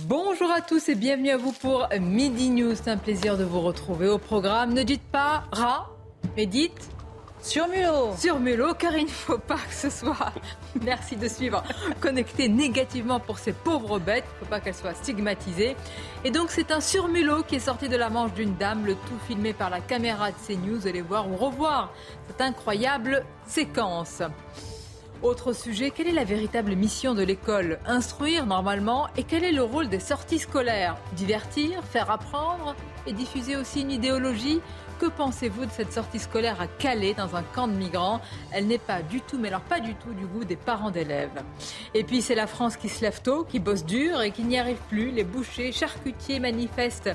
[0.00, 2.74] Bonjour à tous et bienvenue à vous pour Midi News.
[2.76, 4.72] C'est un plaisir de vous retrouver au programme.
[4.72, 5.90] Ne dites pas rat,
[6.34, 6.88] mais dites
[7.42, 8.16] sur Mulot.
[8.16, 10.32] Sur Mulot, car il ne faut pas que ce soit,
[10.82, 11.62] merci de suivre,
[12.00, 14.24] connecté négativement pour ces pauvres bêtes.
[14.26, 15.76] Il ne faut pas qu'elles soient stigmatisées.
[16.24, 19.18] Et donc, c'est un surmulot qui est sorti de la manche d'une dame, le tout
[19.26, 20.86] filmé par la caméra de CNews.
[20.86, 21.92] Allez voir ou revoir
[22.28, 24.22] cette incroyable séquence.
[25.22, 27.78] Autre sujet, quelle est la véritable mission de l'école?
[27.86, 30.96] Instruire normalement et quel est le rôle des sorties scolaires?
[31.12, 32.74] Divertir, faire apprendre
[33.06, 34.60] et diffuser aussi une idéologie?
[34.98, 38.20] Que pensez-vous de cette sortie scolaire à Calais, dans un camp de migrants?
[38.50, 41.40] Elle n'est pas du tout, mais alors pas du tout, du goût des parents d'élèves.
[41.94, 44.58] Et puis c'est la France qui se lève tôt, qui bosse dur et qui n'y
[44.58, 45.12] arrive plus.
[45.12, 47.10] Les bouchers, charcutiers manifestent,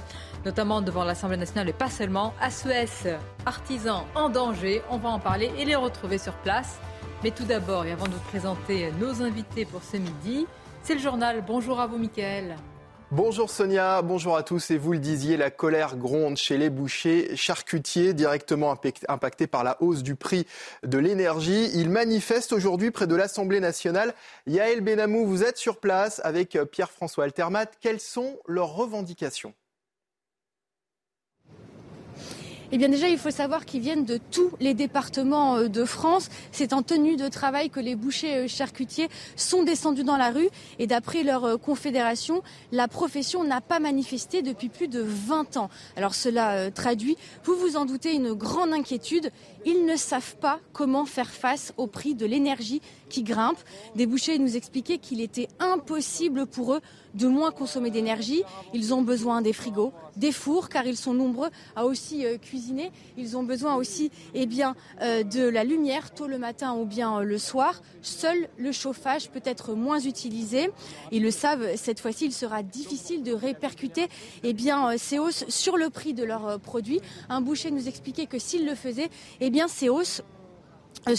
[0.46, 2.34] notamment devant l'Assemblée nationale, et pas seulement.
[2.50, 3.10] SES,
[3.46, 6.80] artisans en danger, on va en parler et les retrouver sur place.
[7.24, 10.46] Mais tout d'abord, et avant de présenter nos invités pour ce midi,
[10.84, 11.44] c'est le journal.
[11.46, 12.56] Bonjour à vous, Mickaël.
[13.10, 14.70] Bonjour Sonia, bonjour à tous.
[14.70, 19.82] Et vous le disiez, la colère gronde chez les bouchers charcutiers, directement impactés par la
[19.82, 20.46] hausse du prix
[20.84, 21.72] de l'énergie.
[21.74, 24.14] Ils manifestent aujourd'hui près de l'Assemblée nationale.
[24.46, 27.66] Yael Benamou, vous êtes sur place avec Pierre-François Altermat.
[27.82, 29.54] Quelles sont leurs revendications?
[32.72, 36.30] Eh bien déjà, il faut savoir qu'ils viennent de tous les départements euh, de France.
[36.52, 40.50] C'est en tenue de travail que les bouchers euh, charcutiers sont descendus dans la rue.
[40.80, 45.70] Et d'après leur euh, confédération, la profession n'a pas manifesté depuis plus de 20 ans.
[45.96, 49.32] Alors cela traduit, vous vous en doutez, une grande inquiétude.
[49.70, 53.58] Ils ne savent pas comment faire face au prix de l'énergie qui grimpe.
[53.96, 56.82] Des bouchers nous expliquaient qu'il était impossible pour eux
[57.16, 58.44] de moins consommer d'énergie.
[58.74, 62.92] Ils ont besoin des frigos, des fours, car ils sont nombreux à aussi euh, cuisiner.
[63.18, 67.20] Ils ont besoin aussi eh bien, euh, de la lumière tôt le matin ou bien
[67.20, 67.82] euh, le soir.
[68.02, 70.70] Seul le chauffage peut être moins utilisé.
[71.12, 74.08] Ils le savent, cette fois-ci, il sera difficile de répercuter
[74.44, 77.02] eh bien, ces hausses sur le prix de leurs produits.
[77.30, 79.10] Un boucher nous expliquait que s'il le faisait,
[79.42, 79.57] eh bien,
[81.08, 81.16] euh,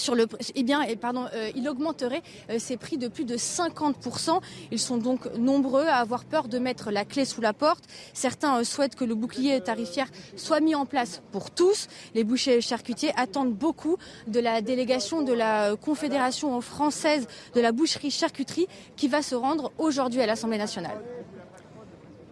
[1.34, 4.40] euh, il augmenterait euh, ses prix de plus de 50%.
[4.70, 7.84] Ils sont donc nombreux à avoir peur de mettre la clé sous la porte.
[8.12, 11.88] Certains souhaitent que le bouclier tarifaire soit mis en place pour tous.
[12.14, 13.96] Les bouchers charcutiers attendent beaucoup
[14.26, 20.20] de la délégation de la Confédération française de la boucherie-charcuterie qui va se rendre aujourd'hui
[20.20, 21.00] à l'Assemblée nationale.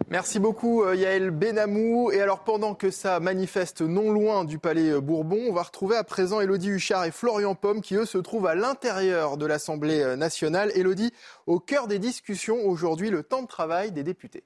[0.09, 2.11] Merci beaucoup euh, Yael Benamou.
[2.11, 5.97] Et alors pendant que ça manifeste non loin du Palais euh, Bourbon, on va retrouver
[5.97, 9.99] à présent Elodie Huchard et Florian Pomme qui eux se trouvent à l'intérieur de l'Assemblée
[9.99, 10.71] euh, nationale.
[10.75, 11.11] Elodie,
[11.45, 14.45] au cœur des discussions aujourd'hui, le temps de travail des députés.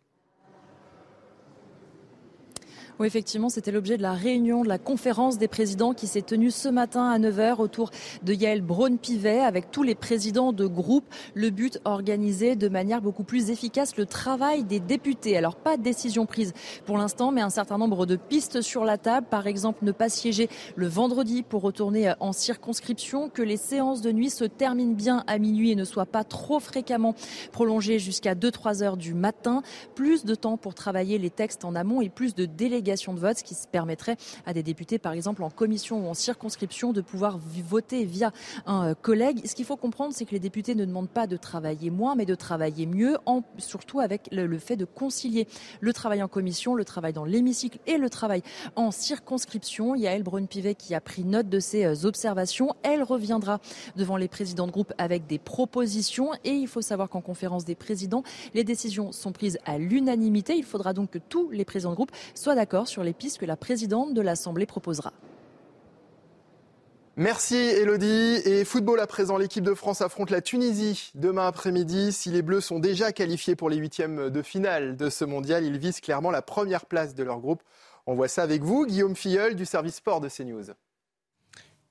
[3.00, 6.52] Oui, effectivement, c'était l'objet de la réunion de la conférence des présidents qui s'est tenue
[6.52, 7.90] ce matin à 9h autour
[8.22, 11.06] de Yael Braun-Pivet avec tous les présidents de groupe.
[11.34, 15.36] Le but, organiser de manière beaucoup plus efficace le travail des députés.
[15.36, 16.54] Alors, pas de décision prise
[16.86, 19.26] pour l'instant, mais un certain nombre de pistes sur la table.
[19.30, 24.12] Par exemple, ne pas siéger le vendredi pour retourner en circonscription, que les séances de
[24.12, 27.16] nuit se terminent bien à minuit et ne soient pas trop fréquemment
[27.52, 29.64] prolongées jusqu'à 2-3 heures du matin.
[29.96, 33.38] Plus de temps pour travailler les textes en amont et plus de délégations de vote,
[33.38, 37.40] ce qui permettrait à des députés, par exemple en commission ou en circonscription, de pouvoir
[37.40, 38.32] voter via
[38.66, 39.42] un euh, collègue.
[39.46, 42.26] Ce qu'il faut comprendre, c'est que les députés ne demandent pas de travailler moins, mais
[42.26, 43.18] de travailler mieux,
[43.58, 45.48] surtout avec le, fait de concilier
[45.80, 48.44] le travail en commission, le travail dans l'hémicycle et le travail
[48.76, 49.96] en circonscription.
[49.96, 52.76] Il y a Elle Brun-Pivet qui a pris note de ces euh, observations.
[52.84, 53.60] Elle reviendra
[53.96, 57.76] devant les présidents de groupe avec des propositions et il faut savoir qu'en conférence des
[57.76, 58.24] présidents,
[58.54, 60.56] les décisions sont prises à l'unanimité.
[60.56, 63.46] Il faudra donc que tous les présidents de groupe soient d'accord sur les pistes que
[63.46, 65.14] la présidente de l'Assemblée proposera.
[67.18, 68.42] Merci Elodie.
[68.46, 72.14] Et football à présent, l'équipe de France affronte la Tunisie demain après-midi.
[72.14, 75.78] Si les Bleus sont déjà qualifiés pour les huitièmes de finale de ce mondial, ils
[75.78, 77.62] visent clairement la première place de leur groupe.
[78.08, 80.72] On voit ça avec vous, Guillaume Filleul du service sport de CNews.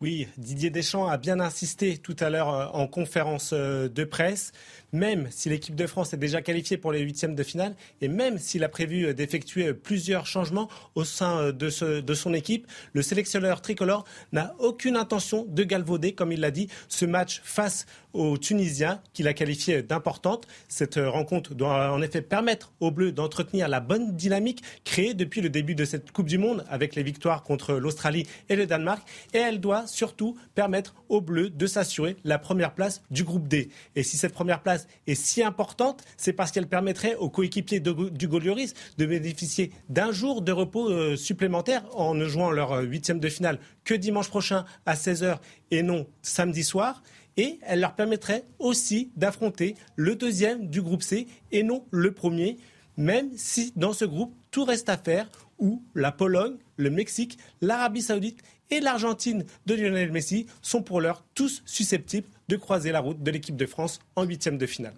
[0.03, 4.53] Oui, Didier Deschamps a bien insisté tout à l'heure euh, en conférence euh, de presse
[4.93, 8.39] même si l'équipe de France est déjà qualifiée pour les huitièmes de finale, et même
[8.39, 14.05] s'il a prévu euh, d'effectuer plusieurs changements au sein de, son équipe, le sélectionneur tricolore
[14.33, 19.29] n'a aucune intention de galvauder, comme il l'a dit, ce match face aux Tunisiens qu'il
[19.29, 20.47] a qualifié d'importante.
[20.69, 25.49] Cette rencontre doit en effet permettre aux Bleus d'entretenir la bonne dynamique créée depuis le
[25.49, 29.07] début de cette Coupe du Monde avec les victoires contre l'Australie et le Danemark.
[29.33, 33.71] Et elle doit surtout permettre aux Bleus de s'assurer la première place du groupe D.
[33.97, 38.29] Et si cette première place est si importante, c'est parce qu'elle permettrait aux coéquipiers du
[38.29, 43.21] Golioris de bénéficier d'un jour de repos euh, supplémentaire en ne jouant leur euh, huitième
[43.21, 45.39] de finale que dimanche prochain à 16h
[45.71, 47.03] et non samedi soir
[47.37, 52.59] et elle leur permettrait aussi d'affronter le deuxième du groupe C et non le premier,
[52.97, 55.29] même si dans ce groupe tout reste à faire
[55.59, 61.25] où la Pologne, le Mexique, l'Arabie saoudite et l'Argentine de Lionel Messi sont pour l'heure
[61.35, 64.95] tous susceptibles de croiser la route de l'équipe de France en huitième de finale.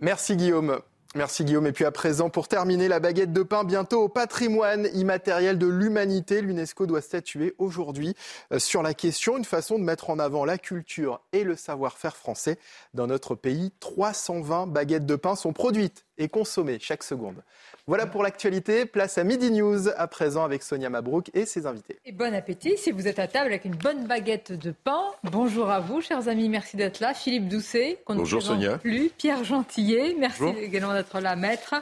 [0.00, 0.80] Merci Guillaume.
[1.14, 1.66] Merci Guillaume.
[1.66, 5.66] Et puis à présent, pour terminer, la baguette de pain bientôt au patrimoine immatériel de
[5.66, 6.42] l'humanité.
[6.42, 8.14] L'UNESCO doit statuer aujourd'hui
[8.52, 12.14] euh, sur la question, une façon de mettre en avant la culture et le savoir-faire
[12.14, 12.58] français
[12.92, 13.72] dans notre pays.
[13.80, 17.42] 320 baguettes de pain sont produites et consommées chaque seconde.
[17.88, 18.84] Voilà pour l'actualité.
[18.84, 21.98] Place à Midi News à présent avec Sonia Mabrouk et ses invités.
[22.04, 25.00] Et bon appétit si vous êtes à table avec une bonne baguette de pain.
[25.24, 26.50] Bonjour à vous, chers amis.
[26.50, 27.14] Merci d'être là.
[27.14, 28.76] Philippe Doucet, qu'on Bonjour Sonia.
[28.76, 29.08] Plus.
[29.16, 31.76] Pierre Gentillet, merci également d'être là, maître.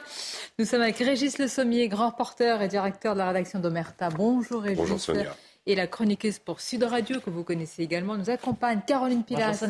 [0.57, 4.07] Nous sommes avec Régis Le Sommier, grand reporter et directeur de la rédaction d'Omerta.
[4.07, 4.77] Bonjour Régis.
[4.77, 5.35] Bonjour Sonia.
[5.65, 8.79] Et la chroniqueuse pour Sud Radio, que vous connaissez également, nous accompagne.
[8.87, 9.65] Caroline Pilastre.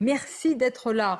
[0.00, 1.18] Merci d'être là.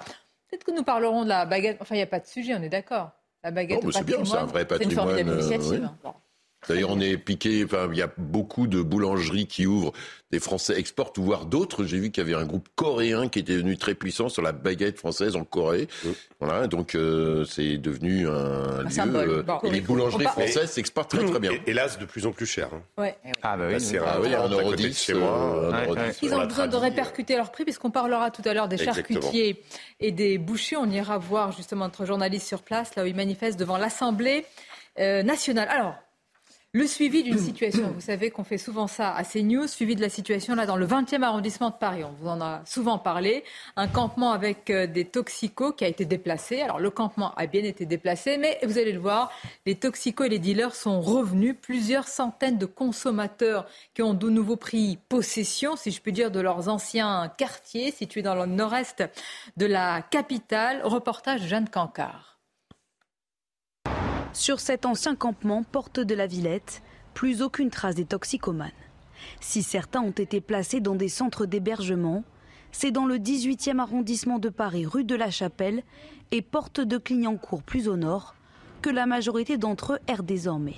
[0.50, 1.78] Peut-être que nous parlerons de la baguette.
[1.80, 3.12] Enfin, il n'y a pas de sujet, on est d'accord.
[3.44, 5.14] La baguette oh, C'est bien, c'est un vrai patrimoine.
[5.14, 5.90] C'est une initiative.
[6.04, 6.08] Euh,
[6.66, 7.64] D'ailleurs, on est piqué.
[7.64, 9.92] Enfin, il y a beaucoup de boulangeries qui ouvrent.
[10.30, 11.84] Des Français exportent, voire d'autres.
[11.84, 14.52] J'ai vu qu'il y avait un groupe coréen qui était devenu très puissant sur la
[14.52, 15.88] baguette française en Corée.
[16.38, 19.44] Voilà, donc euh, c'est devenu un, lieu.
[19.48, 21.52] Euh, et les boulangeries françaises s'exportent très très bien.
[21.66, 22.68] hélas, de plus en plus cher.
[22.74, 22.82] Hein.
[22.98, 23.16] Ouais.
[23.42, 25.72] Ah bah oui, c'est ah, oui, en euro 10 chez moi.
[26.20, 29.62] Ils ont besoin de répercuter leur prix, puisqu'on parlera tout à l'heure des charcutiers
[30.00, 30.76] et des bouchers.
[30.76, 34.44] On ira voir justement notre journaliste sur place, là où ils manifestent devant l'Assemblée
[34.98, 35.68] nationale.
[35.70, 35.94] Alors.
[36.78, 40.08] Le suivi d'une situation, vous savez qu'on fait souvent ça à CNews, suivi de la
[40.08, 42.04] situation là dans le 20e arrondissement de Paris.
[42.04, 43.42] On vous en a souvent parlé.
[43.74, 46.60] Un campement avec euh, des toxicos qui a été déplacé.
[46.60, 49.32] Alors le campement a bien été déplacé, mais vous allez le voir,
[49.66, 51.56] les toxicos et les dealers sont revenus.
[51.60, 56.38] Plusieurs centaines de consommateurs qui ont de nouveau pris possession, si je puis dire, de
[56.38, 59.02] leurs anciens quartiers situés dans le nord-est
[59.56, 60.82] de la capitale.
[60.84, 62.37] Reportage Jeanne Cancard.
[64.32, 66.82] Sur cet ancien campement, porte de la Villette,
[67.14, 68.70] plus aucune trace des toxicomanes.
[69.40, 72.22] Si certains ont été placés dans des centres d'hébergement,
[72.70, 75.82] c'est dans le 18e arrondissement de Paris, rue de la Chapelle
[76.30, 78.34] et porte de Clignancourt plus au nord,
[78.82, 80.76] que la majorité d'entre eux errent désormais.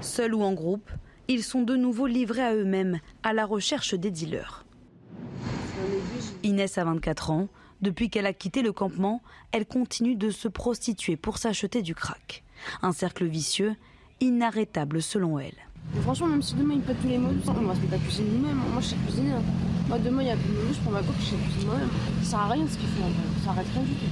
[0.00, 0.90] Seuls ou en groupe,
[1.28, 4.64] ils sont de nouveau livrés à eux-mêmes, à la recherche des dealers.
[6.42, 7.48] Inès a 24 ans.
[7.82, 9.20] Depuis qu'elle a quitté le campement,
[9.50, 12.44] elle continue de se prostituer pour s'acheter du crack.
[12.80, 13.74] Un cercle vicieux,
[14.20, 15.56] inarrêtable selon elle.
[16.02, 18.30] franchement, même si demain il pète tous les mots, on va se mettre à cuisiner
[18.30, 18.60] nous-mêmes.
[18.72, 19.32] Moi, je sais cuisiner.
[19.32, 19.42] Hein.
[19.88, 21.88] Moi, demain, il y a plus de je prends ma coupe, je sais cuisiner moi-même.
[22.22, 23.10] Ça sert à rien ce qu'ils font,
[23.44, 24.06] ça arrête rien du tout.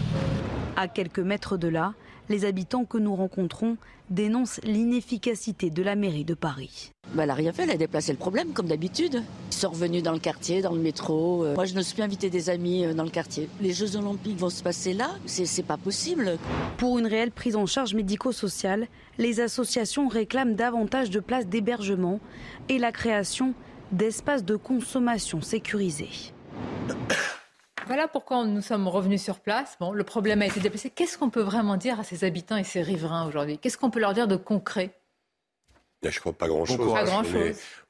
[0.77, 1.95] À quelques mètres de là,
[2.31, 3.77] les habitants que nous rencontrons
[4.09, 6.93] dénoncent l'inefficacité de la mairie de Paris.
[7.13, 9.23] Bah, elle n'a rien fait, elle a déplacé le problème comme d'habitude.
[9.51, 11.45] Ils sont revenus dans le quartier, dans le métro.
[11.45, 11.55] Euh.
[11.55, 13.49] Moi, je ne suis plus invité des amis euh, dans le quartier.
[13.61, 16.39] Les Jeux Olympiques vont se passer là, c'est pas possible.
[16.79, 18.87] Pour une réelle prise en charge médico-sociale,
[19.19, 22.21] les associations réclament davantage de places d'hébergement
[22.69, 23.55] et la création
[23.91, 26.33] d'espaces de consommation sécurisés.
[27.87, 29.77] Voilà pourquoi nous sommes revenus sur place.
[29.81, 30.91] Bon, le problème a été déplacé.
[30.91, 33.59] Qu'est-ce qu'on peut vraiment dire à ces habitants et ces riverains aujourd'hui?
[33.59, 34.95] Qu'est-ce qu'on peut leur dire de concret?
[36.03, 36.79] Je crois pas grand-chose.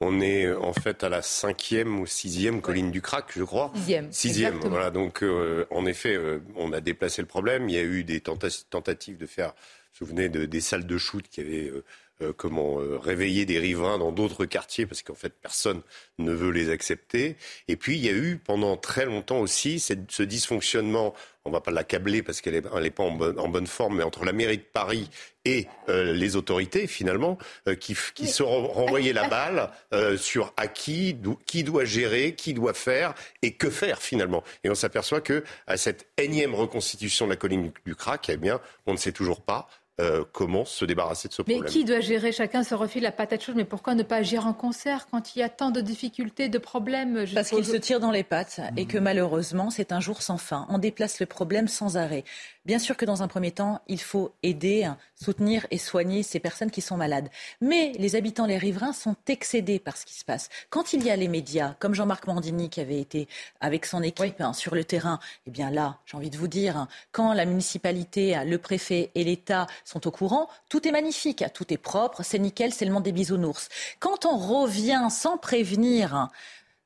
[0.00, 3.70] On, est en fait à la cinquième ou sixième colline du crack, je crois.
[3.76, 4.12] Sixième.
[4.12, 4.58] Sixième.
[4.58, 4.90] Voilà.
[4.90, 7.68] Donc, euh, en effet, euh, on a déplacé le problème.
[7.68, 9.52] Il y a eu des tentatives de faire, vous
[10.00, 11.84] vous souvenez, de, des salles de shoot qui avaient euh,
[12.22, 15.80] euh, comment euh, réveiller des riverains dans d'autres quartiers parce qu'en fait personne
[16.18, 17.36] ne veut les accepter.
[17.68, 21.14] Et puis il y a eu pendant très longtemps aussi ce dysfonctionnement.
[21.46, 24.58] On va pas l'accabler parce qu'elle n'est pas en bonne, forme, mais entre la mairie
[24.58, 25.08] de Paris
[25.46, 27.38] et euh, les autorités finalement
[27.80, 29.70] qui, qui se renvoyaient la balle
[30.18, 34.44] sur à qui, qui doit gérer, qui doit faire et que faire finalement.
[34.64, 38.60] Et on s'aperçoit que à cette énième reconstitution de la colline du crack, eh bien,
[38.86, 39.68] on ne sait toujours pas
[40.00, 41.62] euh, comment se débarrasser de ce problème.
[41.64, 43.56] Mais qui doit gérer Chacun se refile la patate chaude.
[43.56, 46.58] Mais pourquoi ne pas agir en concert quand il y a tant de difficultés, de
[46.58, 50.38] problèmes Parce qu'il se tire dans les pattes et que malheureusement, c'est un jour sans
[50.38, 50.66] fin.
[50.70, 52.24] On déplace le problème sans arrêt.
[52.66, 56.70] Bien sûr que dans un premier temps, il faut aider, soutenir et soigner ces personnes
[56.70, 57.28] qui sont malades.
[57.60, 60.50] Mais les habitants, les riverains sont excédés par ce qui se passe.
[60.68, 63.28] Quand il y a les médias, comme Jean-Marc Mandini qui avait été
[63.60, 66.76] avec son équipe hein, sur le terrain, eh bien là, j'ai envie de vous dire,
[66.76, 71.72] hein, quand la municipalité, le préfet et l'État sont au courant, tout est magnifique, tout
[71.72, 73.68] est propre, c'est nickel, c'est le monde des bisounours.
[73.98, 76.28] Quand on revient sans prévenir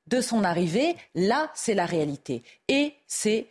[0.07, 2.43] de son arrivée, là, c'est la réalité.
[2.69, 3.49] Et c'est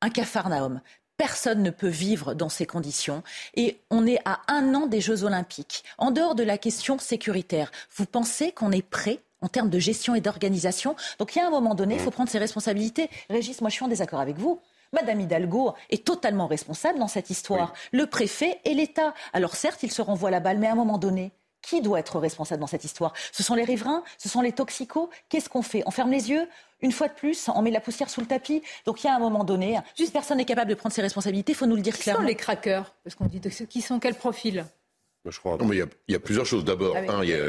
[0.00, 0.80] un cafarnaum.
[1.16, 3.22] Personne ne peut vivre dans ces conditions.
[3.54, 5.82] Et on est à un an des Jeux Olympiques.
[5.98, 10.14] En dehors de la question sécuritaire, vous pensez qu'on est prêt en termes de gestion
[10.14, 10.94] et d'organisation?
[11.18, 13.10] Donc il y a un moment donné, il faut prendre ses responsabilités.
[13.30, 14.60] Régis, moi je suis en désaccord avec vous.
[14.96, 17.74] Madame Hidalgo est totalement responsable dans cette histoire.
[17.92, 19.12] Le préfet et l'État.
[19.34, 22.18] Alors certes, ils se renvoient la balle, mais à un moment donné, qui doit être
[22.18, 23.12] responsable dans cette histoire?
[23.30, 24.02] Ce sont les riverains?
[24.16, 25.10] Ce sont les toxicos?
[25.28, 25.82] Qu'est-ce qu'on fait?
[25.84, 26.48] On ferme les yeux?
[26.80, 28.62] Une fois de plus, on met la poussière sous le tapis?
[28.86, 31.52] Donc il y a un moment donné, juste personne n'est capable de prendre ses responsabilités,
[31.52, 32.20] il faut nous le dire clairement.
[32.20, 32.94] Qui sont les craqueurs?
[33.04, 34.64] Parce qu'on dit qui sont quel profil?
[35.24, 35.56] Je crois.
[35.56, 36.64] Non, mais il y, a, plusieurs choses.
[36.64, 37.48] D'abord, ah il y a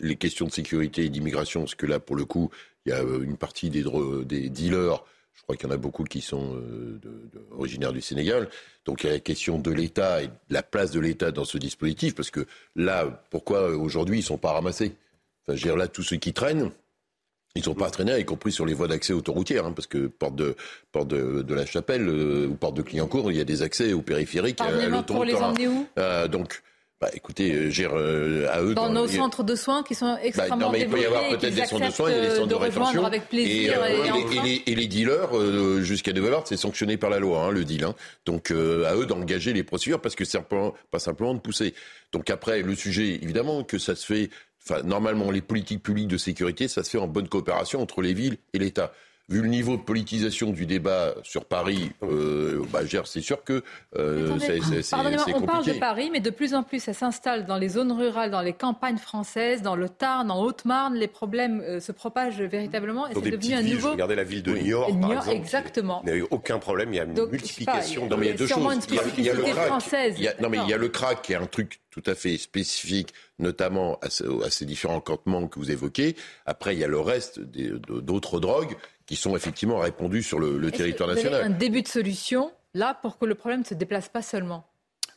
[0.00, 2.50] les questions de sécurité et d'immigration, parce que là, pour le coup,
[2.86, 3.84] il y a une partie des,
[4.24, 5.02] des dealers
[5.34, 7.00] je crois qu'il y en a beaucoup qui sont euh,
[7.50, 8.48] originaires du Sénégal.
[8.84, 11.44] Donc il y a la question de l'État et de la place de l'État dans
[11.44, 12.46] ce dispositif, parce que
[12.76, 14.94] là, pourquoi aujourd'hui ils ne sont pas ramassés?
[15.42, 16.70] Enfin, je veux dire, là, tous ceux qui traînent,
[17.54, 20.06] ils ne sont pas traînés, y compris sur les voies d'accès autoroutières, hein, parce que
[20.06, 20.56] porte de,
[20.90, 24.00] porte de, la Chapelle euh, ou porte de Clignancourt, il y a des accès au
[24.00, 25.06] périphérique, à l'autoroute.
[25.06, 25.86] Pour les emmener où?
[25.98, 26.62] Euh, Donc
[27.02, 28.76] bah, écoutez, euh, j'ai euh, à eux.
[28.76, 31.28] Dans, nos centres de soins qui sont extrêmement bah, non, mais il peut y avoir
[31.30, 33.04] peut-être des centres de soins, il y a des centres de, rétention.
[33.04, 37.10] Avec plaisir et, et, les, et, les, dealers, euh, jusqu'à nouvel ordre, c'est sanctionné par
[37.10, 37.82] la loi, hein, le deal.
[37.82, 37.96] Hein.
[38.24, 40.38] Donc à eux d'engager les procédures parce que c'est
[40.92, 41.74] pas simplement de pousser.
[42.12, 44.30] Donc après, le sujet, évidemment, que ça se fait.
[44.64, 48.14] Enfin, normalement, les politiques publiques de sécurité, ça se fait en bonne coopération entre les
[48.14, 48.92] villes et l'État
[49.32, 53.62] vu le niveau de politisation du débat sur Paris, euh, bah, c'est sûr que
[53.96, 55.34] euh, c'est compliqué.
[55.34, 58.30] On parle de Paris, mais de plus en plus, ça s'installe dans les zones rurales,
[58.30, 60.94] dans les campagnes françaises, dans le Tarn, en Haute-Marne.
[60.94, 63.08] Les problèmes euh, se propagent véritablement.
[63.08, 63.92] Et c'est devenu un nouveau.
[63.92, 65.36] Regardez la ville de New York, par exemple.
[65.36, 66.02] Exactement.
[66.04, 66.92] Il n'y a eu aucun problème.
[66.92, 68.08] Il y a une multiplication.
[68.10, 68.86] il y a deux choses.
[69.18, 70.40] Il y a, le crack.
[70.40, 73.12] non, mais il y a le crack qui est un truc tout à fait spécifique,
[73.38, 74.08] notamment à,
[74.50, 76.16] ces différents campements que vous évoquez.
[76.46, 78.76] Après, il y a le reste d'autres drogues
[79.12, 81.44] qui sont effectivement répandus sur le, territoire national.
[81.44, 84.66] un début de solution, là, pour que le problème ne se déplace pas seulement?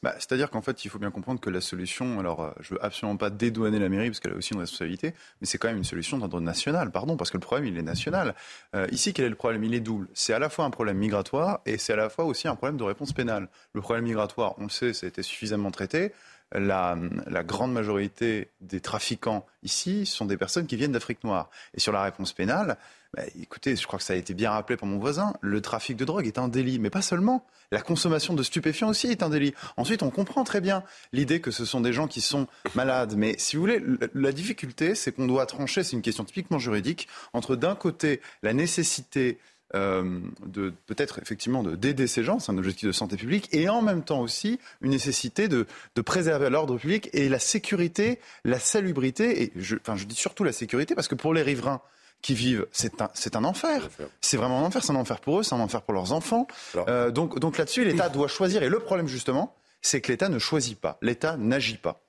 [0.04, 2.84] Bah, C'est-à-dire qu'en fait, il faut bien comprendre que la solution, alors euh, je veux
[2.84, 5.78] absolument pas dédouaner la mairie parce qu'elle a aussi une responsabilité, mais c'est quand même
[5.78, 8.36] une solution d'ordre national, pardon, parce que le problème, il est national.
[8.76, 9.64] Euh, ici, quel est le problème?
[9.64, 10.10] Il est double.
[10.14, 12.76] C'est à la fois un problème migratoire et c'est à la fois aussi un problème
[12.76, 13.48] de réponse pénale.
[13.72, 16.12] Le problème migratoire, on le sait, ça a été suffisamment traité
[16.54, 21.50] la, grande majorité des trafiquants ici sont des personnes qui viennent d'Afrique noire.
[21.74, 22.78] Et sur la réponse pénale,
[23.16, 25.96] bah, écoutez, je crois que ça a été bien rappelé par mon voisin, le trafic
[25.96, 27.46] de drogue est un délit, mais pas seulement.
[27.72, 29.54] La consommation de stupéfiants aussi est un délit.
[29.78, 33.16] Ensuite, on comprend très bien l'idée que ce sont des gens qui sont malades.
[33.16, 33.82] Mais si vous voulez,
[34.14, 38.54] la difficulté, c'est qu'on doit trancher, c'est une question typiquement juridique, entre d'un côté la
[38.54, 39.40] nécessité
[39.74, 43.82] euh, de peut-être effectivement d'aider ces gens, c'est un objectif de santé publique, et en
[43.82, 49.42] même temps aussi une nécessité de, de préserver l'ordre public et la sécurité, la salubrité,
[49.42, 51.82] et enfin, je dis surtout la sécurité, parce que pour les riverains,
[52.26, 53.88] qui vivent, c'est un, c'est un enfer.
[54.20, 54.84] C'est vraiment un enfer.
[54.84, 56.48] C'est un enfer pour eux, c'est un enfer pour leurs enfants.
[56.76, 58.64] Euh, donc, donc là-dessus, l'État doit choisir.
[58.64, 59.54] Et le problème, justement,
[59.84, 60.98] c'est que l'État ne choisit pas.
[61.04, 62.02] L'État n'agit pas.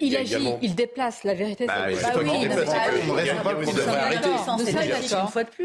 [0.00, 1.66] Il, agit, il déplace, la vérité.
[1.66, 2.26] Bah, oui, bah oui,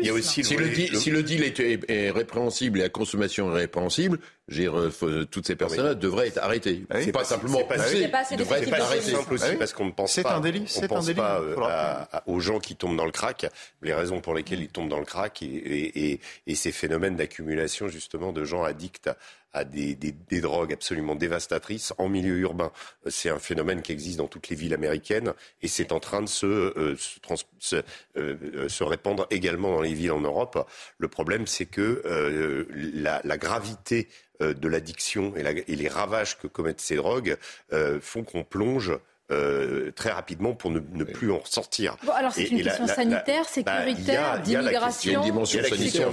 [0.01, 3.55] Il y a aussi si le deal, si le deal est, répréhensible et la consommation
[3.55, 6.83] est répréhensible, euh, toutes ces personnes-là devraient être arrêtées.
[6.89, 9.11] Ah c'est pas simplement poussé, devraient être arrêtées.
[9.11, 12.39] simple aussi ah parce qu'on ne pense pas, un délit, on pense pas euh, aux
[12.39, 13.45] gens qui tombent dans le crack,
[13.81, 18.33] les raisons pour lesquelles ils tombent dans le crack et, et ces phénomènes d'accumulation justement
[18.33, 19.09] de gens addicts
[19.53, 22.71] à des, des, des, drogues absolument dévastatrices en milieu urbain.
[23.05, 26.27] C'est un phénomène qui existe dans toutes les villes américaines et c'est en train de
[26.27, 27.19] se, euh, se,
[27.59, 27.75] se,
[28.17, 30.67] euh, se, répandre également dans les villes en Europe.
[30.97, 34.07] Le problème, c'est que euh, la, la, gravité
[34.41, 37.37] euh, de l'addiction et, et, les ravages que commettent ces drogues
[37.71, 38.91] euh, font qu'on plonge
[39.31, 41.95] euh, très rapidement pour ne, ne, plus en sortir.
[42.03, 45.11] Bon, alors c'est une question sanitaire, bah, sécuritaire, d'immigration.
[45.11, 46.09] Il y a une dimension sanitaire.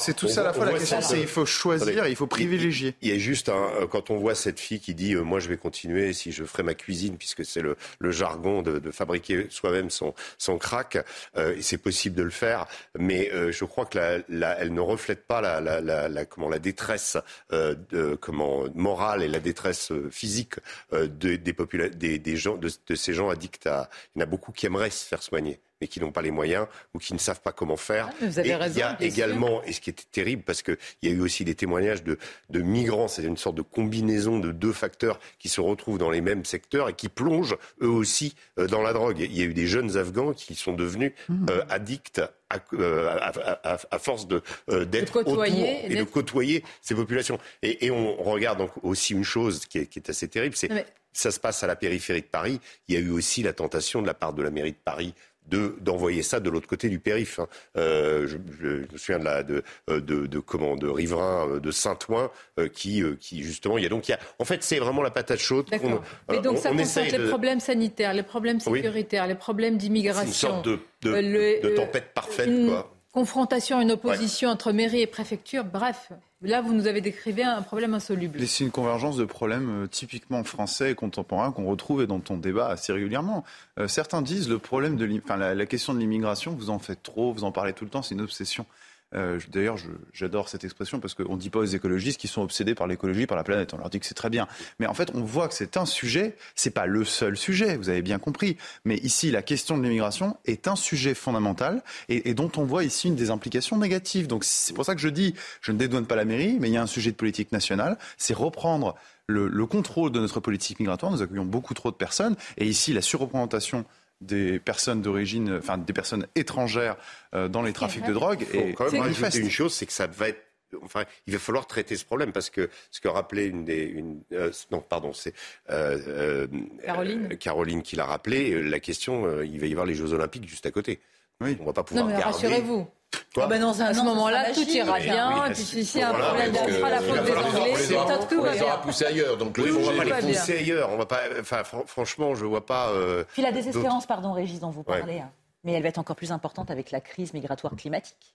[0.00, 0.66] C'est tout ça à la fois.
[0.66, 2.94] La question, c'est il faut choisir, il faut privilégier.
[3.02, 5.56] Il y a juste, un, quand on voit cette fille qui dit Moi, je vais
[5.56, 9.90] continuer si je ferai ma cuisine, puisque c'est le, le, jargon de, de fabriquer soi-même
[9.90, 10.98] son, son crack,
[11.36, 12.66] euh, et c'est possible de le faire,
[12.98, 16.58] mais euh, je crois que la, la, elle ne reflète pas la, la comment, la
[16.58, 17.16] détresse
[17.52, 20.54] euh, de, comment, morale et la détresse euh, physique
[20.92, 21.54] euh, des, des,
[21.94, 23.88] des, des, gens, de, de ces gens addicts à.
[24.14, 26.30] Il y en a beaucoup qui aimeraient se faire soigner mais qui n'ont pas les
[26.30, 28.10] moyens ou qui ne savent pas comment faire.
[28.10, 30.62] Ah, vous avez et raison, il y a également, et ce qui était terrible, parce
[30.62, 32.18] qu'il y a eu aussi des témoignages de,
[32.50, 36.20] de migrants, c'est une sorte de combinaison de deux facteurs qui se retrouvent dans les
[36.20, 39.18] mêmes secteurs et qui plongent eux aussi euh, dans la drogue.
[39.20, 41.46] Il y a eu des jeunes Afghans qui sont devenus mmh.
[41.50, 42.20] euh, addicts
[42.50, 47.38] à, euh, à, à, à, force de euh, d'être autour et de côtoyer ces populations.
[47.62, 50.70] Et, et, on regarde donc aussi une chose qui est, qui est assez terrible, c'est
[50.70, 50.86] mais...
[51.12, 52.60] ça se passe à la périphérie de Paris.
[52.88, 55.14] Il y a eu aussi la tentation de la part de la mairie de Paris
[55.48, 57.38] d'envoyer ça de l'autre côté du périph.
[57.38, 57.46] Hein.
[57.76, 61.70] Euh, je, je, me souviens de, la, de, de, de, comment, de riverains euh, de
[61.70, 64.62] Saint-Ouen euh, qui, euh, qui justement, il y a donc, il y a, en fait,
[64.62, 65.66] c'est vraiment la patate chaude.
[65.70, 66.02] D'accord.
[66.28, 69.28] Mais donc on, ça concerne les problèmes sanitaires, les problèmes sécuritaires, oui.
[69.28, 70.26] les problèmes d'immigration.
[70.26, 72.94] Une sorte de, le, tempête parfaite, une quoi.
[73.12, 74.54] Confrontation, une opposition ouais.
[74.54, 76.10] entre mairie et préfecture, bref.
[76.40, 78.46] Là, vous nous avez décrivé un problème insoluble.
[78.46, 82.36] C'est une convergence de problèmes euh, typiquement français et contemporains qu'on retrouve et dont on
[82.36, 83.44] débat assez régulièrement.
[83.80, 85.04] Euh, certains disent le problème de
[85.34, 88.14] la question de l'immigration, vous en faites trop, vous en parlez tout le temps, c'est
[88.14, 88.66] une obsession.
[89.14, 89.76] Euh, D'ailleurs,
[90.12, 93.26] j'adore cette expression parce qu'on ne dit pas aux écologistes qui sont obsédés par l'écologie,
[93.26, 93.72] par la planète.
[93.72, 94.46] On leur dit que c'est très bien.
[94.78, 96.36] Mais en fait, on voit que c'est un sujet.
[96.54, 97.76] C'est pas le seul sujet.
[97.76, 98.56] Vous avez bien compris.
[98.84, 103.08] Mais ici, la question de l'immigration est un sujet fondamental et, dont on voit ici
[103.08, 104.26] une des implications négatives.
[104.26, 106.74] Donc c'est pour ça que je dis, je ne dédouane pas la mairie, mais il
[106.74, 107.98] y a un sujet de politique nationale.
[108.18, 108.94] C'est reprendre
[109.26, 111.12] le, le, contrôle de notre politique migratoire.
[111.12, 113.84] Nous accueillons beaucoup trop de personnes et ici, la surreprésentation
[114.20, 116.96] des personnes d'origine, enfin des personnes étrangères
[117.34, 118.46] euh, dans les trafics de drogue.
[118.52, 120.48] Et quand même rajouter une chose, c'est que ça va être
[120.82, 124.20] Enfin, il va falloir traiter ce problème parce que ce que rappelait une des, une,
[124.32, 125.32] euh, non, pardon, c'est
[125.70, 126.46] euh, euh,
[126.84, 127.28] Caroline.
[127.38, 128.62] Caroline qui l'a rappelé.
[128.62, 131.00] La question, il va y avoir les Jeux Olympiques juste à côté.
[131.40, 131.56] Oui.
[131.60, 132.34] On va pas pouvoir non, mais garder.
[132.34, 132.88] rassurez-vous.
[133.34, 135.44] Quoi ah ben dans un, à ce moment-là, tout ira bien.
[135.44, 137.74] Oui, puis si un problème, fera la faute des Anglais.
[137.76, 138.64] C'est tout va bien.
[138.64, 139.36] On va pousser ailleurs.
[139.36, 140.90] Donc oui, on va pas les pousser ailleurs.
[140.90, 141.20] On va pas.
[141.40, 142.88] Enfin, franchement, je vois pas.
[142.88, 145.20] Euh, puis la désespérance, pardon, Régis, dont vous parlez, ouais.
[145.20, 145.30] hein.
[145.64, 148.34] mais elle va être encore plus importante avec la crise migratoire climatique.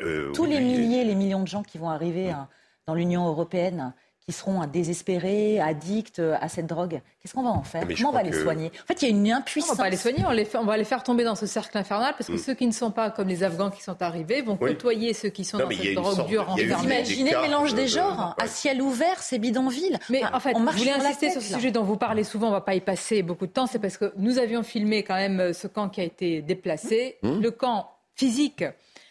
[0.00, 2.48] Euh, Tous oui, les milliers, les millions de gens qui vont arriver hein,
[2.86, 3.92] dans l'Union européenne
[4.30, 7.00] qui seront désespérés, addicts à cette drogue.
[7.20, 9.12] Qu'est-ce qu'on va en faire Mais Comment on va les soigner En fait, il y
[9.12, 9.72] a une impuissance.
[9.72, 11.46] On va pas les soigner, on, les fait, on va les faire tomber dans ce
[11.46, 12.38] cercle infernal parce que mm.
[12.38, 14.70] ceux qui ne sont pas comme les Afghans qui sont arrivés vont oui.
[14.70, 16.94] côtoyer ceux qui sont non, dans cette drogue dure enfermée.
[16.94, 18.44] Imaginez le mélange des genres, de...
[18.44, 19.98] à ciel ouvert, ces bidonvilles.
[20.08, 21.58] Mais enfin, en fait, on marche vous voulez sur insister tête, sur ce là.
[21.58, 23.96] sujet dont vous parlez souvent, on va pas y passer beaucoup de temps, c'est parce
[23.96, 27.18] que nous avions filmé quand même ce camp qui a été déplacé.
[27.22, 27.40] Mmh.
[27.40, 28.64] Le camp physique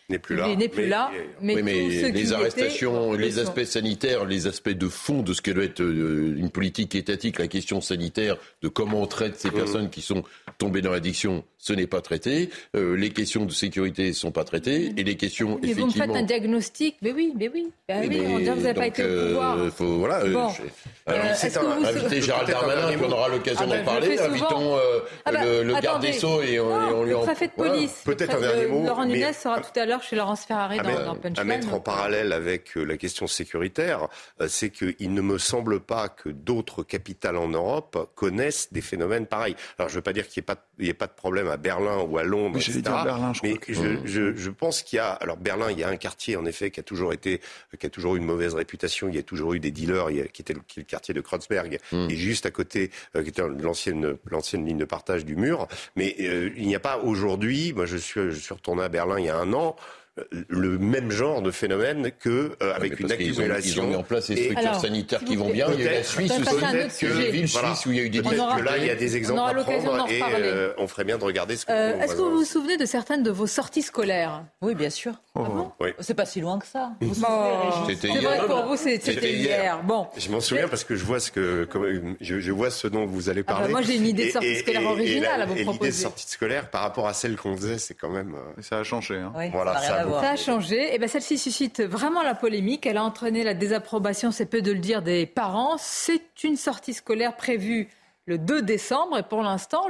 [0.09, 0.55] n'est plus là.
[0.55, 1.11] n'est plus mais, là.
[1.41, 5.33] Mais, oui, mais ceux les arrestations, étaient, les aspects sanitaires, les aspects de fond de
[5.33, 9.39] ce que doit être euh, une politique étatique, la question sanitaire, de comment on traite
[9.39, 9.53] ces mmh.
[9.53, 10.23] personnes qui sont
[10.57, 12.49] tombées dans l'addiction, ce n'est pas traité.
[12.75, 14.93] Euh, les questions de sécurité ne sont pas traitées.
[14.97, 16.05] Et les questions, mais effectivement...
[16.05, 17.69] vous me faites un diagnostic Mais oui, mais oui.
[17.87, 19.57] Ben oui, mais on dirait que vous n'avez pas été au pouvoir.
[19.57, 20.49] Euh, faut, voilà, bon.
[20.49, 20.61] je...
[21.05, 21.85] Alors, est-ce que vous...
[21.85, 24.19] invitez Gérald Darmanin, puis on aura l'occasion ah ben, d'en parler.
[24.19, 24.77] Invitons
[25.25, 27.23] ah ben, le, le garde des Sceaux et on, non, et on lui le en...
[27.23, 28.01] préfet de police.
[28.05, 28.85] Peut-être un dernier mot.
[28.85, 31.39] Laurent Nunez sera tout à l'heure chez Laurence Ferrari à dans, mettre, dans Punchline.
[31.39, 34.07] À mettre en parallèle avec la question sécuritaire,
[34.47, 39.55] c'est qu'il ne me semble pas que d'autres capitales en Europe connaissent des phénomènes pareils.
[39.77, 40.43] Alors je ne veux pas dire qu'il
[40.79, 42.81] n'y ait, ait, pas de problème à Berlin ou à Londres, oui, etc.
[42.81, 43.73] Dire Berlin, je mais que...
[43.73, 45.12] je, je, je, pense qu'il y a...
[45.12, 47.41] Alors Berlin, il y a un quartier en effet qui a toujours été,
[47.77, 49.09] qui a toujours eu une mauvaise réputation.
[49.09, 50.83] Il y a toujours eu des dealers, il y a, qui était le, qui est
[50.83, 52.09] le quartier de Kreuzberg, mm.
[52.09, 55.67] et juste à côté, euh, qui était l'ancienne l'ancienne ligne de partage du mur.
[55.95, 57.73] Mais euh, il n'y a pas aujourd'hui.
[57.73, 59.75] Moi, je suis je suis retourné à Berlin il y a un an
[60.47, 63.43] le même genre de phénomène que euh, avec une accumulation.
[63.43, 65.67] Ils ont, ils ont mis en place des structures Alors, sanitaires qui vont bien.
[65.73, 67.75] Il y a la Suisse aussi, que les villes voilà.
[67.75, 69.60] suisses où il y a eu des Peut-être que là, il y a des exemples
[69.60, 71.71] à prendre et euh, on ferait bien de regarder ce que.
[71.71, 74.43] Euh, Est-ce que vous vous souvenez de certaines de vos sorties scolaires?
[74.62, 75.13] Oui, bien sûr.
[75.39, 75.45] Oh.
[75.45, 75.89] Ah bon oui.
[75.99, 76.91] C'est pas si loin que ça.
[76.99, 77.13] Bon,
[77.88, 79.63] c'est vrai pour vous, c'était hier.
[79.63, 79.84] hier.
[79.84, 80.08] Bon.
[80.17, 81.67] Je m'en souviens parce que je vois ce que
[82.19, 83.65] je, je vois ce dont vous allez parler.
[83.65, 85.56] Ah bah moi, j'ai une idée de sortie et, scolaire et, originale et à vous
[85.56, 85.71] proposer.
[85.71, 88.36] L'idée de sortie scolaire par rapport à celle qu'on faisait, c'est quand même.
[88.60, 89.15] Ça a changé.
[89.15, 89.32] Hein.
[89.36, 90.93] Oui, voilà, ça, ça, ça a changé.
[90.93, 92.86] Et ben celle-ci suscite vraiment la polémique.
[92.86, 95.78] Elle a entraîné la désapprobation, c'est peu de le dire, des parents.
[95.80, 97.89] C'est une sortie scolaire prévue
[98.29, 99.87] le 2 décembre et pour l'instant,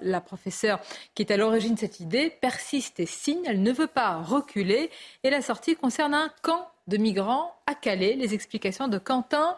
[0.00, 0.80] la professeure
[1.14, 3.42] qui est à l'origine de cette idée persiste et signe.
[3.44, 4.90] Elle ne veut pas reculer
[5.22, 8.16] et la sortie concerne un camp de migrants à Calais.
[8.16, 9.56] Les explications de Quentin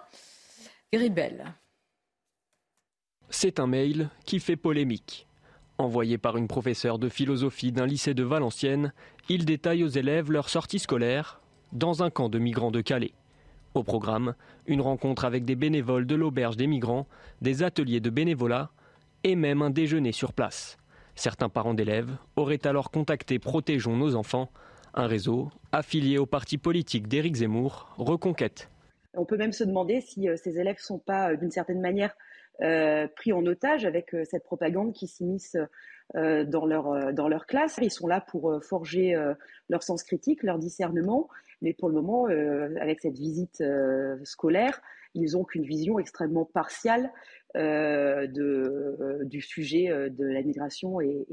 [0.92, 1.54] Gribel.
[3.31, 5.28] C'est un mail qui fait polémique.
[5.78, 8.92] Envoyé par une professeure de philosophie d'un lycée de Valenciennes,
[9.28, 13.12] il détaille aux élèves leur sortie scolaire dans un camp de migrants de Calais.
[13.74, 14.35] Au programme,
[14.66, 17.07] une rencontre avec des bénévoles de l'auberge des migrants,
[17.42, 18.70] des ateliers de bénévolat
[19.24, 20.76] et même un déjeuner sur place.
[21.14, 24.50] Certains parents d'élèves auraient alors contacté Protégeons nos enfants,
[24.94, 28.70] un réseau affilié au parti politique d'Éric Zemmour, Reconquête.
[29.14, 31.81] On peut même se demander si euh, ces élèves ne sont pas, euh, d'une certaine
[31.81, 32.14] manière,
[32.61, 35.57] euh, pris en otage avec cette propagande qui s'immisce
[36.14, 37.78] dans, leur, dans leur classe.
[37.81, 39.14] Ils sont là pour forger
[39.68, 41.28] leur sens critique, leur discernement,
[41.62, 42.27] mais pour le moment,
[42.81, 43.62] avec cette visite
[44.25, 44.81] scolaire,
[45.14, 47.11] ils n'ont qu'une vision extrêmement partiale
[47.55, 51.27] de, du sujet de la migration et,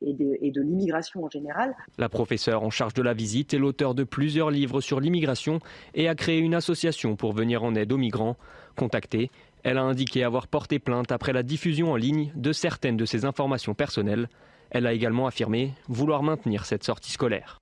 [0.00, 1.74] de, de l'immigration en général.
[1.96, 5.60] La professeure en charge de la visite est l'auteur de plusieurs livres sur l'immigration
[5.94, 8.36] et a créé une association pour venir en aide aux migrants.
[8.76, 9.30] Contactée,
[9.64, 13.24] elle a indiqué avoir porté plainte après la diffusion en ligne de certaines de ses
[13.24, 14.28] informations personnelles.
[14.70, 17.58] Elle a également affirmé vouloir maintenir cette sortie scolaire.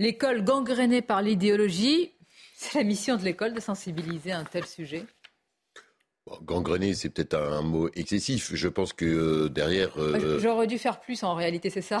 [0.00, 2.10] L'école gangrénée par l'idéologie,
[2.56, 5.04] c'est la mission de l'école de sensibiliser à un tel sujet
[6.42, 8.54] Gangréné, c'est peut-être un, mot excessif.
[8.54, 9.90] Je pense que euh, derrière.
[9.98, 11.98] Euh, j'aurais dû faire plus en réalité, c'est ça?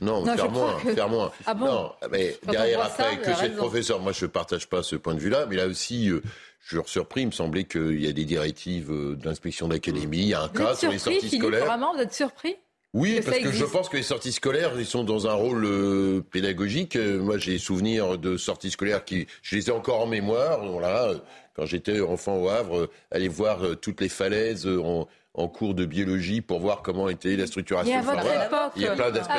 [0.00, 1.32] Non, faire moins, faire moins.
[1.46, 1.66] Ah bon?
[1.66, 5.20] Non, mais derrière après que cette professeur, moi je ne partage pas ce point de
[5.20, 6.22] vue-là, mais là aussi, euh,
[6.60, 7.22] je suis surpris.
[7.22, 10.74] Il me semblait qu'il y a des directives d'inspection d'académie, il y a un cas
[10.74, 11.64] sur les sorties scolaires.
[11.64, 12.56] Vraiment, vous êtes surpris?
[12.94, 16.20] Oui, parce que je pense que les sorties scolaires, ils sont dans un rôle euh,
[16.30, 16.96] pédagogique.
[16.96, 20.62] Euh, moi, j'ai souvenir de sorties scolaires qui, je les ai encore en mémoire.
[20.66, 21.18] Voilà, euh,
[21.54, 26.42] quand j'étais enfant au Havre, aller voir toutes les falaises en, en cours de biologie
[26.42, 27.90] pour voir comment était la structuration.
[27.90, 29.32] Et à votre époque, il y a plein d'aspects.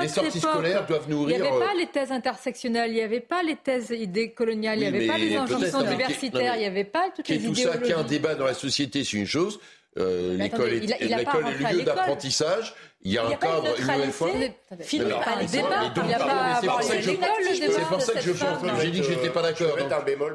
[0.00, 1.36] les sorties scolaires doivent nourrir.
[1.36, 4.78] Il n'y avait pas les thèses intersectionnelles, il n'y avait pas les thèses idées coloniales,
[4.78, 7.64] il n'y avait pas les injonctions universitaires, il n'y avait pas toutes les idéologies.
[7.64, 9.60] Tout ça, qu'il y a un débat dans la société, c'est une chose.
[9.98, 12.74] Euh, l'école est, le lieu d'apprentissage.
[13.04, 14.30] Il y a, un cadre, une nouvelle fois.
[14.80, 15.92] Philippe, pas les débats.
[15.96, 18.32] Il n'y a pas C'est pour ça que je
[18.80, 19.76] J'ai dit que j'étais pas d'accord.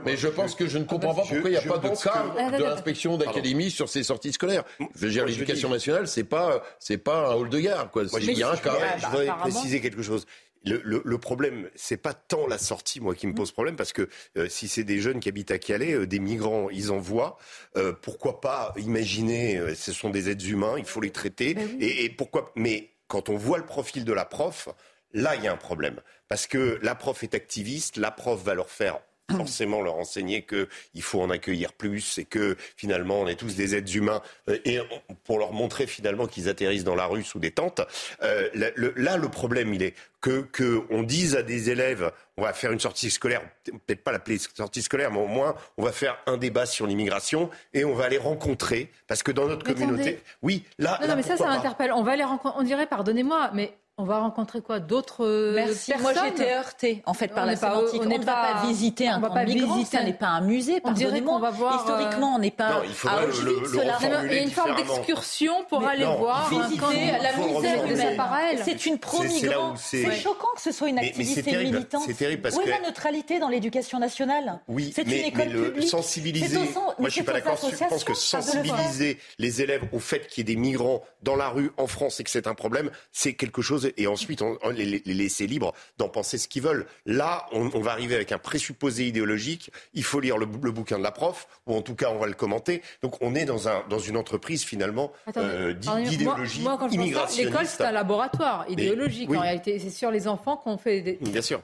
[0.05, 2.57] Mais je pense que je ne comprends pas pourquoi il n'y a pas de cadre
[2.57, 4.63] de l'inspection d'académie sur ces sorties scolaires.
[4.79, 8.03] Je veux dire, l'éducation nationale, c'est pas, c'est pas un hall de gare, quoi.
[8.19, 8.79] Il y a un cadre.
[8.97, 10.25] Je voudrais préciser quelque chose.
[10.65, 13.93] Le, le, le, problème, c'est pas tant la sortie, moi, qui me pose problème, parce
[13.93, 16.97] que euh, si c'est des jeunes qui habitent à Calais, euh, des migrants, ils en
[16.97, 17.37] voient.
[17.75, 21.53] Euh, pourquoi pas imaginer, ce sont des êtres humains, il faut les traiter.
[21.53, 24.69] Ben et, et, pourquoi Mais quand on voit le profil de la prof,
[25.13, 28.53] là, il y a un problème, parce que la prof est activiste, la prof va
[28.53, 28.99] leur faire
[29.35, 33.75] forcément leur enseigner qu'il faut en accueillir plus et que finalement on est tous des
[33.75, 34.79] êtres humains euh, et
[35.25, 37.81] pour leur montrer finalement qu'ils atterrissent dans la rue sous des tentes.
[38.23, 38.49] Euh,
[38.95, 42.71] là, le problème, il est que, que on dise à des élèves, on va faire
[42.71, 43.41] une sortie scolaire,
[43.85, 47.49] peut-être pas l'appeler sortie scolaire, mais au moins on va faire un débat sur l'immigration
[47.73, 51.23] et on va les rencontrer parce que dans notre communauté, oui, là, non, non mais
[51.23, 51.91] ça, ça m'interpelle.
[51.91, 52.59] On va les rencontrer.
[52.59, 54.79] On dirait, pardonnez-moi, mais on va rencontrer quoi?
[54.79, 55.91] D'autres euh, Merci.
[55.99, 58.01] Moi, j'étais heurtée en fait par la sémantique.
[58.03, 60.79] On ne va pas visiter un camp de migrants, ce n'est pas un musée.
[60.83, 61.75] On dirait qu'on va voir.
[61.77, 62.73] Historiquement, on n'est pas.
[62.73, 67.33] Non, il faudrait le, Il y a une forme d'excursion pour aller voir visiter la
[67.33, 68.59] misère humaine.
[68.63, 69.75] C'est une pro-migrant.
[69.75, 72.03] C'est choquant que ce soit une activité militante.
[72.05, 72.61] C'est terrible parce que.
[72.61, 74.59] Où est la neutralité dans l'éducation nationale?
[74.67, 75.89] Oui, c'est une école publique.
[75.89, 76.57] Sensibiliser.
[76.99, 77.57] Moi, je suis pas d'accord.
[77.57, 81.49] Je pense que sensibiliser les élèves au fait qu'il y ait des migrants dans la
[81.49, 85.01] rue en France et que c'est un problème, c'est quelque chose et ensuite on, les,
[85.05, 86.85] laisser libres d'en penser ce qu'ils veulent.
[87.05, 89.71] Là, on, va arriver avec un présupposé idéologique.
[89.93, 92.33] Il faut lire le, bouquin de la prof, ou en tout cas on va le
[92.33, 92.81] commenter.
[93.01, 97.37] Donc on est dans, un, dans une entreprise finalement euh, d'idéologie immigrationniste.
[97.37, 99.79] L'école c'est un laboratoire idéologique en réalité.
[99.79, 101.17] C'est sur les enfants qu'on fait des...
[101.21, 101.61] Bien sûr.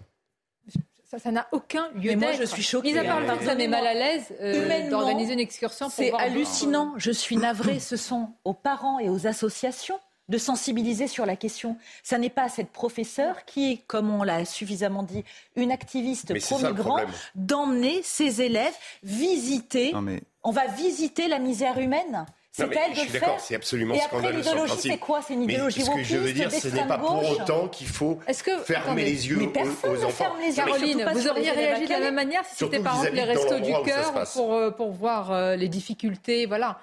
[1.20, 2.20] Ça n'a aucun lieu d'être.
[2.20, 2.94] Moi, je suis choquée.
[2.94, 5.90] Mis à part ça met mal à l'aise euh, d'organiser une excursion.
[5.90, 6.94] C'est hallucinant.
[6.98, 7.80] Je suis navrée.
[7.80, 11.78] Ce sont aux parents et aux associations de sensibiliser sur la question.
[12.04, 15.24] Ça n'est pas cette professeure qui est, comme on l'a suffisamment dit,
[15.56, 17.02] une activiste pro-migrant,
[17.36, 19.94] d'emmener ses élèves visiter.
[20.44, 22.26] On va visiter la misère humaine.
[22.56, 25.24] C'est elle de je suis d'accord, c'est absolument Et après, l'idéologie, c'est quoi?
[25.28, 27.88] C'est une idéologie mais Ce que je veux dire, ce n'est pas pour autant qu'il
[27.88, 28.20] faut
[28.64, 29.40] fermer les yeux
[29.84, 30.36] aux, enfants.
[30.40, 33.60] Les Caroline, vous auriez réagi de la même manière si c'était par exemple les restos
[33.60, 36.80] du cœur pour, euh, pour voir euh, les difficultés, voilà.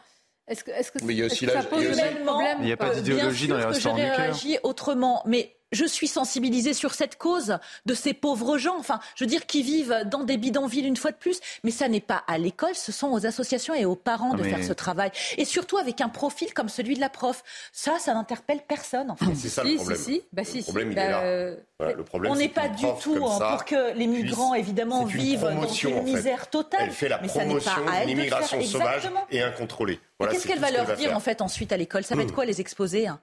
[0.51, 2.67] Est-ce que, est-ce que, mais il y a aussi ça pose le même problème Il
[2.67, 4.17] n'y a pas d'idéologie dans les restaurants du cœur.
[4.17, 9.25] réagi autrement, mais je suis sensibilisée sur cette cause de ces pauvres gens, enfin, je
[9.25, 12.25] veux dire, qui vivent dans des bidonvilles une fois de plus, mais ça n'est pas
[12.27, 15.11] à l'école, ce sont aux associations et aux parents de mais- faire ce travail.
[15.39, 17.43] Et surtout avec un profil comme celui de la prof.
[17.73, 19.35] Ça, ça n'interpelle personne, en fait.
[19.37, 19.99] C'est ça Si, le problème.
[19.99, 20.23] si, si.
[20.33, 20.65] Bah, si, le si.
[20.65, 21.21] problème, il Bah, est là.
[21.23, 24.53] euh, Voilà, le problème, On n'est pas du tout hein, ça pour que les migrants,
[24.53, 26.03] puisse- évidemment, vivent dans une en fait.
[26.03, 26.81] misère totale.
[26.85, 29.25] Elle fait la mais promotion d'une de immigration sauvage Exactement.
[29.31, 30.01] et incontrôlée.
[30.19, 32.05] Voilà, Qu'est-ce qu'elle va leur dire en fait ensuite à l'école?
[32.05, 33.21] Ça va être quoi les exposés hein?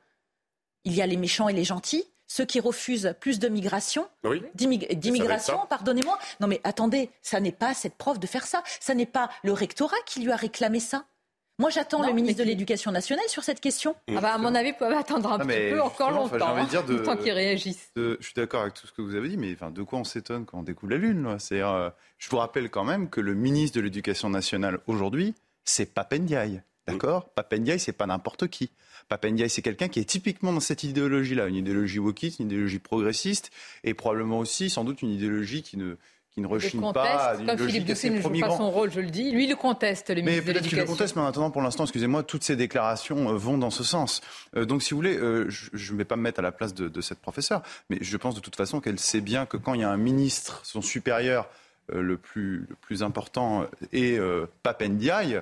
[0.85, 4.43] Il y a les méchants et les gentils, ceux qui refusent plus de migration, Oui.
[4.55, 6.19] d'immig- d'immigration, pardonnez-moi.
[6.39, 8.63] Non mais attendez, ça n'est pas cette prof de faire ça.
[8.79, 11.05] Ça n'est pas le rectorat qui lui a réclamé ça.
[11.59, 13.95] Moi j'attends Non, le ministre mais de l'Éducation nationale sur cette question.
[14.15, 16.37] Ah bah, à mon avis, vous pouvez attendre un petit peu encore enfin, longtemps.
[16.37, 17.89] j'ai envie de dire hein, de- le temps qu'ils réagissent.
[17.95, 19.97] de- je suis d'accord avec tout ce que vous avez dit, mais enfin, de quoi
[19.97, 21.39] on s'étonne quand on découle la Lune là?
[21.39, 25.85] C'est, euh, Je vous rappelle quand même que le ministre de l'Éducation nationale aujourd'hui, c'est
[25.93, 26.61] Papendiaï.
[26.87, 27.29] D'accord?
[27.29, 28.71] Papendiaï, c'est pas n'importe qui.
[29.07, 33.51] Papendiaï, c'est quelqu'un qui est typiquement dans cette idéologie-là, une idéologie wokiste, une idéologie progressiste,
[33.83, 35.95] et probablement aussi, sans doute, une idéologie qui ne,
[36.37, 39.09] qui ne rechigne conteste, pas comme Philippe Doucet ne joue pas son rôle, je le
[39.09, 39.31] dis.
[39.31, 41.85] Lui, il le conteste, le Mais peut-être qu'il le conteste, mais en attendant, pour l'instant,
[41.85, 44.21] excusez-moi, toutes ces déclarations euh, vont dans ce sens.
[44.55, 46.75] Euh, donc, si vous voulez, euh, je ne vais pas me mettre à la place
[46.75, 49.73] de, de cette professeure, mais je pense de toute façon qu'elle sait bien que quand
[49.73, 51.49] il y a un ministre, son supérieur
[51.91, 54.19] euh, le, plus, le plus important, est
[54.61, 55.41] Papendiaï,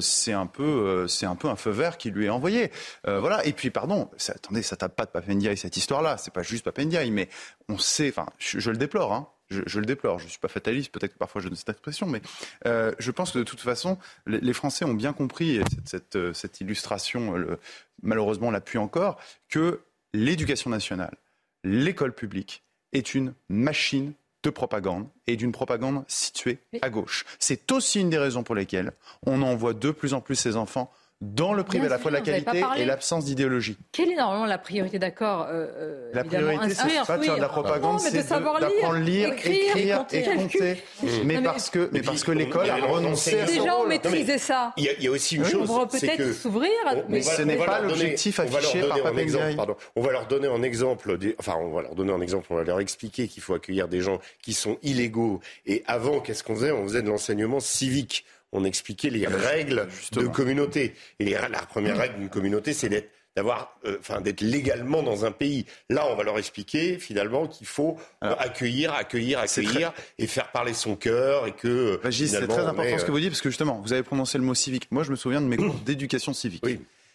[0.00, 2.70] c'est un peu euh, c'est un peu un feu vert qui lui est envoyé.
[3.06, 3.44] Euh, voilà.
[3.46, 6.42] Et puis pardon ça, attendez ça tape pas de Papendiaï cette histoire là c'est pas
[6.42, 7.28] juste Papendiaï mais
[7.68, 9.28] on sait enfin je, le déplore hein.
[9.50, 10.18] Je, le déplore.
[10.18, 10.90] Je suis pas fataliste.
[10.90, 12.22] Peut-être que parfois je donne cette expression mais
[12.66, 16.32] euh, je pense que de toute façon les, Français ont bien compris et cette, euh,
[16.60, 17.58] illustration euh,
[18.02, 19.18] malheureusement l'appuie encore
[19.48, 19.80] que
[20.12, 21.14] l'éducation nationale
[21.62, 27.24] l'école publique est une machine de propagande et d'une propagande située à gauche.
[27.40, 28.92] C'est aussi une des raisons pour lesquelles
[29.26, 30.92] on envoie de plus en plus ces enfants
[31.24, 33.76] dans le privé, à la fois la qualité et l'absence d'idéologie.
[33.92, 37.40] Quelle est normalement la priorité, d'accord euh, euh, La priorité, c'est pas de faire de
[37.40, 40.36] la propagande, Non, mais de c'est d'apprendre à lire, écrire, écrire et calculer.
[40.36, 40.84] compter.
[41.24, 43.76] Mais Non, parce que, mais parce que on- l'école a on- on renoncé à Déjà,
[43.76, 44.72] on maîtrisait ça.
[44.76, 46.70] Il y, a, il y a aussi une Oui, chose, c'est peut-être que s'ouvrir.
[47.08, 50.48] Mais ce n'est pas l'objectif on va leur affiché donner par On va leur donner
[50.48, 53.54] en exemple, enfin, on va leur donner en exemple, on va leur expliquer qu'il faut
[53.54, 55.40] accueillir des gens qui sont illégaux.
[55.66, 56.72] Et avant, qu'est-ce qu'on faisait?
[56.72, 58.24] On faisait de l'enseignement civique.
[58.54, 60.94] On expliquait les règles de communauté.
[61.18, 65.24] Et les- la première règle d'une communauté, c'est d'être d'avoir, euh, enfin, d'être légalement dans
[65.24, 65.66] un pays.
[65.90, 67.96] Là, on va leur expliquer finalement qu'il faut
[68.38, 71.66] accueillir, accueillir, accueillir et faire parler son cœur et que.
[71.66, 73.92] euh, Régis, c'est très important est, ce que euh, vous dites, parce que justement, vous
[73.92, 74.86] avez prononcé le mot civique.
[74.92, 76.62] Moi, je me souviens de mes cours d'éducation civique.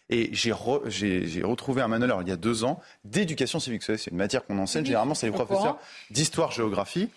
[0.09, 3.61] Et j'ai re- j'ai j'ai retrouvé un manuel, alors, il y a deux ans, d'éducation
[3.61, 3.81] civique.
[3.81, 5.77] Vous savez, c'est une matière qu'on enseigne, généralement, c'est les professeurs
[6.09, 7.09] d'histoire-géographie.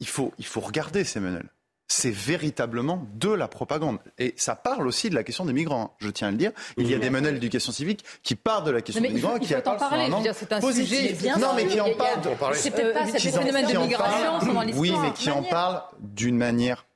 [0.00, 1.48] Il faut, il faut regarder ces manuels.
[1.94, 3.98] C'est véritablement de la propagande.
[4.16, 6.50] Et ça parle aussi de la question des migrants, je tiens à le dire.
[6.78, 9.20] Il y a des manuels d'éducation civique qui parlent de la question Non, des il
[9.20, 10.32] faut- migrants, il qui faut en parlent parler.
[10.32, 10.88] c'est un positif.
[10.98, 12.54] sujet, bien non, mais qui en parlent.
[12.54, 15.02] c'est peut-être pas- qui des en- phénomènes qui de migration, sont dans Oui, l'histoire.
[15.02, 16.86] mais qui en parlent d'une manière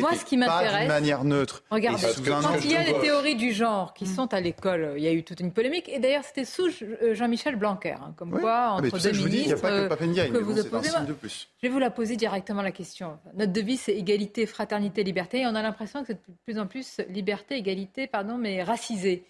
[0.00, 1.62] Moi, ce qui m'intéresse- d'une manière neutre.
[1.70, 5.08] Regardez, quand il y a les théories du genre qui sont à l'école, il y
[5.08, 5.88] a eu toute une polémique.
[5.88, 9.22] Et d'ailleurs, c'était sous euh, Jean-Michel Blanquer, hein, comme quoi, Ah, entre ça, deux je
[9.22, 10.90] vous dis, il n'y a ministres, pas que euh, que vous opposez.
[11.06, 11.48] de plus.
[11.62, 13.18] Je vais vous la poser directement la question.
[13.34, 15.40] Notre devise, c'est égalité, fraternité, liberté.
[15.40, 19.24] Et on a l'impression que c'est de plus en plus liberté, égalité, pardon, mais racisé.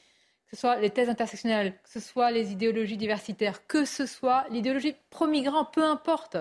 [0.50, 4.46] Que ce soit les thèses intersectionnelles, que ce soit les idéologies diversitaires, que ce soit
[4.50, 6.36] l'idéologie pro-migrant, peu importe.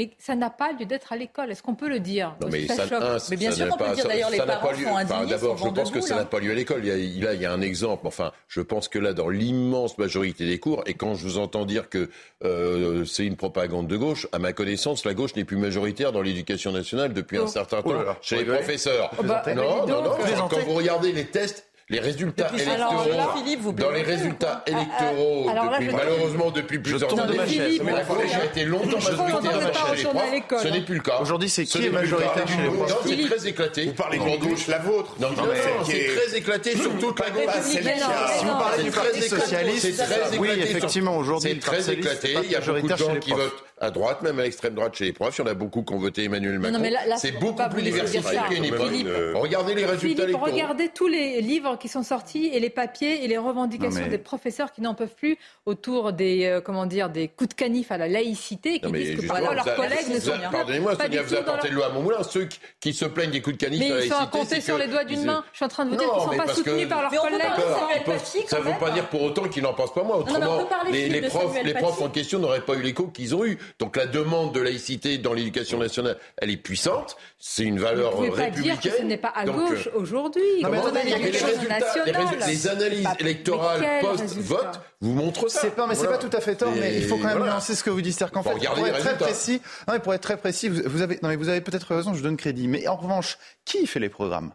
[0.00, 1.50] Mais ça n'a pas lieu d'être à l'école.
[1.50, 3.02] Est-ce qu'on peut le dire Non, mais Ça ça, choque.
[3.02, 4.06] un, Mais bien ça sûr n'a qu'on peut dire.
[4.06, 4.84] D'ailleurs, les parents pas lieu.
[4.84, 6.20] sont Enfin, indignés, D'abord, je pense que ça là.
[6.22, 6.80] n'a pas lieu à l'école.
[6.88, 8.06] A, il y a- un exemple.
[8.06, 11.66] Enfin, je pense que là, dans l'immense majorité des cours, et quand je vous entends
[11.66, 12.08] dire que
[12.44, 16.22] euh, c'est une propagande de gauche, à ma connaissance, la gauche n'est plus majoritaire dans
[16.22, 17.46] l'éducation nationale depuis un Oh.
[17.46, 19.10] certain Oh là temps là, chez les professeurs.
[19.24, 20.10] Bah, non, non, non.
[20.48, 21.66] Quand vous regardez les tests.
[21.90, 25.50] Les résultats Depuis- électoraux, Alors là, Philippe, vous dans les résultats ou quoi électoraux, Ah,
[25.50, 27.56] alors là, depuis, je- malheureusement depuis plusieurs de années, ma chaise.
[27.56, 29.26] Philippe, la vous- collège a été longtemps majoritaire
[29.72, 30.62] pas chez les à profs.
[30.62, 31.18] Ce n'est plus le cas.
[31.20, 33.84] Aujourd'hui, c'est Ce qui est majoritaire chez les profs C'est très éclaté.
[33.86, 35.16] Vous parlez d'une gauche, la vôtre.
[35.18, 37.42] Non, non, mais- c'est très éclaté sur toute la gauche.
[37.62, 39.40] Si vous parlez C'est du très Parti éclaté.
[39.42, 42.36] socialiste, C'est très oui, effectivement, aujourd'hui, c'est très éclaté.
[42.44, 45.06] Il y a beaucoup de gens qui votent à droite, même à l'extrême droite chez
[45.06, 45.38] les profs.
[45.38, 46.78] Il y en a beaucoup qui ont voté Emmanuel non, Macron.
[46.80, 48.90] mais là- là, C'est beaucoup pas plus diversifié qu'à une époque.
[49.34, 50.44] Regardez les résultats Philippe, électoraux.
[50.46, 54.18] regardez tous les livres qui sont sortis et les papiers et les revendications mais- des
[54.18, 57.98] professeurs qui n'en peuvent plus autour des euh, comment dire des coups de canif à
[57.98, 61.70] la laïcité et qui disent que leurs collègues ne sont plus Pardonnez-moi, vous apportez leur...
[61.70, 62.22] le loi à mon moulin.
[62.22, 64.18] Ceux qui- qui se plaignent des coups de canif Mais à la ils sont à
[64.20, 65.44] laïcité, compter c'est sur les doigts d'une main.
[65.52, 68.46] Je suis en train de vous dire qu'ils ne sont pas soutenus par leurs collègues.
[68.46, 70.16] ça ne veut pas dire pour autant qu'ils n'en pensent pas moins.
[70.16, 73.58] Autrement, les, profs, en question n'auraient pas eu l'écho qu'ils ont eu.
[73.78, 77.16] Donc la demande de laïcité dans l'éducation nationale, elle est puissante.
[77.38, 78.78] C'est une valeur Vous ne pouvez pas républicaine.
[78.80, 80.42] dire que ce n'est pas à gauche euh, aujourd'hui.
[80.62, 82.38] Non, mais les résultats, nationale.
[82.46, 85.60] les analyses électorales post-vote vous montrent ça.
[85.62, 87.52] C'est pas, mais c'est pas tout à fait tort, mais il faut quand même voilà.
[87.52, 88.14] nuancer ce que vous dites.
[88.16, 91.02] C'est-à-dire qu'en fait, pour être très précis, non, mais pour être très précis, vous, vous
[91.02, 92.68] avez, non, mais vous avez peut-être raison, je vous donne crédit.
[92.68, 94.52] Mais en revanche, qui fait les programmes?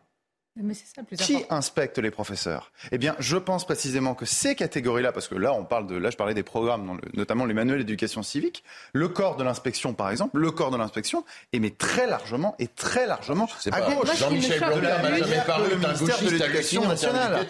[0.57, 1.55] Mais c'est ça le plus Qui important.
[1.57, 2.71] inspecte les professeurs?
[2.93, 6.09] Eh bien, je pense précisément que ces catégories-là, parce que là, on parle de, là,
[6.11, 8.63] je parlais des programmes, dans le- notamment les manuels d'éducation civique,
[8.93, 13.05] le corps de l'inspection, par exemple, le corps de l'inspection émet très largement et très
[13.05, 14.15] largement C'est à pas- gauche.
[14.17, 17.47] Jean-Michel Blanquer n'a jamais que paru le être un ministère de gauchiste l'Éducation nationale.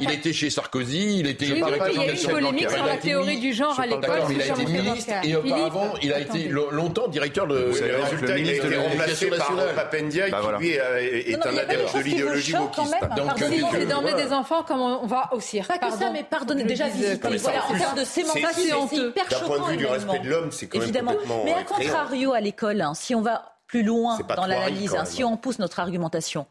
[0.00, 2.82] Il était chez Sarkozy, il était Oui, il y a de une polémique sur Il
[2.82, 4.20] a la été théorie ministre- du genre à l'école.
[4.28, 8.02] mais Il a été ministre et auparavant, il a été longtemps directeur de le l'éducation
[8.04, 9.74] résultat, il a été remplacé par nationale.
[9.74, 10.58] Papendia, Bah qui voilà.
[10.58, 13.16] lui est, est un adepte de qui vous l'idéologie choquent quand même.
[13.16, 15.68] Donc, Pardonnez-moi, euh, C'est d'emmener des enfants comme on va au cirque.
[15.68, 16.86] Pas que ça, mais pardonnez, déjà.
[16.88, 18.46] Voilà, en termes de sémantique,
[18.90, 21.12] c'est hyper D'un point de choquant vue du respect de l'homme, c'est quand même Évidemment.
[21.12, 21.92] complètement Mais à effrayant.
[21.92, 25.58] contrario, à l'école, hein, si on va plus loin dans l'analyse, hein, si on pousse
[25.58, 26.46] notre argumentation,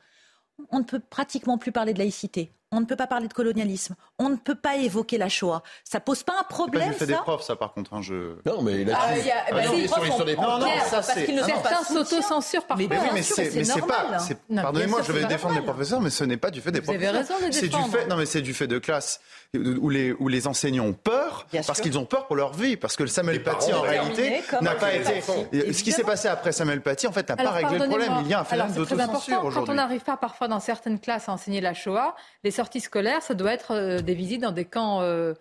[0.71, 2.51] on ne peut pratiquement plus parler de laïcité.
[2.75, 3.95] On ne peut pas parler de colonialisme.
[4.19, 5.63] On ne peut pas évoquer la Shoah.
[5.85, 7.93] Ça pose pas un C'est pas problème, du fait des ça profs, ça, par contre.
[7.93, 8.35] hein, je...
[8.45, 8.97] Non, mais là-dessus.
[9.01, 10.67] Ah, il y a- Ah bah, non, les sont- profs sont des ont- Non, non,
[10.85, 12.03] ça, parce c'est- qu'ils ah, certains Pas soutien.
[12.03, 12.85] s'auto-censurent parfois.
[12.89, 14.61] Mais Mais oui, mais c'est, pas.
[14.61, 16.99] Pardonnez-moi, je vais défendre les professeurs, mais ce n'est pas du fait des Vous avez
[17.07, 17.37] professeurs.
[17.37, 17.91] raison de les C'est du défendre.
[17.97, 19.21] fait, non, mais c'est du fait de classe
[19.57, 22.77] où les, où les enseignants ont peur Bien parce qu'ils ont peur pour leur vie,
[22.77, 25.21] parce que le Samuel Paty en réalité n'a pas été.
[25.21, 28.13] Ce qui s'est passé après Samuel Paty, en fait, n'a pas réglé le problème.
[28.21, 29.75] Il y a un phénomène d'autocensure Quand on aujourd'hui.
[29.75, 33.53] n'arrive pas parfois dans certaines classes à enseigner la Shoah, les sorties scolaires, ça doit
[33.53, 35.33] être euh, des visites dans des camps, euh,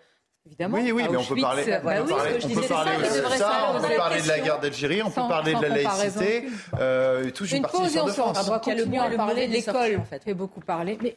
[0.45, 0.77] évidemment.
[0.77, 3.03] Oui, oui, mais on peut parler, Bah on peut oui, parler, on peut parler de
[3.37, 6.45] ça, on peut la parler de la guerre d'Algérie, on peut parler de la laïcité,
[6.79, 8.33] euh, et tout une Une partie pause et on se reprend.
[8.33, 8.43] France.
[8.43, 9.97] On doit Qu'il y a le continuer à le parler de l'école.
[9.99, 10.23] en fait.
[10.23, 10.97] fait beaucoup parler.
[11.01, 11.15] Mais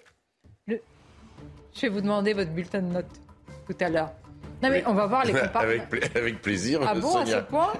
[0.66, 0.80] le-
[1.80, 3.06] je vais vous demander votre bulletin de notes
[3.66, 4.10] tout à l'heure.
[4.60, 5.60] Non, mais on va voir les comparaisons.
[5.70, 7.72] Avec, pla- avec plaisir, Ah bon, à ce point?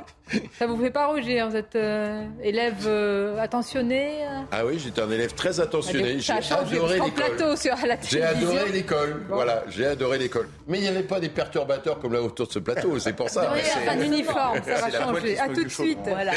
[0.56, 4.42] Ça vous fait pas rougir Vous êtes euh, élève euh, attentionné euh?
[4.52, 6.20] Ah oui, j'étais un élève très attentionné.
[6.20, 7.10] Ça a J'ai adoré l'école.
[7.14, 8.50] plateau sur la J'ai télévision.
[8.50, 9.22] adoré l'école.
[9.28, 9.34] Bon.
[9.34, 10.48] Voilà, j'ai adoré l'école.
[10.68, 13.28] Mais il n'y avait pas des perturbateurs comme là autour de ce plateau, c'est pour
[13.28, 13.50] ça.
[13.52, 15.36] Oui, C'est- un uniforme, ça va changer.
[15.40, 15.98] À tout de suite.
[16.04, 16.32] Voilà.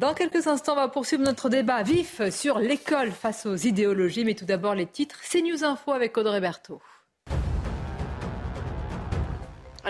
[0.00, 4.24] Dans quelques instants, on va poursuivre notre débat vif sur l'école face aux idéologies.
[4.24, 5.18] Mais tout d'abord, les titres.
[5.22, 6.80] C'est News Info avec Audrey Berthaud.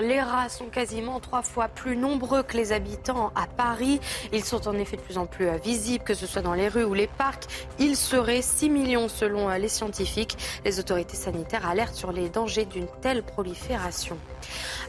[0.00, 4.00] Les rats sont quasiment trois fois plus nombreux que les habitants à Paris.
[4.32, 6.82] Ils sont en effet de plus en plus visibles, que ce soit dans les rues
[6.82, 7.46] ou les parcs.
[7.78, 10.36] Ils seraient 6 millions selon les scientifiques.
[10.64, 14.18] Les autorités sanitaires alertent sur les dangers d'une telle prolifération.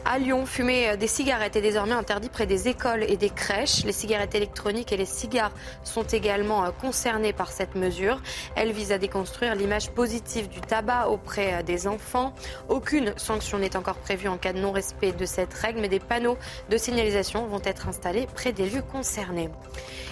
[0.04, 3.84] À Lyon, fumer des cigarettes est désormais interdit près des écoles et des crèches.
[3.84, 5.52] Les cigarettes électroniques et les cigares
[5.84, 8.20] sont également euh, concernés par cette mesure.
[8.56, 12.34] Elle vise à déconstruire l'image positive du tabac auprès euh, des enfants.
[12.68, 16.36] Aucune sanction n'est encore prévue en cas de non-respect de cette règle, mais des panneaux
[16.68, 19.50] de signalisation vont être installés près des lieux concernés.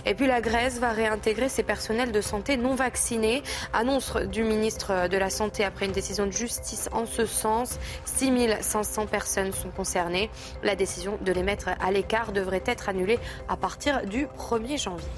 [0.06, 3.42] Et puis la Grèce va réintégrer ses personnels de santé non vaccinés.
[3.72, 7.78] Annonce du ministre de la Santé après une décision de justice en ce sens.
[8.04, 10.30] 6500 personnes sont concernées.
[10.62, 15.08] La décision de les mettre à l'écart devrait être annulée à partir du 1er janvier.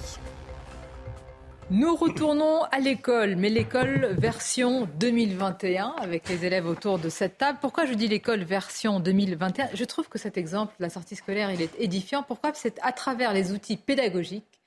[1.70, 7.58] Nous retournons à l'école, mais l'école version 2021 avec les élèves autour de cette table.
[7.62, 11.62] Pourquoi je dis l'école version 2021 Je trouve que cet exemple, la sortie scolaire, il
[11.62, 12.24] est édifiant.
[12.24, 12.52] Pourquoi?
[12.52, 14.60] C'est à travers les outils pédagogiques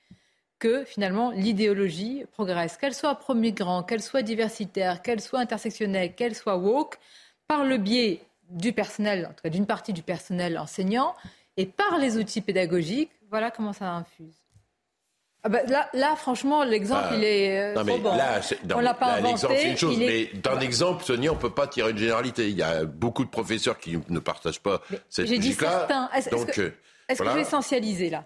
[0.57, 6.57] que finalement l'idéologie progresse, qu'elle soit pro-migrant, qu'elle soit diversitaire, qu'elle soit intersectionnelle, qu'elle soit
[6.57, 6.97] woke,
[7.47, 11.15] par le biais du personnel, en tout cas d'une partie du personnel enseignant,
[11.57, 14.35] et par les outils pédagogiques, voilà comment ça infuse.
[15.43, 17.59] Ah bah là, là, franchement, l'exemple, Bah, il est.
[17.61, 19.57] euh, Non, mais là, non, on l'a pas là, inventé.
[19.57, 22.49] c'est une chose, est- mais d'un exemple, Sonia, on peut pas tirer une généralité.
[22.49, 26.09] Il y a beaucoup de professeurs qui ne partagent pas cette J'ai dit certains.
[26.15, 26.71] Est-ce est-ce que, euh,
[27.09, 28.25] est-ce que je vais essentialiser là?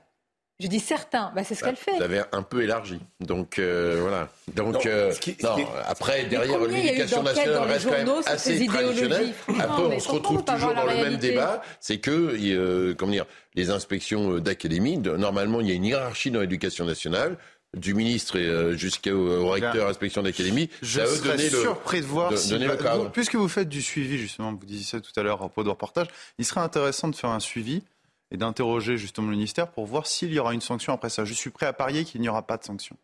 [0.59, 1.31] Je dis certains.
[1.35, 1.95] Bah, c'est ce Bah, qu'elle fait.
[1.97, 2.99] Vous avez un peu élargi.
[3.21, 4.27] Donc, euh, voilà.
[4.55, 5.55] Donc, Non, euh, qui- non,
[5.87, 9.33] après, derrière l'éducation nationale reste quand même assez traditionnelle.
[9.59, 11.61] Après, on se retrouve toujours dans le même réalité débat.
[11.79, 16.41] C'est que, euh, comment dire, les inspections d'académie, normalement, il y a une hiérarchie dans
[16.41, 17.37] l'éducation nationale
[17.77, 18.37] du ministre
[18.73, 20.69] jusqu'au au recteur inspection d'académie.
[20.81, 23.11] Je serais donner le- surpris de voir de- si, donner le vous- cadre.
[23.11, 25.69] puisque vous faites du suivi justement, vous disiez ça tout à l'heure à propos de
[25.69, 26.07] reportage,
[26.39, 27.83] il serait intéressant de faire un suivi
[28.31, 31.25] et d'interroger justement le ministère pour voir s'il y aura une sanction après ça.
[31.25, 32.95] Je suis prêt à parier qu'il n'y aura pas de sanction.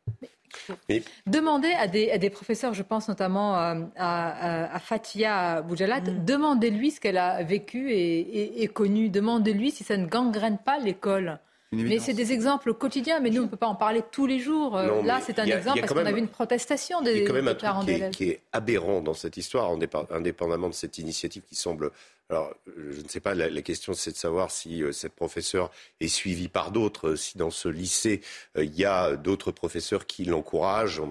[1.28, 6.02] Demandez à des, à des professeurs, je pense notamment euh, à, à- à Fatia Boujalat,
[6.02, 6.26] Mm.
[6.26, 9.10] demandez-lui ce qu'elle a vécu et, et- et connu.
[9.10, 11.40] Demandez-lui si ça ne gangrène pas l'école.
[11.76, 14.40] Mais c'est des exemples quotidiens, mais nous, on ne peut pas en parler tous les
[14.40, 14.78] jours.
[14.78, 17.28] Euh, là, c'est un exemple parce qu'on a vu une protestation des, Il y a
[17.28, 18.12] quand même un truc qui est, d'élèves.
[18.12, 19.72] qui est aberrant dans cette histoire,
[20.12, 21.92] indépendamment de cette initiative qui semble
[22.30, 25.70] alors, je ne sais pas, la, la question c'est de savoir si euh, cette professeure
[26.00, 28.22] est suivie par d'autres, euh, si dans ce lycée
[28.58, 31.04] euh, il y a d'autres professeurs qui l'encouragent.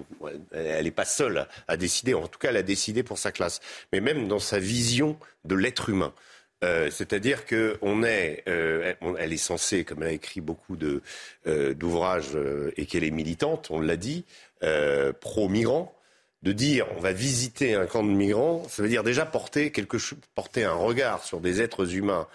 [0.51, 3.61] Elle n'est pas seule à décider, en tout cas elle a décidé pour sa classe.
[3.93, 6.13] Mais même dans sa vision de l'être humain.
[6.63, 10.77] Euh, C'est-à-dire qu'on est, euh, on- elle est censée, comme elle a écrit beaucoup
[11.47, 14.25] euh, d'ouvrages euh, et qu'elle est militante, on l'a dit,
[14.63, 15.93] euh, pro-migrant,
[16.43, 19.97] de dire on va visiter un camp de migrants, ça veut dire déjà porter quelque
[19.97, 22.27] chose, porter un regard sur des êtres humains.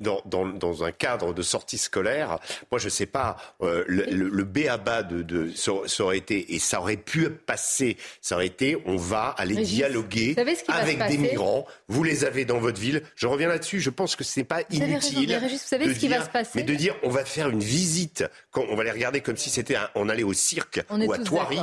[0.00, 2.38] Dans, dans, dans un cadre de sortie scolaire,
[2.70, 5.72] moi je sais pas, euh, le, le, le béaba de, de ça,
[6.04, 10.70] aurait été et ça aurait pu passer, ça aurait été on va aller dialoguer ce
[10.72, 13.02] avec des migrants, vous les avez dans votre ville.
[13.16, 15.92] Je reviens là-dessus, je pense que pas Vous avez raison, inutile Régis, vous savez de
[15.94, 18.64] ce qui va dire- se passer mais de dire on va faire une visite, quand
[18.68, 21.58] on va les regarder comme si c'était on allait au cirque On ou à Thoiry,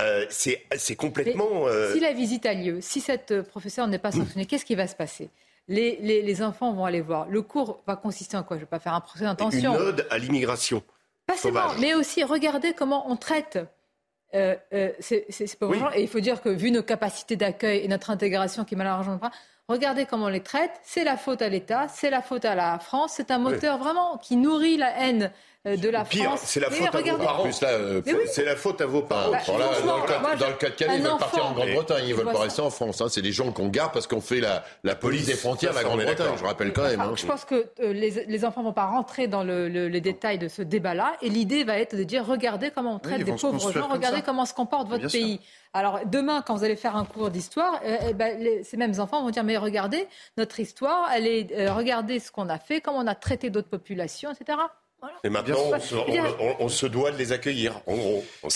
[0.00, 4.46] euh, c'est complètement euh, Si la visite a lieu, si cette professeure n'est pas sanctionnée,
[4.46, 5.28] qu'est-ce qui va se passer?
[5.68, 7.26] Les, les- les enfants vont aller voir.
[7.28, 8.56] Le cours va consister en quoi?
[8.56, 9.74] Je ne vais pas faire un procès une d'intention.
[9.74, 10.82] ode à l'immigration.
[11.26, 13.58] Pas seulement, mais aussi regardez comment on traite
[14.34, 15.24] euh, euh, ces,
[15.58, 15.78] pauvres Oui.
[15.78, 15.90] gens.
[15.94, 19.30] Et il faut dire que vu nos capacités d'accueil et notre intégration qui malheureusement pas,
[19.68, 20.72] regardez comment on les traite.
[20.82, 23.12] C'est la faute à l'État, c'est la faute à la France.
[23.16, 25.30] C'est un moteur vraiment qui nourrit la haine
[25.64, 26.40] de la Pire, France.
[26.44, 28.12] c'est la à euh, oui.
[28.26, 29.30] C'est la faute à vos parents.
[29.30, 31.52] Bah, là, dans, le cas, moi, dans le cas de Calais, ils veulent partir en
[31.52, 33.00] Grande-Bretagne, ils veulent pas rester en France.
[33.00, 33.06] hein.
[33.08, 35.84] C'est des gens qu'on garde parce qu'on fait la, la police des frontières, Ça, la
[35.88, 37.00] Grande-Bretagne, je rappelle quand même.
[37.00, 37.14] Enfin, hein.
[37.16, 40.38] Je pense que euh, les, les enfants vont pas rentrer dans le, le- les détails
[40.38, 41.14] de ce débat-là.
[41.22, 44.22] Et l'idée va être de dire regardez comment on traite des pauvres gens, regardez ça.
[44.22, 45.20] comment se comporte votre Bien sûr.
[45.20, 45.40] pays.
[45.74, 48.98] Alors demain, quand vous allez faire un cours d'histoire, euh, eh ben, les- ces mêmes
[48.98, 52.80] enfants vont dire mais regardez notre histoire, elle est, euh, regardez ce qu'on a fait,
[52.80, 54.58] comment on a traité d'autres populations, etc.
[55.02, 55.16] Voilà.
[55.24, 58.24] Et maintenant, on se, on- on- on se doit de les accueillir, en gros.
[58.44, 58.48] en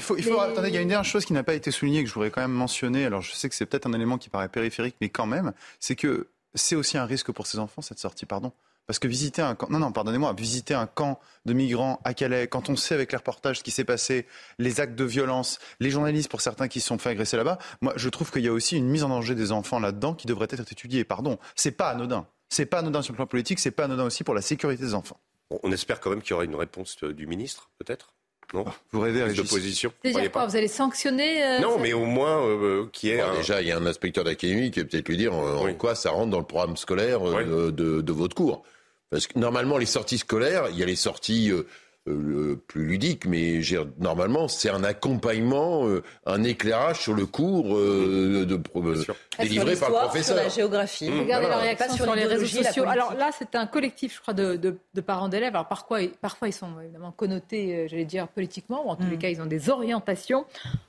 [0.00, 2.02] faut, il faut attendez, il y a une dernière chose qui n'a pas été soulignée
[2.02, 3.04] que je voudrais quand même mentionner.
[3.04, 5.96] Alors je sais que c'est peut-être un élément qui paraît périphérique, mais quand même, c'est
[5.96, 8.50] que c'est aussi un risque pour ces enfants cette sortie, pardon.
[8.86, 12.48] Parce que visiter un camp, non, non, pardonnez-moi, visiter un camp de migrants à Calais,
[12.48, 14.26] quand on sait avec les reportages ce qui s'est passé,
[14.58, 17.92] les actes de violence, les journalistes pour certains qui se sont fait agresser là-bas, moi
[17.96, 20.48] je trouve qu'il y a aussi une mise en danger des enfants là-dedans qui devrait
[20.50, 21.04] être étudiée.
[21.04, 22.26] Pardon, c'est pas anodin.
[22.48, 24.94] C'est pas anodin sur le plan politique, c'est pas anodin aussi pour la sécurité des
[24.94, 25.20] enfants.
[25.50, 28.14] On- espère quand même qu'il y aura une réponse euh, du ministre, peut-être
[28.54, 28.64] Non?
[28.92, 29.44] Vous rêvez, Prise Régis?
[29.50, 32.86] d'opposition vous C'est-à-dire croyez quoi pas Vous allez sanctionner euh, Non, mais au moins euh,
[32.92, 33.34] qui est Bon, un...
[33.36, 35.76] Déjà, il y a un inspecteur d'académie qui va peut-être lui dire en, Oui.
[35.76, 38.62] quoi ça rentre dans le programme scolaire euh, de, de- de votre cours.
[39.10, 41.66] Parce que normalement, les sorties scolaires, il y a les sorties euh,
[42.08, 43.60] euh, plus ludiques, mais
[43.98, 49.90] normalement, c'est un accompagnement, euh, un éclairage sur le cours euh, de, Sur délivré par
[49.90, 50.36] le professeur.
[50.36, 51.10] Sur la géographie.
[51.10, 51.48] Regardez Voilà.
[51.48, 52.84] la réaction Pas sur, sur les réseaux sociaux.
[52.86, 55.54] Alors là, c'est un collectif, je crois, de, de- de parents d'élèves.
[55.54, 59.18] Alors parfois, ils- parfois, ils sont évidemment connotés, j'allais dire, politiquement, ou en tous les
[59.18, 60.46] cas, ils ont des orientations.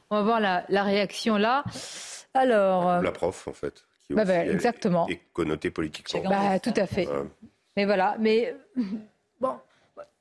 [0.09, 1.63] On va voir la, la réaction là.
[2.33, 3.83] Alors, La prof, en fait.
[4.07, 5.07] Qui Bah, aussi bah, exactement.
[5.09, 6.21] Est connotée politiquement.
[6.29, 7.07] bah, tout à fait.
[7.07, 7.23] Ouais.
[7.75, 8.55] Mais voilà, mais
[9.39, 9.55] bon,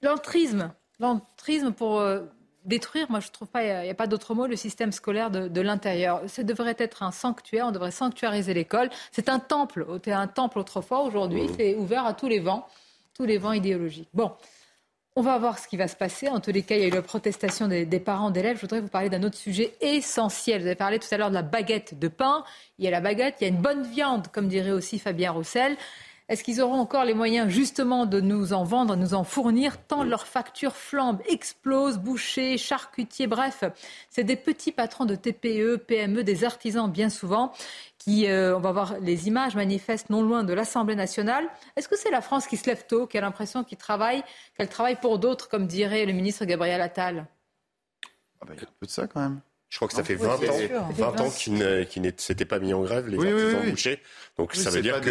[0.03, 2.21] l'entrisme, l'entrisme pour euh,
[2.65, 5.49] détruire, moi je trouve pas, il n'y a, pas d'autre mot, le système scolaire de,
[5.49, 6.23] de l'intérieur.
[6.27, 8.91] Ça devrait être un sanctuaire, on devrait sanctuariser l'école.
[9.13, 11.55] C'est un temple, c'était un temple autrefois, aujourd'hui Mmh.
[11.57, 12.67] c'est ouvert à tous les vents,
[13.15, 14.11] tous les vents idéologiques.
[14.15, 14.33] Bon.
[15.17, 16.29] On va voir ce qui va se passer.
[16.29, 18.57] En tous les cas, il y a eu la protestation des, des parents d'élèves.
[18.57, 20.61] Je voudrais vous parler d'un autre sujet essentiel.
[20.61, 22.45] Vous avez parlé tout à l'heure de la baguette de pain.
[22.79, 25.33] Il y a la baguette, il y a une bonne viande, comme dirait aussi Fabien
[25.33, 25.77] Roussel.
[26.31, 30.05] Est-ce qu'ils auront encore les moyens justement de nous en vendre, nous en fournir, tant
[30.05, 33.65] leurs factures flambent, explosent, bouchers, charcutiers, bref,
[34.11, 37.53] c'est des petits patrons de TPE, PME, des artisans bien souvent,
[37.99, 41.49] qui, euh, on va voir les images, manifestent non loin de l'Assemblée nationale.
[41.75, 44.23] Est-ce que c'est la France qui se lève tôt, qui a l'impression qu'il travaille,
[44.57, 47.27] qu'elle travaille pour d'autres, comme dirait le ministre Gabriel Attal?
[48.41, 49.41] Ah bah, il y a un peu de ça quand même.
[49.71, 51.07] Je crois que ça fait Oui, 20 c'est ans, sûr.
[51.07, 53.71] 20 ans qu'ils ne s'étaient pas mis en grève, les Oui, artisans oui, oui.
[53.71, 54.01] bouchers.
[54.37, 55.11] Donc Oui, ça veut dire que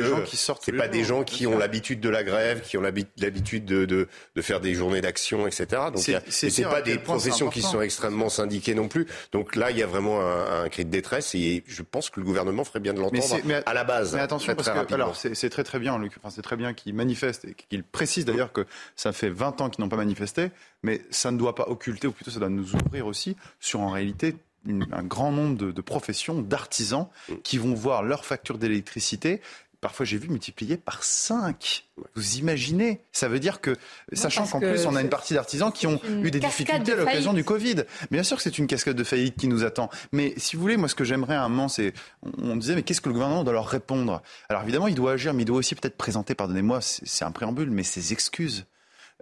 [0.62, 3.86] c'est pas des gens qui ont l'habitude de la grève, qui ont l'habi- l'habitude de,
[3.86, 5.68] de, de faire des journées d'action, etc.
[5.94, 6.00] Donc
[6.30, 9.08] C'est- pas des professions qui sont extrêmement syndiquées non plus.
[9.32, 12.20] Donc là, il y a vraiment un, un cri de détresse et je pense que
[12.20, 14.14] le gouvernement ferait bien de l'entendre à la base.
[14.14, 16.74] Mais attention, très, parce très que alors c'est très très bien, enfin, c'est très bien
[16.74, 18.66] qu'ils manifestent et qu'ils précisent d'ailleurs que
[18.98, 20.50] ça fait 20 ans qu'ils n'ont pas manifesté,
[20.84, 23.90] mais ça ne doit pas occulter, ou plutôt ça doit nous ouvrir aussi sur en
[23.90, 24.36] réalité
[24.66, 27.08] une- un grand nombre de, de professions, d'artisans
[27.44, 29.42] qui vont voir leur facture d'électricité.
[29.82, 31.86] Parfois, j'ai vu multiplier par 5.
[32.14, 33.00] Vous imaginez?
[33.14, 33.78] Ça veut dire que,
[34.12, 36.92] sachant qu'en que plus, on a une partie d'artisans qui ont eu des difficultés de
[36.92, 37.86] à l'occasion du Covid.
[38.12, 39.90] Bien sûr que c'est une cascade de faillite qui nous attend.
[40.12, 41.94] Mais si vous voulez, moi, ce que j'aimerais à un moment, c'est,
[42.42, 44.22] on disait, mais qu'est-ce que le gouvernement doit leur répondre?
[44.50, 47.32] Alors évidemment, il doit agir, mais il doit aussi peut-être présenter, pardonnez-moi, c'est c'est un
[47.32, 48.66] préambule, mais ses excuses.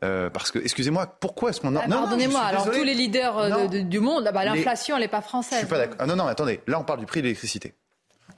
[0.03, 1.81] Euh, parce que, excusez-moi, pourquoi est-ce qu'on a...
[1.83, 5.61] Ah, pardonnez-moi, alors tous les leaders euh, du monde, bah, l'inflation, elle n'est pas française.
[5.61, 5.97] Je suis pas d'accord.
[5.99, 7.73] Ah, non, non, attendez, là on parle du prix de l'électricité.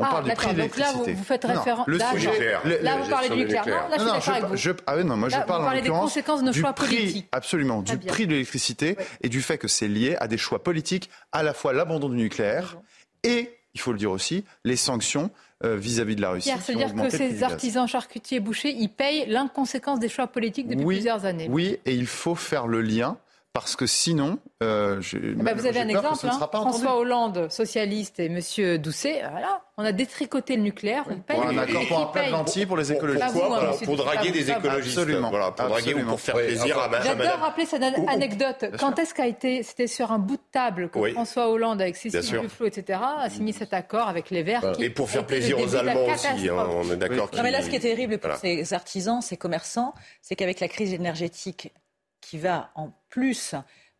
[0.01, 0.97] On ah, parle du prix de l'électricité.
[0.97, 1.87] Donc là, vous, faites référence.
[1.87, 2.53] Le sujet.
[2.81, 3.65] Là, vous parlez du nucléaire.
[3.65, 4.55] Non, là, je suis d'accord avec vous.
[4.55, 7.27] Je, ah oui, non, moi, je parle en des conséquences de nos choix prix, politiques.
[7.33, 11.09] Absolument, du prix de l'électricité et du fait que c'est lié à des choix politiques,
[11.33, 12.77] à la fois l'abandon du nucléaire
[13.23, 15.29] et, il faut le dire aussi, les sanctions
[15.63, 16.49] euh, vis-à-vis de la Russie.
[16.49, 20.85] cest à dire que ces artisans charcutiers bouchers, ils payent l'inconséquence des choix politiques depuis
[20.85, 21.47] plusieurs années.
[21.49, 23.17] Oui, et il faut faire le lien
[23.51, 26.49] parce que sinon, euh, eh ben, vous avez un exemple, hein.
[26.51, 28.77] François Hollande, socialiste, et M.
[28.77, 31.35] Doucet, voilà, on a détricoté le nucléaire, on paye.
[31.35, 33.33] Pour un accord pour un plat entier pour les écologistes.
[33.33, 34.99] Pourquoi pour draguer des écologistes.
[34.99, 35.29] Absolument.
[35.31, 38.65] Voilà, pour draguer ou pour faire plaisir à, à J'adore rappeler cette anecdote.
[38.79, 42.41] Quand est-ce qu'a été, c'était sur un bout de table que François Hollande, avec Cécile
[42.41, 44.73] Duflot, etc., a signé cet accord avec les Verts.
[44.79, 47.29] et pour faire plaisir aux Allemands aussi, hein, on est d'accord.
[47.35, 50.67] Non mais là, ce qui est terrible pour ces artisans, ces commerçants, c'est qu'avec la
[50.67, 51.73] crise énergétique
[52.21, 53.55] qui va en plus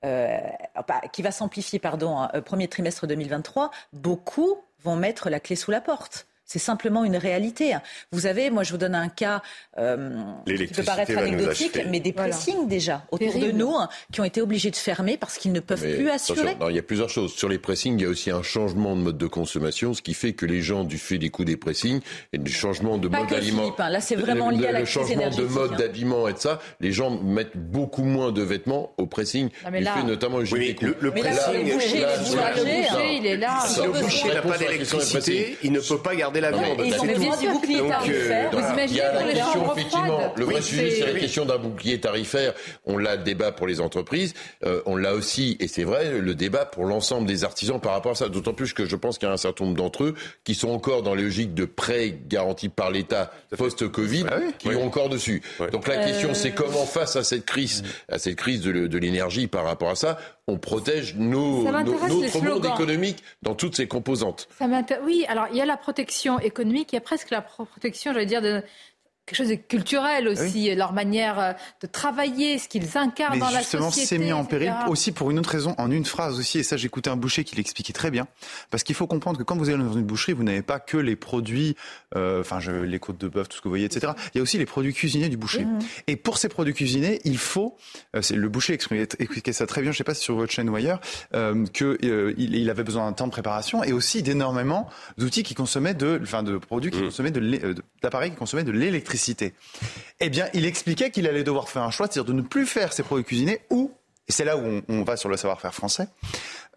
[0.06, 0.40] euh,
[1.12, 5.82] qui va s'amplifier, pardon, euh, premier trimestre 2023, beaucoup vont mettre la clé sous la
[5.82, 6.29] porte.
[6.50, 7.76] C'est simplement une réalité.
[8.12, 9.44] Vous avez, moi je vous donne un cas
[9.78, 10.10] euh,
[10.48, 14.42] qui peut paraître anecdotique, mais des pressings déjà autour de nous hein, qui ont été
[14.42, 16.58] obligés de fermer parce qu'ils ne peuvent plus assurer.
[16.68, 17.36] il y a plusieurs choses.
[17.36, 20.16] Sur les pressings, il y a aussi un changement de mode de consommation, ce qui
[20.16, 22.02] fait que les gens, du fait des coûts des pressings
[22.34, 23.90] et du changement de mode d'habillement, hein.
[23.90, 25.78] là c'est vraiment lié à la le changement de mode hein.
[25.78, 29.50] d'habillement et de ça, les gens mettent beaucoup moins de vêtements au pressing.
[29.72, 33.60] mais là, fait notamment oui, le, le, pressing, le boucher, il est là.
[33.68, 36.82] Si le boucher n'a pas d'électricité, il ne peut pas garder la viande.
[36.84, 38.52] Ils ont du bouclier tarifaire.
[38.52, 42.54] Vous imaginez la question, effectivement, le vrai sujet, c'est la question d'un bouclier tarifaire.
[42.86, 44.34] On l'a le débat pour les entreprises,
[44.66, 48.14] euh, on l'a aussi, et c'est vrai, le débat pour l'ensemble des artisans par rapport
[48.14, 48.30] à ça.
[48.30, 50.70] D'autant plus que je pense qu'il y a un certain nombre d'entre eux qui sont
[50.70, 55.42] encore dans les logiques de prêts garantis par l'État post-Covid, ah qui ont encore dessus.
[55.72, 59.66] Donc la question, c'est comment face à cette crise, à cette crise de l'énergie par
[59.66, 60.18] rapport à ça,
[60.50, 64.48] on protège nos, notre monde économique dans toutes ses composantes.
[64.58, 64.66] Ça
[65.04, 68.28] oui, alors il y a la protection économique, il y a presque la protection, j'allais
[68.28, 68.62] dire, de,
[69.30, 73.62] quelque chose de culturel aussi, leur manière euh, de travailler, ce qu'ils incarnent dans la
[73.62, 73.84] société.
[73.86, 76.64] Justement, c'est mis en péril aussi pour une autre raison, en une phrase aussi, et
[76.64, 78.28] ça j'écoutais un boucher qui l'expliquait très bien,
[78.72, 80.98] parce qu'il faut comprendre que quand vous allez dans une boucherie, vous n'avez pas que
[80.98, 81.76] les produits,
[82.16, 84.14] euh, enfin les côtes de bœuf, tout ce que vous voyez, etc.
[84.34, 85.66] Il y a aussi les produits cuisinés du boucher.
[85.66, 85.80] Mmh.
[86.08, 87.78] Et pour ces produits cuisinés, il faut,
[88.16, 90.70] euh, le boucher expliquait ça très bien, je ne sais pas si sur votre chaîne
[90.70, 91.00] ou ailleurs,
[91.36, 95.94] euh, qu'il il avait besoin d'un temps de préparation et aussi d'énormément d'outils qui consommaient
[95.94, 97.06] de, enfin de produits qui mmh.
[97.06, 99.19] consommaient de, d'appareils qui consommaient de l'électricité
[100.20, 102.94] eh bien, il expliquait qu'il allait devoir faire un choix, c'est-à-dire de ne plus faire
[102.94, 103.92] ses produits cuisinés ou,
[104.30, 106.08] et c'est là où on, va sur le savoir-faire français,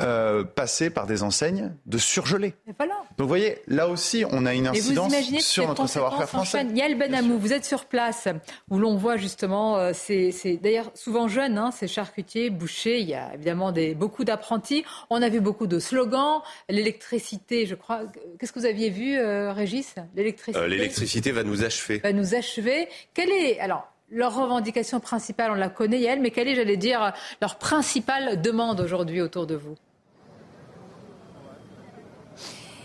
[0.01, 2.55] euh, passer par des enseignes de surgelés.
[2.79, 2.95] voilà.
[3.19, 6.67] Donc vous voyez, là aussi, on a une incidence sur notre savoir-faire français.
[6.75, 8.27] Yael Benamou, vous êtes sur place,
[8.71, 10.33] où l'on voit justement, euh, c'est
[10.63, 14.83] d'ailleurs souvent jeunes, hein, ces charcutiers, bouchers, il y a évidemment des, beaucoup d'apprentis.
[15.11, 16.41] On a vu beaucoup de slogans,
[16.71, 18.01] l'électricité, je crois.
[18.39, 19.95] Qu'est-ce que vous aviez vu, euh, Régis?
[20.17, 20.67] L'électricité.
[20.69, 21.99] L'électricité va nous achever.
[21.99, 22.89] Va nous achever.
[23.13, 27.13] Quelle est, alors, leur revendication principale, on la connaît, Yael, mais quelle est, j'allais dire,
[27.41, 29.77] leur principale demande aujourd'hui autour de vous?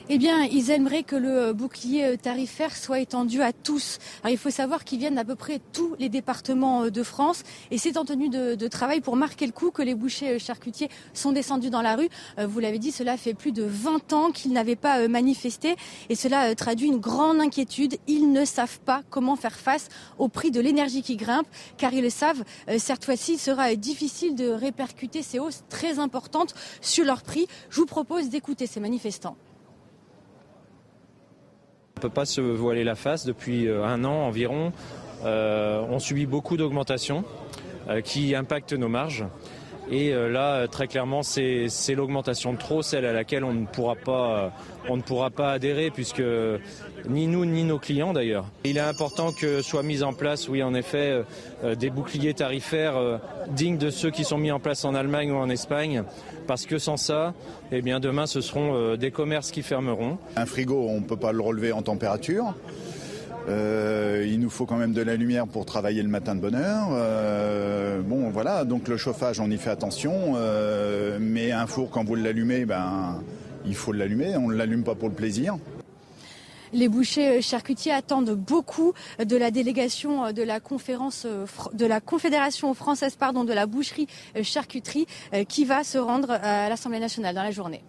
[0.09, 3.99] Eh bien, ils aimeraient que le bouclier euh, tarifaire soit étendu à tous.
[4.23, 7.43] Alors, il faut savoir qu'ils viennent d'à peu près tous les départements euh, de France
[7.71, 10.89] et c'est en tenue de, travail pour marquer le coup que les bouchers euh, charcutiers
[11.13, 12.07] sont descendus dans la rue.
[12.37, 15.75] Vous l'avez dit, cela fait plus de 20 ans qu'ils n'avaient pas manifesté
[16.09, 17.97] et cela traduit une grande inquiétude.
[18.07, 21.47] Ils ne savent pas comment faire face au prix de l'énergie qui grimpe
[21.77, 22.43] car ils le savent,
[22.77, 27.47] cette fois-ci, il sera difficile de répercuter ces hausses très importantes sur leur prix.
[27.69, 29.37] Je vous propose d'écouter ces manifestants.
[31.97, 33.25] On ne peut pas se voiler la face.
[33.25, 34.71] Depuis euh, un an environ,
[35.25, 37.23] euh, on subit beaucoup d'augmentations
[37.89, 39.25] euh, qui impactent nos marges.
[39.89, 44.51] Et là, très clairement, c'est l'augmentation de trop, celle à laquelle on ne pourra pas,
[44.89, 46.23] on ne pourra pas adhérer, puisque
[47.07, 48.45] ni nous ni nos clients d'ailleurs.
[48.65, 51.21] Il est important que soient mis en place, oui, en effet,
[51.77, 53.19] des boucliers tarifaires
[53.49, 56.03] dignes de ceux qui sont mis en place en Allemagne ou en Espagne,
[56.47, 57.33] parce que sans ça,
[57.71, 60.17] eh bien demain ce seront euh, des commerces qui fermeront.
[60.35, 62.53] Un frigo, on ne peut pas le relever en température.
[63.47, 66.55] Euh, il nous faut quand même de la lumière pour travailler le matin de bonne
[66.55, 66.89] heure.
[66.91, 70.35] Euh, bon, voilà, donc le chauffage, on y fait attention.
[71.19, 73.21] mais un four, quand vous l'allumez, ben,
[73.65, 74.35] il faut l'allumer.
[74.35, 75.57] On ne l'allume pas pour le plaisir.
[76.73, 78.91] Les bouchers charcutiers attendent beaucoup
[79.23, 81.25] de la délégation de la conférence
[81.73, 84.07] de Confédération française pardon, de la boucherie
[84.41, 85.07] charcuterie
[85.47, 87.83] qui va se rendre à l'Assemblée nationale dans la journée.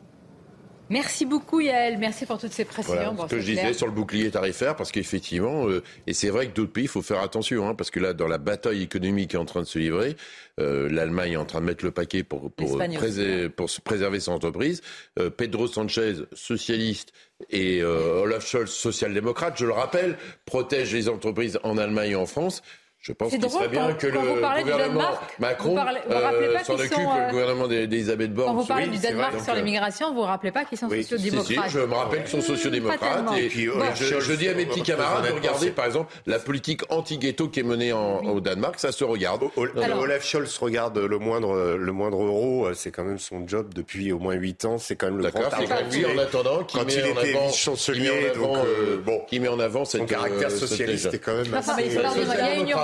[0.90, 3.14] Merci beaucoup Yael, merci pour toutes ces précisions.
[3.14, 6.48] Voilà, ce que je disais sur le bouclier tarifaire, parce qu'effectivement, euh, et c'est vrai
[6.48, 9.30] que d'autres pays, il faut faire attention, hein, parce que là, dans la bataille économique
[9.30, 10.16] qui est en train de se livrer,
[10.60, 14.32] euh, l'Allemagne est en train de mettre le paquet pour, pour, préserver, pour préserver son
[14.32, 14.82] entreprise.
[15.18, 17.12] Euh, Pedro Sanchez, socialiste,
[17.50, 22.26] et euh, Olaf Scholz, social-démocrate, je le rappelle, protègent les entreprises en Allemagne et en
[22.26, 22.62] France.
[23.00, 27.68] Je pense qu'il serait bien que le gouvernement Macron euh, s'en occupe, le euh, gouvernement
[27.68, 28.48] d'Elisabeth Borne.
[28.48, 31.04] Quand vous parlez du Danemark sur l'immigration, vous ne vous rappelez pas qu'ils sont oui,
[31.04, 33.38] sociodémocrates si, je me rappelle qu'ils sont sociodémocrates.
[33.38, 37.48] Et, puis, je, dis à mes petits camarades de regarder, par exemple, la politique anti-ghetto
[37.48, 39.44] qui est menée au Danemark, ça se regarde.
[39.56, 44.18] Olaf Scholz regarde le moindre, le moindre euro, c'est quand même son job depuis au
[44.18, 47.16] moins 8 ans, c'est quand même le grand c'est lui, en attendant, qui met en
[47.16, 51.46] avant, chancelier, euh, qui met en avant cette caractère socialiste est quand même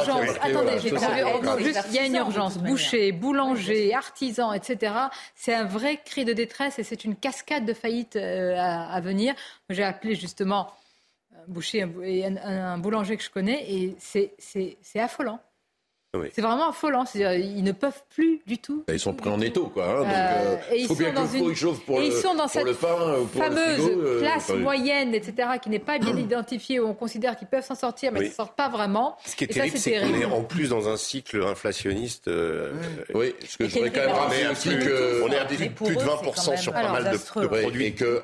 [0.09, 2.59] urgence Attendez, il y a une urgence.
[2.59, 4.95] Boucher, boulanger, artisans, etc.
[5.35, 9.35] C'est un vrai cri de détresse et c'est une cascade de faillites euh, à, venir.
[9.71, 10.73] J'ai appelé justement
[11.35, 15.41] un boucher et un boulanger que je connais et c'est affolant.
[16.35, 17.05] C'est vraiment affolant.
[17.15, 18.85] Ils ne peuvent plus du tout.
[18.89, 19.85] Ils sont pris en étau, quoi.
[19.85, 21.55] Hein, euh, euh, il faut bien que le une...
[21.55, 25.71] chauffe pour, le, ils sont dans cette pain, pour fameuse euh, classe moyenne, etc., qui
[25.71, 28.57] n'est pas bien identifiée, où on considère qu'ils peuvent s'en sortir, mais ils ne sortent
[28.57, 29.17] pas vraiment.
[29.25, 32.31] Ce qui est terrible, c'est qu'on est en plus dans un cycle inflationniste.
[33.15, 36.57] Oui, ce que je voudrais quand même rappeler aussi qu'on est à plus de 20%
[36.59, 38.23] sur pas mal de, produits et que.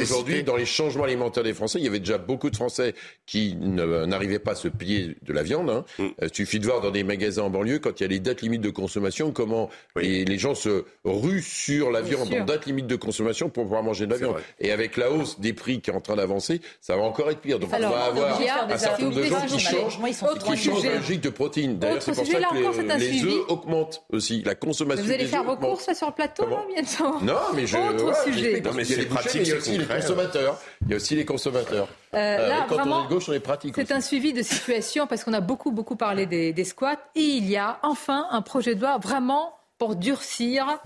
[0.00, 2.94] Aujourd'hui, dans les changements alimentaires des Français, il y avait déjà beaucoup de Français
[3.26, 5.70] qui n'arrivaient pas à se plier de la viande.
[5.70, 5.84] Hein.
[5.98, 6.06] Mm.
[6.22, 8.42] Il suffit de voir dans des magasins en banlieue, quand il y a les dates
[8.42, 12.96] limites de consommation, comment les, gens se ruent sur la viande en date limite de
[12.96, 14.36] consommation pour pouvoir manger de la viande.
[14.60, 17.40] Et avec la hausse des prix qui est en train d'avancer, ça va encore être
[17.40, 17.58] pire.
[17.58, 19.98] Donc on va avoir un certain nombre de gens qui changent,
[20.44, 21.78] qui changent la logique de protéines.
[21.78, 24.42] D'ailleurs, c'est pour ça que les, œufs augmentent aussi.
[24.42, 27.76] La consommation Vous allez faire vos courses sur le plateau bientôt Non, mais je.
[27.76, 28.60] Autre sujet.
[28.60, 29.42] Non, mais c'est pratique.
[29.42, 30.60] Il y a aussi les consommateurs.
[30.82, 31.88] Il y a aussi les consommateurs.
[32.16, 33.74] Euh, euh, là, quand on est de gauche, on est pratique.
[33.76, 37.20] C'est un suivi de situation parce qu'on a beaucoup, beaucoup parlé des, des squats et
[37.20, 40.80] il y a enfin un projet de loi vraiment pour durcir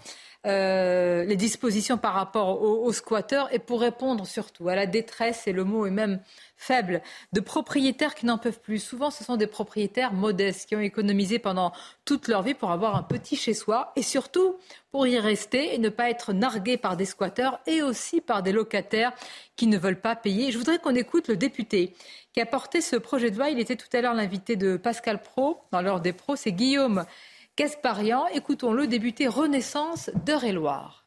[0.46, 5.52] euh, les dispositions par rapport aux, squatteurs et pour répondre surtout à la détresse, et
[5.52, 6.20] le mot est même
[6.60, 7.00] faible,
[7.32, 8.78] de propriétaires qui n'en peuvent plus.
[8.78, 11.72] Souvent, ce sont des propriétaires modestes qui ont économisé pendant
[12.04, 14.56] toute leur vie pour avoir un petit chez soi et surtout
[14.90, 18.52] pour y rester et ne pas être nargués par des squatteurs et aussi par des
[18.52, 19.12] locataires
[19.56, 20.52] qui ne veulent pas payer.
[20.52, 21.94] Je voudrais qu'on écoute le député
[22.34, 23.48] qui a porté ce projet de loi.
[23.48, 26.36] Il était tout à l'heure l'invité de Pascal Pro dans l'heure des pros.
[26.36, 27.06] C'est Guillaume
[27.56, 28.26] Gasparian.
[28.34, 30.99] Écoutons le débuté Renaissance d'Eure-et-Loire.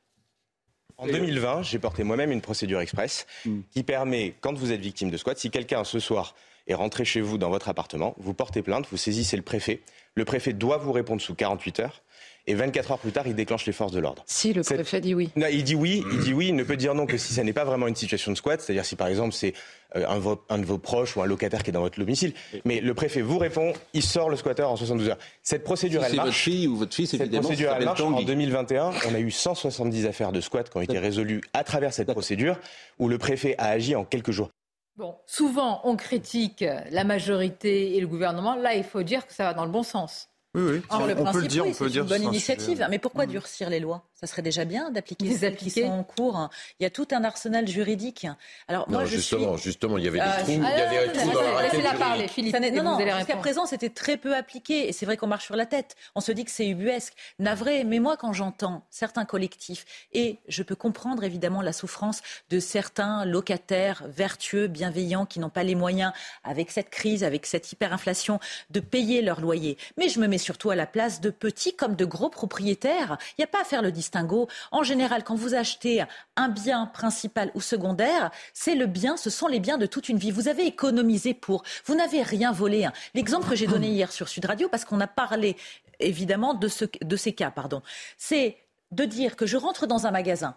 [0.97, 3.61] En 2020, j'ai porté moi-même une procédure express hmm.
[3.71, 6.35] qui permet, quand vous êtes victime de squat, si quelqu'un ce soir
[6.67, 9.81] est rentré chez vous dans votre appartement, vous portez plainte, vous saisissez le préfet.
[10.15, 12.01] Le préfet doit vous répondre sous 48 heures.
[12.45, 14.23] Et 24 heures plus tard, il déclenche les forces de l'ordre.
[14.27, 15.29] Si le préfet dit oui.
[15.37, 16.47] Non, il dit oui, il dit oui.
[16.49, 18.59] Il ne peut dire non que si ça n'est pas vraiment une situation de squat,
[18.59, 19.53] c'est-à-dire si par exemple c'est
[19.95, 20.05] euh,
[20.49, 22.33] un, de vos proches ou un locataire qui est dans votre domicile.
[22.65, 25.17] Mais le préfet vous répond, il sort le squatteur en 72 heures.
[25.41, 26.27] Cette procédure, elle marche.
[26.27, 28.01] votre fille ou votre fils, cette procédure, elle marche.
[28.01, 31.93] En 2021, on a eu 170 affaires de squat qui ont été résolues à travers
[31.93, 32.59] cette procédure
[32.99, 34.49] où le préfet a agi en quelques jours.
[34.97, 38.55] Bon, souvent on critique la majorité et le gouvernement.
[38.55, 40.27] Là, il faut dire que ça va dans le bon sens.
[40.55, 40.81] Oui, oui.
[41.07, 42.85] le on, peut le dire, c'est une bonne initiative.
[42.91, 44.05] Mais pourquoi durcir les lois?
[44.13, 46.49] Ça serait déjà bien d'appliquer celles qui sont en cours.
[46.79, 48.27] Il y a tout un arsenal juridique.
[48.67, 51.41] Alors moi, justement, justement, il y avait des trous, il y avait des trous dans
[51.41, 52.55] la raquette parler, Philippe.
[52.73, 54.87] Non, non, jusqu'à présent, c'était très peu appliqué.
[54.87, 55.95] Et c'est vrai qu'on marche sur la tête.
[56.13, 57.83] On se dit que c'est ubuesque, navré.
[57.83, 63.25] Mais moi, quand j'entends certains collectifs, et je peux comprendre évidemment la souffrance de certains
[63.25, 68.39] locataires vertueux, bienveillants, qui n'ont pas les moyens, avec cette crise, avec cette hyperinflation,
[68.69, 69.77] de payer leur loyer.
[69.97, 73.17] Mais je me mets surtout à la place de petits comme de gros propriétaires.
[73.31, 74.47] Il n'y a pas à faire le distinguo.
[74.71, 76.03] En général, quand vous achetez
[76.35, 80.17] un bien principal ou secondaire, c'est le bien, ce sont les biens de toute une
[80.17, 80.31] vie.
[80.31, 81.63] Vous avez économisé pour.
[81.85, 82.87] Vous n'avez rien volé.
[83.13, 85.55] L'exemple que j'ai donné hier sur Sud Radio, parce qu'on a parlé
[85.99, 87.81] évidemment de ces cas, pardon,
[88.17, 88.57] c'est
[88.91, 90.55] de dire que je rentre dans un magasin,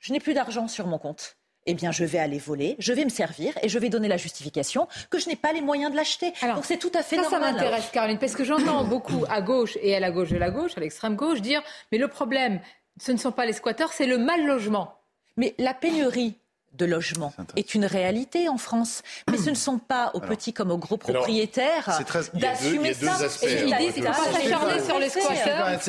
[0.00, 1.36] je n'ai plus d'argent sur mon compte
[1.66, 4.16] eh bien, je vais aller voler, je vais me servir et je vais donner la
[4.16, 6.32] justification que je n'ai pas les moyens de l'acheter.
[6.42, 7.40] Donc c'est tout à fait normal.
[7.40, 10.50] Ça m'intéresse, Caroline, parce que j'entends beaucoup à gauche et à la gauche de la
[10.50, 12.60] gauche, à l'extrême gauche, dire mais le problème,
[13.00, 14.94] ce ne sont pas les squatteurs, c'est le mal logement.
[15.36, 16.38] Mais la pénurie
[16.72, 19.02] de logement est une réalité en France.
[19.30, 22.00] Mais ce ne sont pas aux petits comme aux gros propriétaires
[22.34, 23.18] d'assumer ça.
[23.42, 25.80] Et ils disent qu'il ne faut pas s'acharner sur les squatteurs.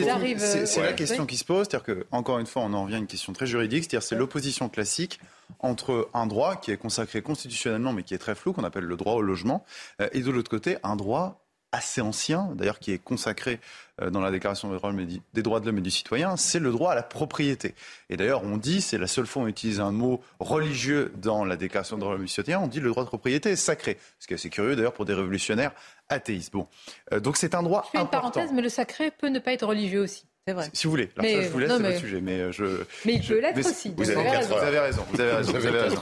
[0.65, 1.67] C'est la question qui se pose.
[1.69, 3.83] C'est-à-dire que, encore une fois, on en revient à une question très juridique.
[3.83, 5.19] C'est-à-dire c'est l'opposition classique
[5.59, 8.95] entre un droit qui est consacré constitutionnellement mais qui est très flou, qu'on appelle le
[8.95, 9.65] droit au logement,
[9.99, 13.59] euh, et de l'autre côté, un droit assez ancien, d'ailleurs qui est consacré
[14.01, 16.95] euh, dans la Déclaration des droits de l'homme et du citoyen, c'est le droit à
[16.95, 17.75] la propriété.
[18.09, 21.45] Et d'ailleurs, on dit, c'est la seule fois où on utilise un mot religieux dans
[21.45, 23.51] la Déclaration des droits de l'homme et du citoyen, on dit le droit de propriété
[23.51, 23.97] est sacré.
[24.19, 25.71] Ce qui est assez curieux d'ailleurs pour des révolutionnaires
[26.09, 26.53] athéistes.
[26.53, 26.67] Bon,
[27.13, 29.53] euh, donc c'est un droit je fais une parenthèse, mais le sacré peut ne pas
[29.53, 30.25] être religieux aussi.
[30.47, 30.69] C'est vrai.
[30.73, 31.09] Si vous voulez.
[31.17, 32.21] Alors ça, je vous laisse, c'est votre sujet.
[32.21, 32.65] Mais, euh, je,
[33.05, 33.93] mais il peut l'être aussi.
[33.95, 34.55] Vous avez, raison.
[34.55, 35.05] vous avez, raison.
[35.11, 35.51] Vous avez raison.
[35.51, 36.01] Vous avez raison.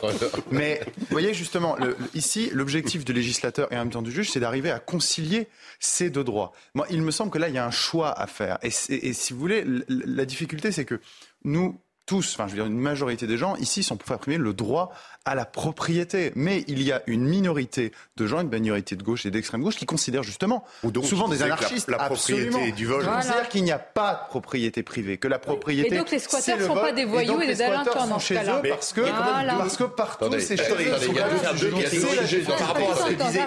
[0.51, 4.31] mais vous voyez, justement, le, ici, l'objectif du législateur et en même temps du juge,
[4.31, 5.49] c'est d'arriver à concilier
[5.81, 6.53] ces deux droits.
[6.73, 8.59] Moi, il me semble que là, il y a un choix à faire.
[8.63, 11.01] Et, et si vous voulez, la difficulté, c'est que
[11.43, 11.77] nous,
[12.10, 14.91] tous, enfin je veux dire une majorité des gens ici sont pour faire le droit
[15.26, 16.32] à la propriété.
[16.36, 19.76] Mais il y a une minorité de gens, une minorité de gauche et d'extrême gauche
[19.76, 23.03] qui considèrent justement, Ou donc souvent des anarchistes, la, propriété du vol.
[23.03, 23.18] Voilà.
[23.18, 25.93] considèrent qu'il n'y a pas de propriété privée, que la propriété.
[25.93, 28.62] Et donc les squatteurs ne sont pas des voyous et, des délinquants dans ce cas-là.
[28.68, 30.78] Parce que, parce que partout, c'est chez eux.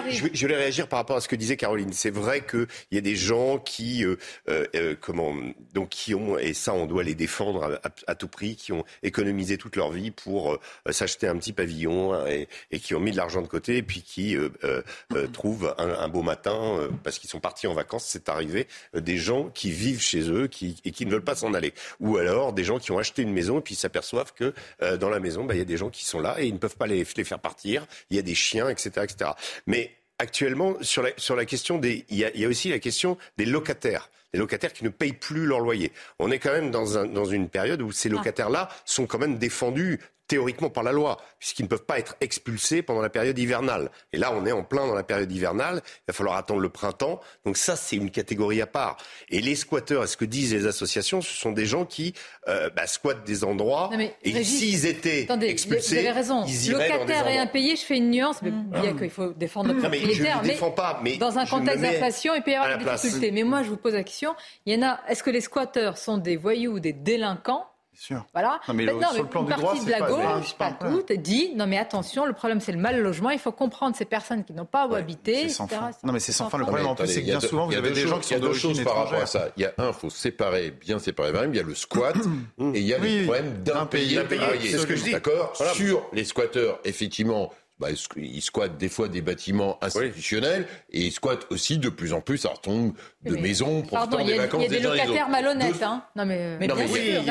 [0.09, 1.91] Je voulais réagir par rapport à ce que disait Caroline.
[1.91, 4.15] C'est vrai qu'il y a des gens qui, euh,
[4.47, 5.33] euh, comment,
[5.73, 9.57] donc qui ont, et ça on doit les défendre à tout prix, qui ont économisé
[9.57, 12.25] toute leur vie pour euh, s'acheter un petit pavillon hein,
[12.71, 16.07] et, qui ont mis de l'argent de côté et puis qui euh, euh, trouvent un,
[16.07, 20.29] beau matin, parce qu'ils sont partis en vacances, c'est arrivé, des gens qui vivent chez
[20.29, 21.73] eux qui, et qui ne veulent pas s'en aller.
[21.99, 24.53] Ou alors des gens qui ont acheté une maison et puis s'aperçoivent que
[24.97, 26.59] dans la maison, bah, il y a des gens qui sont là et ils ne
[26.59, 27.85] peuvent pas les, les faire partir.
[28.09, 28.91] Il y a des chiens, etc.
[29.03, 29.31] etc.
[29.65, 32.05] Mais actuellement, sur la, sur la question des.
[32.09, 34.89] Il y, a, il y a aussi la question des locataires les locataires qui ne
[34.89, 35.91] payent plus leur loyer.
[36.19, 38.13] On est quand même dans, un, dans une période où ces ah.
[38.13, 39.99] locataires-là sont quand même défendus
[40.33, 43.91] théoriquement par la loi, puisqu'ils ne peuvent pas être expulsés pendant la période hivernale.
[44.13, 46.69] Et là, on est en plein dans la période hivernale, il va falloir attendre le
[46.69, 47.19] printemps.
[47.45, 48.97] Donc ça, c'est une catégorie à part.
[49.29, 52.15] Et les squatteurs, ce que disent les associations, ce sont des gens qui
[52.47, 53.91] euh, bah, squattent des endroits,
[54.23, 56.45] et s'ils étaient expulsés, vous avez raison.
[56.47, 58.81] ils Locataire et impayé, je fais une nuance, mais mmh.
[58.81, 62.41] bien qu'il faut défendre le propriétaire, mais, je pas, mais dans un contexte d'inflation, il
[62.41, 63.29] peut y avoir des difficultés.
[63.29, 64.33] Mais moi, je vous pose la question,
[64.65, 68.25] il y en a, est-ce que les squatteurs sont des voyous ou des délinquants sûr.
[68.33, 68.59] Voilà.
[68.67, 71.67] Non, mais Maintenant, sur le plan une partie de la gauche, pas, toute, dit non
[71.67, 73.29] mais attention, le problème c'est le mal logement.
[73.29, 75.49] Il faut comprendre ces personnes qui n'ont pas où habiter.
[75.49, 75.91] Sans fin.
[76.03, 76.57] Non mais c'est sans fin.
[76.57, 78.83] Le problème en plus, c'est que bien souvent vous avez des gens qui sont d'origine
[78.83, 79.49] par rapport à ça.
[79.57, 81.31] Il y a un, il faut séparer, bien séparer.
[81.47, 82.15] Il y a le squat
[82.59, 84.19] et il y a le problème d'impayé.
[84.61, 85.11] C'est ce que je dis.
[85.11, 85.53] D'accord.
[85.73, 91.47] Sur les squatteurs, effectivement bah, ils squattent des fois des bâtiments institutionnels et ils squattent
[91.49, 92.93] aussi de plus en plus certain nombre
[93.23, 95.81] de maisons profitant des vacances Il y a des locataires malhonnêtes.
[95.81, 96.03] Hein.
[96.15, 97.23] Non, mais, mais, bien sûr.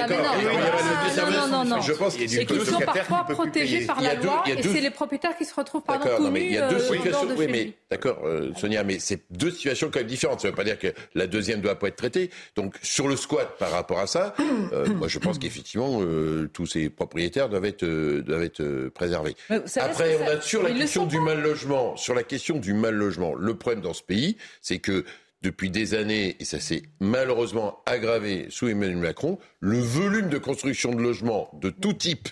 [1.31, 1.81] Non, non, non.
[1.81, 4.91] Je pense qu'il y a des sont parfois protégés par la loi et c'est les
[4.91, 6.41] propriétaires qui se retrouvent par tout nus.
[6.41, 7.29] Il y a deux situations.
[7.37, 10.41] Oui, mais d'accord, euh, Sonia, mais c'est deux situations quand même différentes.
[10.41, 12.31] Ça ne veut pas dire que la deuxième ne doit pas être traitée.
[12.57, 14.35] Donc sur le squat par rapport à ça,
[14.73, 19.37] euh, moi je pense qu'effectivement euh, tous ces propriétaires doivent être doivent être préservés.
[19.77, 23.35] Après, on a sur la question du mal logement, sur la question du mal logement,
[23.35, 25.05] le problème dans ce pays, c'est que
[25.43, 30.95] depuis des années, et ça s'est malheureusement aggravé sous Emmanuel Macron, le volume de construction
[30.95, 32.29] de logements de tout type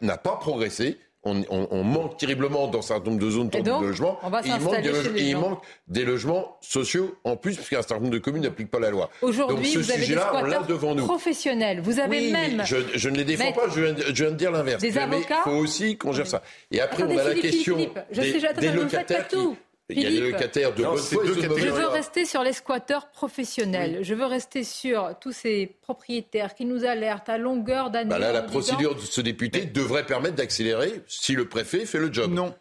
[0.00, 4.18] n'a pas progressé on, manque terriblement dans un certain nombre de zones de logement.
[4.44, 8.10] et il, manque des, il manque des logements sociaux en plus, parce qu'un certain nombre
[8.10, 9.08] de communes n'appliquent pas la loi.
[9.22, 11.04] Aujourd'hui, vous avez des squatteurs devant nous.
[11.04, 11.80] professionnels.
[11.80, 12.62] Vous avez même.
[12.64, 14.82] Je, ne les défends pas, je viens, de dire l'inverse.
[14.82, 15.42] Des avocats.
[15.46, 16.42] Il faut aussi qu'on gère ça.
[16.70, 19.36] Et après, on a la question des, locataires qui,
[19.94, 24.00] il y a des locataires de Je veux rester sur les squatteurs professionnels.
[24.02, 28.10] Je veux rester sur tous ces propriétaires qui nous alertent à longueur d'année.
[28.10, 32.12] Bah là, la procédure de ce député devrait permettre d'accélérer si le préfet fait le
[32.12, 32.32] job.
[32.32, 32.54] Non,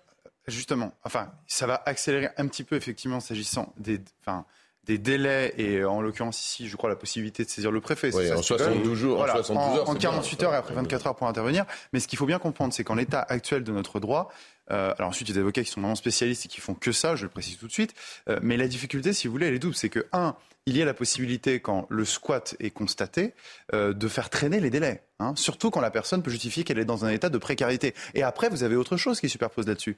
[0.47, 0.93] justement.
[1.03, 3.99] Enfin, ça va accélérer un petit peu, effectivement, s'agissant des.
[4.21, 4.45] Enfin,
[4.85, 8.13] des délais et en l'occurrence ici, je crois, la possibilité de saisir le préfet.
[8.15, 9.17] Oui, en 72 jours.
[9.17, 11.65] Voilà, en, 72 heures, en 48 heures et après 24 heures pour intervenir.
[11.93, 14.31] Mais ce qu'il faut bien comprendre, c'est qu'en l'état actuel de notre droit,
[14.71, 16.73] euh, alors ensuite, il y a des avocats qui sont vraiment spécialistes et qui font
[16.73, 17.93] que ça, je le précise tout de suite.
[18.29, 19.75] Euh, mais la difficulté, si vous voulez, elle est double.
[19.75, 23.33] C'est que, un, il y a la possibilité, quand le squat est constaté,
[23.73, 25.03] euh, de faire traîner les délais.
[25.19, 27.93] Hein, surtout quand la personne peut justifier qu'elle est dans un état de précarité.
[28.13, 29.97] Et après, vous avez autre chose qui superpose là-dessus.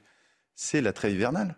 [0.54, 1.56] C'est la trêve hivernale.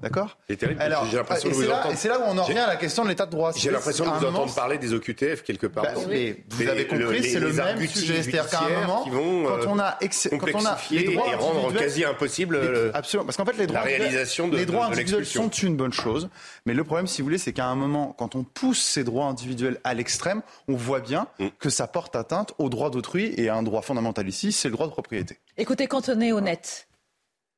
[0.00, 0.80] D'accord C'est terrible.
[0.80, 1.92] Alors, j'ai l'impression de vous entendre.
[1.92, 3.52] Et c'est là où on en revient à la question de l'état de droit.
[3.56, 5.84] J'ai l'impression de vous entendre parler des OQTF quelque part.
[5.84, 8.22] Bah, mais vous avez compris, c'est le même sujet.
[8.22, 9.98] C'est-à-dire qu'à un moment, quand on a,
[10.30, 12.58] quand on a les droits et rendre quasi impossible
[12.94, 15.92] absolument, parce qu'en fait les droits, la réalisation de, les droits individuels sont une bonne
[15.92, 16.28] chose,
[16.66, 19.26] mais le problème, si vous voulez, c'est qu'à un moment, quand on pousse ces droits
[19.26, 21.48] individuels à l'extrême, on voit bien mm.
[21.58, 24.74] que ça porte atteinte aux droits d'autrui et à un droit fondamental ici, c'est le
[24.74, 25.38] droit de propriété.
[25.56, 26.88] Écoutez, quand on est honnête,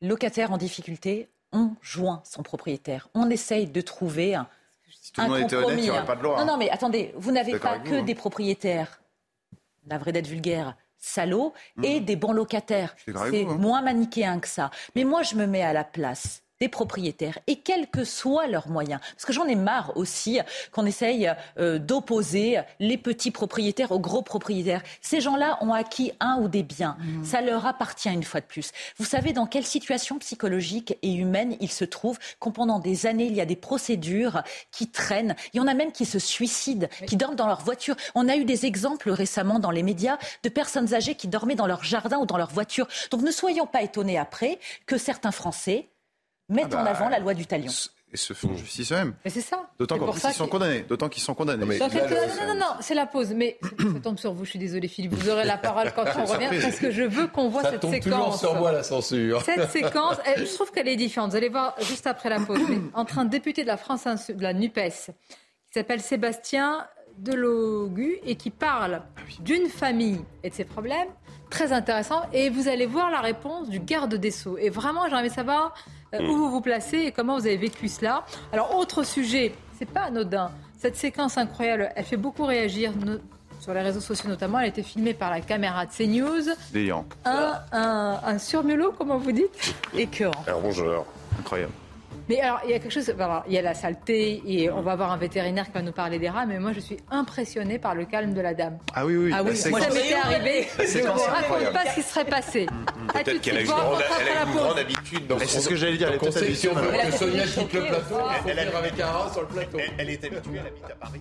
[0.01, 3.09] locataire en difficulté, on joint son propriétaire.
[3.15, 4.49] On essaye de trouver un,
[4.89, 5.63] si tout le monde compromis.
[5.63, 6.39] Était honnête, il aurait pas de loi.
[6.39, 8.03] Non, non, mais attendez, vous n'avez pas que hein.
[8.03, 9.01] des propriétaires,
[9.87, 12.05] la vraie dette vulgaire, salauds, et mmh.
[12.05, 12.95] des bons locataires.
[13.05, 13.57] C'est hein.
[13.59, 14.71] moins manichéen que ça.
[14.95, 18.69] Mais moi, je me mets à la place des propriétaires et quels que soient leurs
[18.69, 19.01] moyens.
[19.15, 20.41] Parce que j'en ai marre aussi
[20.73, 24.83] qu'on essaye euh, d'opposer les petits propriétaires aux gros propriétaires.
[25.01, 26.99] Ces gens-là ont acquis un ou des biens.
[26.99, 27.25] Mmh.
[27.25, 28.73] Ça leur appartient une fois de plus.
[28.99, 33.27] Vous savez dans quelle situation psychologique et humaine ils se trouvent quand pendant des années
[33.27, 35.37] il y a des procédures qui traînent.
[35.55, 37.97] Il y en a même qui se suicident, qui dorment dans leur voiture.
[38.15, 41.67] On a eu des exemples récemment dans les médias de personnes âgées qui dormaient dans
[41.67, 42.87] leur jardin ou dans leur voiture.
[43.11, 45.89] Donc ne soyons pas étonnés après que certains Français
[46.51, 47.73] mettent ah en bah, avant la loi du talion
[48.13, 49.15] et se font justice eux-mêmes.
[49.25, 49.71] Mais c'est ça.
[49.79, 50.83] D'autant qu'ils sont condamnés.
[50.83, 51.79] D'autant qu'ils sont condamnés.
[51.79, 53.33] non, non, non, c'est la pause.
[53.35, 54.45] Mais ça tombe sur vous.
[54.45, 55.13] Je suis désolée, Philippe.
[55.15, 58.03] Vous aurez la parole quand on revient parce que je veux qu'on voit cette séquence.
[58.03, 59.43] toujours sur moi la censure.
[59.43, 61.31] Cette séquence, je trouve qu'elle est différente.
[61.31, 62.61] Vous allez voir juste après la pause.
[62.95, 65.13] entre un député de la France, de la Nupes, qui
[65.79, 66.87] s'appelle Sébastien
[67.21, 69.03] Delogu et qui parle
[69.41, 71.09] d'une famille et de ses problèmes,
[71.51, 72.23] très intéressant.
[72.33, 74.57] Et vous allez voir la réponse du garde des sceaux.
[74.59, 75.75] Et vraiment, j'aimerais savoir
[76.15, 78.25] euh, où vous vous placez et comment vous avez vécu cela.
[78.53, 80.51] Alors, autre sujet, c'est pas anodin.
[80.79, 82.93] Cette séquence incroyable, elle fait beaucoup réagir
[83.61, 84.59] sur les réseaux sociaux notamment.
[84.59, 86.55] Elle a été filmée par la caméra de CNews.
[86.73, 87.05] Déliant.
[87.27, 89.75] Un, un, un surmulot, comment vous dites?
[89.95, 90.43] Écœurant.
[90.49, 91.05] Un rongeur.
[91.39, 91.73] Incroyable.
[92.31, 93.13] Mais alors, il y a quelque chose.
[93.49, 96.21] il y a la saleté et on va avoir un vétérinaire qui va nous parler
[96.21, 96.47] des rats.
[96.47, 98.79] Mais moi, je suis impressionnée par le calme de la dame.
[98.95, 99.33] Ah oui, oui.
[99.35, 99.61] Ah oui.
[99.69, 100.69] Moi, ça m'était arrivé.
[100.79, 102.67] Je ne raconte pas ce qui serait passé.
[103.13, 106.09] Peut-être qu'elle a une grande, habitude dans C'est ce que j'allais dire.
[106.09, 109.41] Elle est si on veut que Sonia quitte le plateau, faut avec un rat sur
[109.41, 109.79] le plateau.
[109.99, 111.21] Elle est habituée, elle habite à Paris.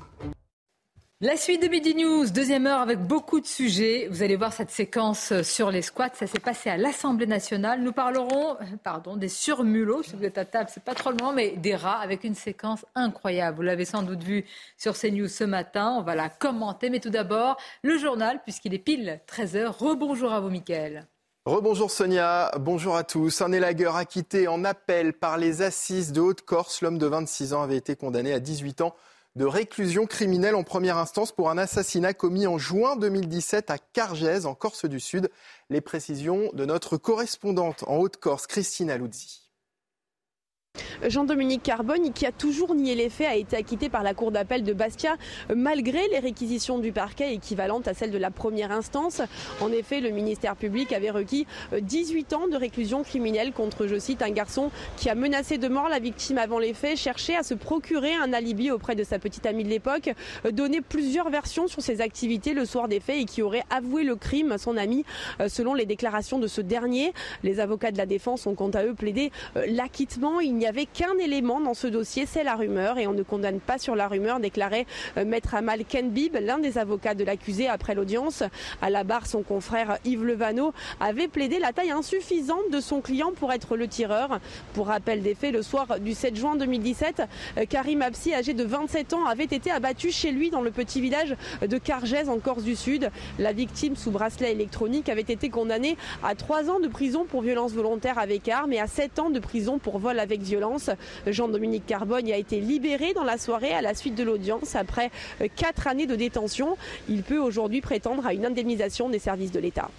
[1.22, 4.08] La suite de Midi News, deuxième heure avec beaucoup de sujets.
[4.10, 6.14] Vous allez voir cette séquence sur les squats.
[6.14, 7.82] Ça s'est passé à l'Assemblée nationale.
[7.82, 8.56] Nous parlerons,
[8.86, 10.02] pardon, des surmulots.
[10.02, 12.36] Si vous êtes à table, c'est pas trop le moment, mais des rats avec une
[12.36, 13.58] séquence incroyable.
[13.58, 14.46] Vous l'avez sans doute vu
[14.78, 15.98] sur CNews ce matin.
[15.98, 16.90] On va la commenter.
[16.90, 19.76] Mais tout d'abord, le journal, puisqu'il est pile 13h.
[19.78, 21.06] Rebonjour à vous, Mickaël.
[21.44, 23.42] Rebonjour Sonia, bonjour à tous.
[23.42, 26.82] Un élagueur acquitté en appel par les assises de Haute-Corse.
[26.82, 28.96] L'homme de 26 ans avait été condamné à 18 ans
[29.36, 34.46] de réclusion criminelle en première instance pour un assassinat commis en juin 2017 à Cargèse,
[34.46, 35.30] en Corse du Sud.
[35.70, 39.49] Les précisions de notre correspondante en Haute-Corse, Christine Aluzzi.
[41.08, 44.64] Jean-Dominique Carbone, qui a toujours nié les faits, a été acquitté par la Cour d'appel
[44.64, 45.16] de Bastia
[45.56, 49.22] malgré les réquisitions du parquet équivalentes à celles de la première instance.
[49.62, 51.48] En effet, le ministère public avait requis
[51.80, 55.90] 18 ans de réclusion criminelle contre, je cite, un garçon qui a menacé de mort
[55.90, 59.46] la victime avant les faits, cherchait à se procurer un alibi auprès de sa petite
[59.46, 60.12] amie de l'époque,
[60.52, 64.16] donné plusieurs versions sur ses activités le soir des faits et qui aurait avoué le
[64.16, 65.06] crime à son ami
[65.48, 67.14] selon les déclarations de ce dernier.
[67.44, 70.40] Les avocats de la défense ont quant à eux plaidé euh, l'acquittement.
[70.70, 73.96] Avait qu'un élément dans ce dossier, c'est la rumeur, et on ne condamne pas sur
[73.96, 74.86] la rumeur, déclarait
[75.18, 78.44] euh, Maître Amal Ken Bib, l'un des avocats de l'accusé après l'audience.
[78.80, 83.32] À la barre, son confrère Yves Levano avait plaidé la taille insuffisante de son client
[83.36, 84.40] pour être le tireur.
[84.76, 87.24] Pour rappel des faits, le soir du 7 juin 2017,
[87.58, 91.02] euh, Karim Absi, âgé de 27 ans, avait été abattu chez lui dans le petit
[91.02, 91.36] village
[91.68, 93.10] de Cargèse en Corse du Sud.
[93.40, 97.72] La victime, sous bracelet électronique, avait été condamnée à 3 ans de prison pour violence
[97.72, 100.59] volontaire avec arme et à 7 ans de prison pour vol avec violence.
[101.28, 105.48] Jean-Dominique Carbone a été libéré dans la soirée à la suite de l'audience après euh,
[105.56, 106.78] quatre années de détention.
[107.08, 109.90] Il peut aujourd'hui prétendre à une indemnisation des services de l'État.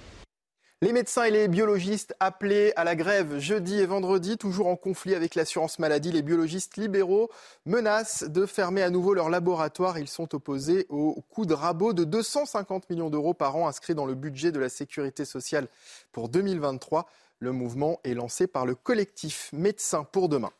[0.82, 5.14] Les médecins et les biologistes appelés à la grève jeudi et vendredi, toujours en conflit
[5.14, 7.28] avec l'assurance maladie, les biologistes libéraux
[7.66, 9.98] menacent de fermer à nouveau leur laboratoire.
[9.98, 14.06] Ils sont opposés au coût de rabot de 250 millions d'euros par an inscrit dans
[14.06, 15.68] le budget de la sécurité sociale
[16.12, 17.06] pour 2023.
[17.40, 20.52] Le mouvement est lancé par le collectif Médecins pour demain.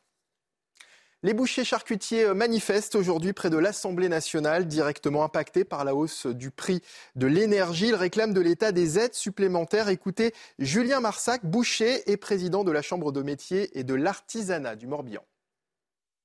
[1.23, 6.51] Les bouchers charcutiers manifestent aujourd'hui près de l'Assemblée nationale, directement impactés par la hausse du
[6.51, 6.81] prix
[7.17, 7.89] de l'énergie.
[7.89, 9.91] Ils réclament de l'État des aides supplémentaires.
[9.91, 14.87] Écoutez, Julien Marsac, boucher et président de la Chambre de métier et de l'artisanat du
[14.87, 15.23] Morbihan.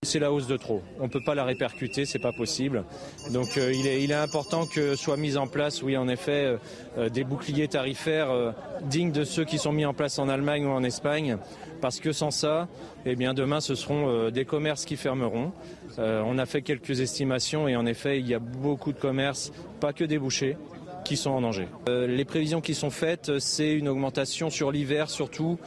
[0.06, 0.84] C'est la hausse de trop.
[1.00, 2.84] On ne peut pas la répercuter, c'est pas possible.
[3.32, 6.58] Donc euh, il, est, important que soient mis en place, oui en effet, euh,
[7.00, 10.70] euh, des boucliers tarifaires dignes de ceux qui sont mis en place en Allemagne ou
[10.70, 11.38] en Espagne
[11.82, 12.68] parce que sans ça,
[13.06, 15.52] eh bien demain ce seront des commerces qui fermeront.
[15.98, 19.92] On a fait quelques estimations et en effet il y a beaucoup de commerces, pas
[19.92, 20.58] que des bouchers,
[21.06, 21.70] qui sont en danger.
[21.88, 25.58] Euh, les prévisions qui sont faites, c'est une augmentation sur l'hiver surtout,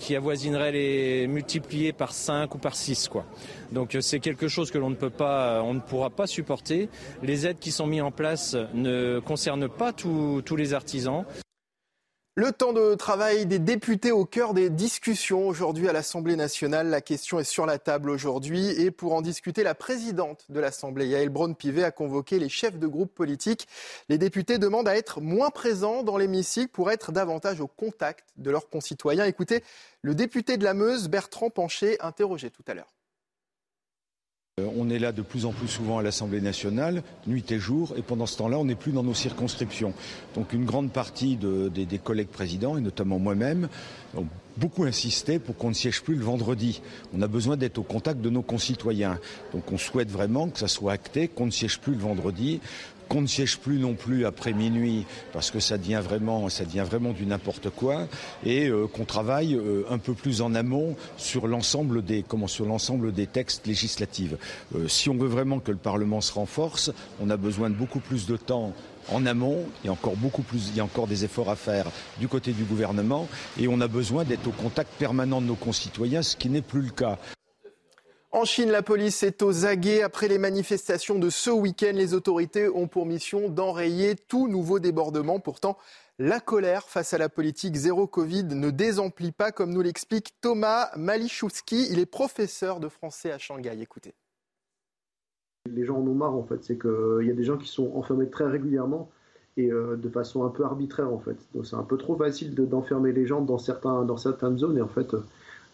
[0.00, 3.24] qui avoisinerait les multipliés par 5 ou par 6 quoi.
[3.70, 6.88] Donc c'est quelque chose que l'on ne peut pas, on ne pourra pas supporter.
[7.22, 11.24] Les aides qui sont mises en place ne concernent pas tous les artisans.
[12.40, 16.88] Le temps de travail des députés au cœur des discussions aujourd'hui à l'Assemblée nationale.
[16.88, 21.06] La question est sur la table aujourd'hui et pour en discuter, la présidente de l'Assemblée,
[21.06, 23.68] Yael Braun-Pivet, a convoqué les chefs de groupe politiques.
[24.08, 28.50] Les députés demandent à être moins présents dans l'hémicycle pour être davantage au contact de
[28.50, 29.26] leurs concitoyens.
[29.26, 29.62] Écoutez
[30.00, 32.88] le député de la Meuse, Bertrand Pancher, interrogé tout à l'heure.
[34.60, 37.94] Euh, on est là de plus en plus souvent à l'Assemblée nationale, nuit et jour,
[37.96, 39.92] et pendant ce temps-là, on n'est plus dans nos circonscriptions.
[40.34, 43.68] Donc une grande partie des, collègues présidents, et notamment moi-même,
[44.16, 46.82] ont beaucoup insisté pour qu'on ne siège plus le vendredi.
[47.16, 49.18] On a besoin d'être au contact de nos concitoyens.
[49.52, 52.60] Donc on souhaite vraiment que ça soit acté, qu'on ne siège plus le vendredi
[53.10, 56.84] qu'on ne siège plus non plus après minuit parce que ça devient vraiment, ça devient
[56.88, 58.06] vraiment du n'importe quoi
[58.46, 62.66] et euh, qu'on travaille euh, un peu plus en amont sur l'ensemble des, comment, sur
[62.66, 64.34] l'ensemble des textes législatifs.
[64.76, 68.00] Euh, si on veut vraiment que le Parlement se renforce, on a besoin de beaucoup
[68.00, 68.72] plus de temps
[69.08, 71.86] en amont, il encore beaucoup plus, il y a encore des efforts à faire
[72.20, 73.26] du côté du gouvernement
[73.58, 76.82] et on a besoin d'être au contact permanent de nos concitoyens, ce qui n'est plus
[76.82, 77.18] le cas.
[78.32, 80.02] En Chine, la police est aux aguets.
[80.02, 85.40] Après les manifestations de ce week-end, les autorités ont pour mission d'enrayer tout nouveau débordement.
[85.40, 85.76] Pourtant,
[86.20, 90.90] la colère face à la politique zéro Covid ne désemplit pas, comme nous l'explique Thomas
[90.96, 91.88] Malichowski.
[91.90, 93.76] Il est professeur de français à Shanghai.
[93.80, 94.14] Écoutez.
[95.68, 96.62] Les gens en ont marre, en fait.
[96.62, 99.10] C'est qu'il y a des gens qui sont enfermés très régulièrement
[99.56, 101.36] et euh, de façon un peu arbitraire, en fait.
[101.52, 103.58] Donc c'est un peu trop facile d'enfermer les gens dans,
[104.04, 105.16] dans certaines zones et en fait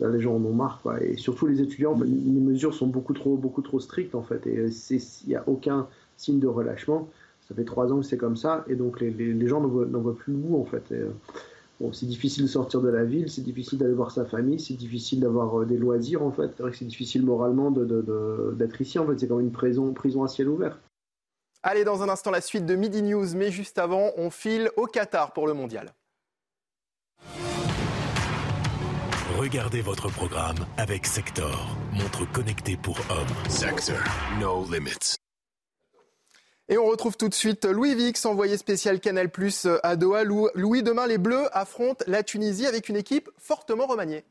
[0.01, 0.82] les gens en ont marre.
[1.01, 4.47] Et surtout les étudiants, les mesures sont beaucoup trop, beaucoup trop strictes en fait.
[4.47, 7.09] Et il n'y a aucun signe de relâchement.
[7.49, 8.64] Ça fait trois ans que c'est comme ça.
[8.68, 10.82] Et donc les, les, gens n'en voient, plus le bout en fait.
[10.92, 11.11] Euh,
[11.80, 14.74] bon, c'est difficile de sortir de la ville, c'est difficile d'aller voir sa famille, c'est
[14.74, 16.51] difficile d'avoir euh, des loisirs en fait.
[16.57, 19.18] C'est vrai que c'est difficile moralement d'être ici en fait.
[19.18, 20.78] C'est comme une prison, prison à ciel ouvert.
[21.62, 23.26] Allez, dans un instant, la suite de Midi News.
[23.34, 25.92] Mais juste avant, on file au Qatar pour le mondial.
[29.39, 33.51] Regardez votre programme avec Sector, montre connectée pour hommes.
[33.51, 33.99] Sector,
[34.41, 35.16] no limits.
[36.70, 40.24] Et on retrouve tout de suite Louis Vix, envoyé spécial Canal Plus à Doha.
[40.24, 44.24] Louis, demain, les Bleus affrontent la Tunisie avec une équipe fortement remaniée.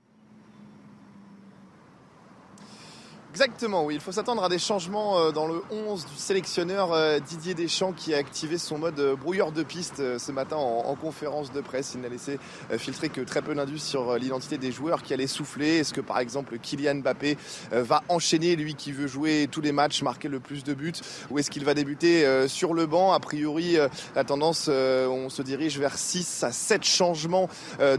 [3.35, 3.95] Exactement, oui.
[3.95, 7.91] Il faut s'attendre à des changements euh, dans le 11 du sélectionneur euh, Didier Deschamps
[7.91, 11.91] qui a activé son mode euh, brouilleur de piste ce matin en, conférence de presse.
[11.95, 12.39] Il n'a laissé
[12.77, 15.79] filtrer que très peu d'indices sur l'identité des joueurs qui allaient souffler.
[15.79, 17.37] Est-ce que par exemple Kylian Mbappé
[17.71, 20.93] va enchaîner, lui qui veut jouer tous les matchs, marquer le plus de buts
[21.29, 23.11] Ou est-ce qu'il va débuter sur le banc?
[23.11, 23.75] A priori,
[24.15, 27.49] la tendance, on se dirige vers 6 à 7 changements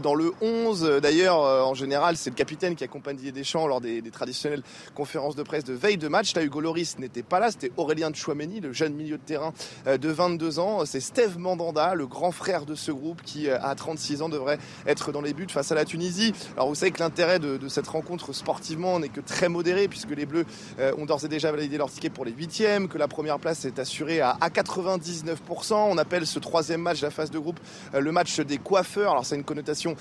[0.01, 0.99] dans le 11.
[0.99, 4.63] D'ailleurs, en général, c'est le capitaine qui accompagne Didier Deschamps lors des, des traditionnelles
[4.95, 6.35] conférences de presse de veille de match.
[6.35, 9.53] Là, Hugo Loris n'était pas là, c'était Aurélien Chouameni, le jeune milieu de terrain
[9.87, 10.85] euh, de 22 ans.
[10.85, 14.59] C'est Steve Mandanda, le grand frère de ce groupe qui, euh, à 36 ans, devrait
[14.85, 16.33] être dans les buts face à la Tunisie.
[16.55, 20.25] Alors, vous savez que l'intérêt de, cette rencontre sportivement n'est que très modéré, puisque les
[20.25, 20.45] Bleus
[20.79, 23.65] euh, ont d'ores et déjà validé leur ticket pour les huitièmes, que la première place
[23.65, 25.73] est assurée à, 99%.
[25.73, 27.59] On appelle ce troisième match la phase de groupe
[27.93, 29.11] le match des coiffeurs.
[29.11, 29.95] Alors, c'est une connotation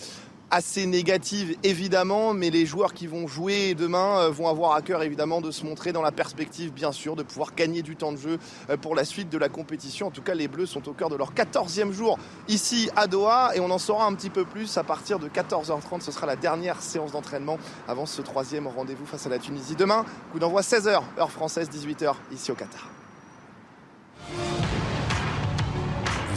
[0.50, 5.02] assez négative évidemment, mais les joueurs qui vont jouer demain euh, vont avoir à cœur
[5.02, 8.16] évidemment de se montrer dans la perspective bien sûr de pouvoir gagner du temps de
[8.16, 8.38] jeu
[8.70, 10.06] euh, pour la suite de la compétition.
[10.06, 12.18] En tout cas, les Bleus sont au cœur de leur 14e jour
[12.48, 16.00] ici à Doha et on en saura un petit peu plus à partir de 14h30.
[16.00, 19.74] Ce sera la dernière séance d'entraînement avant ce troisième rendez-vous face à la Tunisie.
[19.76, 22.88] Demain, coup d'envoi 16h, heure française, 18h ici au Qatar.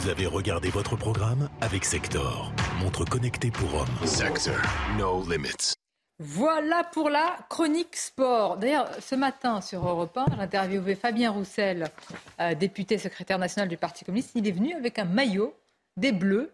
[0.00, 2.50] Vous avez regardé votre programme avec Sector,
[2.82, 4.06] montre connectée pour hommes.
[4.06, 4.54] Sector,
[4.96, 5.74] no limits.
[6.18, 8.56] Voilà pour la chronique sport.
[8.56, 11.90] D'ailleurs, ce matin sur Europe 1, j'ai interviewé Fabien Roussel,
[12.40, 14.30] euh, député secrétaire national du Parti communiste.
[14.34, 15.54] Il est venu avec un maillot
[15.98, 16.50] des Bleus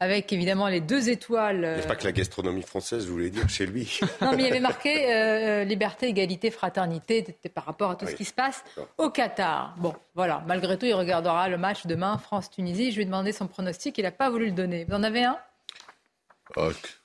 [0.00, 1.74] avec évidemment les deux étoiles.
[1.76, 4.00] Il n'y a pas que la gastronomie française, vous voulez dire, chez lui.
[4.22, 7.22] non, mais il y avait marqué euh, liberté, égalité, fraternité
[7.54, 8.64] par rapport à tout ce qui se passe
[8.96, 9.74] au Qatar.
[9.78, 12.90] Bon, voilà, malgré tout, il regardera le match demain, France-Tunisie.
[12.90, 14.84] Je lui ai demandé son pronostic, il n'a pas voulu le donner.
[14.88, 15.38] Vous en avez un?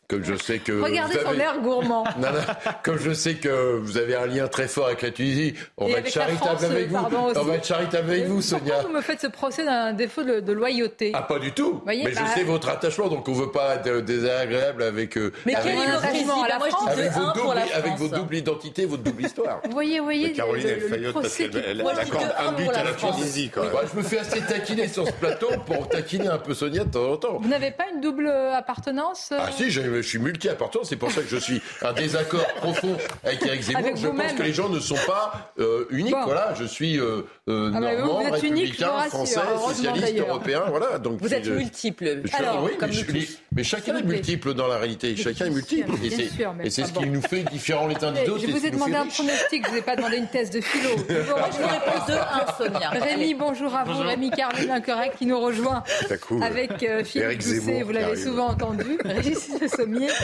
[0.08, 0.72] Comme je sais que.
[0.82, 2.04] Regardez son air gourmand.
[2.84, 6.00] comme je sais que vous avez un lien très fort avec la Tunisie, on va
[6.00, 6.98] être charitable avec vous.
[6.98, 8.64] On va être charitable avec vous, Sonia.
[8.66, 11.82] Pourquoi vous me faites ce procès d'un défaut de, loyauté Ah, pas du tout.
[11.86, 15.18] mais je bah, sais votre attachement, donc on ne veut pas être désagréable avec.
[15.18, 18.86] Euh, mais quel est attachement à la France avec, vos double, avec votre double identité,
[18.86, 19.62] votre double histoire.
[19.66, 20.34] Vous voyez, voyez.
[20.34, 23.52] Caroline, elle faillote parce qu'elle accorde un but à la Tunisie.
[23.56, 27.12] Je me fais assez taquiner sur ce plateau pour taquiner un peu Sonia de temps
[27.12, 27.38] en temps.
[27.42, 30.84] Vous n'avez pas une double appartenance Ah, si, j'ai je suis multi-apportant.
[30.84, 33.80] C'est pour ça que je suis un désaccord profond avec Eric Zemmour.
[33.80, 36.14] Avec je pense que les gens ne sont pas euh, uniques.
[36.14, 36.26] Bon.
[36.26, 40.64] Voilà, je suis euh, euh, Ah vous, normand, vous êtes unique, républicain, français, socialiste, européen.
[40.70, 40.98] Voilà.
[41.00, 41.96] Donc Vous êtes je suis-
[42.34, 45.16] Alors, oui, comme mais, je- mais chacun est multiple dans la réalité.
[45.16, 45.92] Chacun est multiple.
[46.04, 47.12] Et Bien c'est ce qui bon.
[47.12, 48.42] nous fait différents les uns des autres.
[48.48, 50.62] Je vous ai demandé un pronostic, je ne vous ai pas demandé une thèse de
[50.62, 50.90] philo.
[51.10, 52.90] Moi, je vous réponds 2-1, Sonia.
[53.06, 54.00] Rémi, bonjour à vous.
[54.00, 55.84] Rémi Carlin Incorrect qui nous rejoint
[56.22, 59.68] coup, avec euh, Philippe Doucet, Zemmour vous l'avez souvent entendu, Régis Le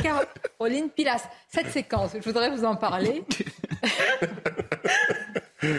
[0.02, 1.28] Caroline Pilas.
[1.50, 3.24] Cette séquence, je voudrais vous en parler.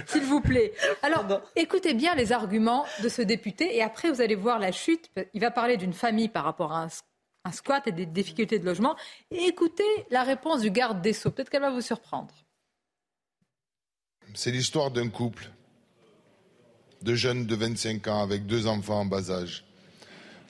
[0.07, 0.73] S'il vous plaît.
[1.03, 1.27] Alors,
[1.57, 5.11] écoutez bien les arguments de ce député et après, vous allez voir la chute.
[5.35, 6.89] Il va parler d'une famille par rapport à un,
[7.45, 8.97] un squat et des difficultés de logement.
[9.31, 11.31] Et écoutez la réponse du garde des Sceaux.
[11.31, 12.35] Peut-être qu'elle va vous surprendre.
[14.35, 15.51] C'est l'histoire d'un couple
[17.03, 19.65] de jeunes de 25 ans avec deux enfants en bas âge.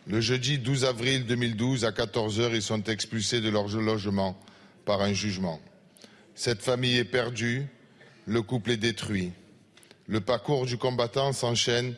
[0.09, 4.37] Le jeudi 12 avril 2012, à 14h, ils sont expulsés de leur logement
[4.85, 5.61] par un jugement.
[6.35, 7.67] Cette famille est perdue,
[8.27, 9.31] le couple est détruit.
[10.09, 11.95] Le parcours du combattant s'enchaîne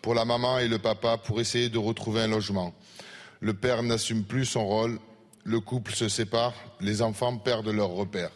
[0.00, 2.74] pour la maman et le papa pour essayer de retrouver un logement.
[3.40, 4.98] Le père n'assume plus son rôle,
[5.44, 8.30] le couple se sépare, les enfants perdent leur repère.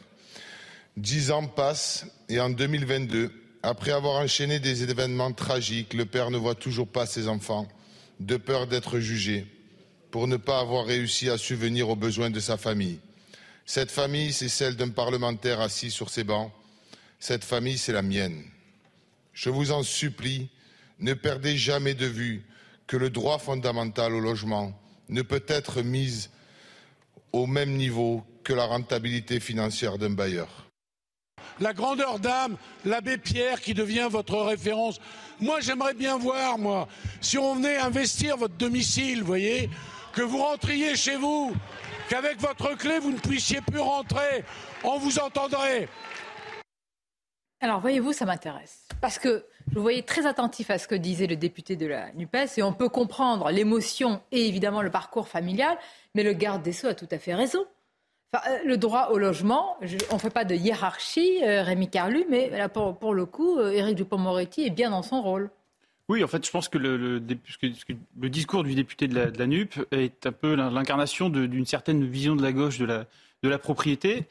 [0.98, 6.36] Dix ans passent et en 2022, après avoir enchaîné des événements tragiques, le père ne
[6.36, 7.66] voit toujours pas ses enfants,
[8.20, 9.46] de peur d'être jugé,
[10.10, 13.00] pour ne pas avoir réussi à subvenir aux besoins de sa famille.
[13.66, 16.52] Cette famille, c'est celle d'un parlementaire assis sur ses bancs.
[17.18, 18.44] Cette famille, c'est la mienne.
[19.32, 20.48] Je vous en supplie,
[21.00, 22.44] ne perdez jamais de vue
[22.86, 26.28] que le droit fondamental au logement ne peut être mis
[27.32, 30.65] au même niveau que la rentabilité financière d'un bailleur.
[31.60, 35.00] La grandeur d'âme, l'abbé Pierre qui devient votre référence.
[35.40, 36.88] Moi, j'aimerais bien voir, moi,
[37.20, 39.70] si on venait investir votre domicile, voyez,
[40.12, 41.54] que vous rentriez chez vous,
[42.08, 44.44] qu'avec votre clé, vous ne puissiez plus rentrer,
[44.84, 45.88] on vous entendrait.
[47.60, 48.86] Alors, voyez-vous, ça m'intéresse.
[49.00, 52.12] Parce que je vous voyais très attentif à ce que disait le député de la
[52.12, 55.76] NUPES et on peut comprendre l'émotion et évidemment le parcours familial,
[56.14, 57.66] mais le garde des Sceaux a tout à fait raison.
[58.34, 59.76] Euh, le droit au logement,
[60.10, 63.96] on ne fait pas de hiérarchie, euh, Rémi Carlu, mais pour, le coup, euh, Éric
[63.96, 65.50] Dupond-Moretti est bien dans son rôle.
[66.08, 67.20] Oui, en fait, je pense que le,
[68.28, 72.36] discours du député de la, de NUP est un peu l'in- l'incarnation d'une certaine vision
[72.36, 72.84] de la gauche de
[73.42, 74.26] la, propriété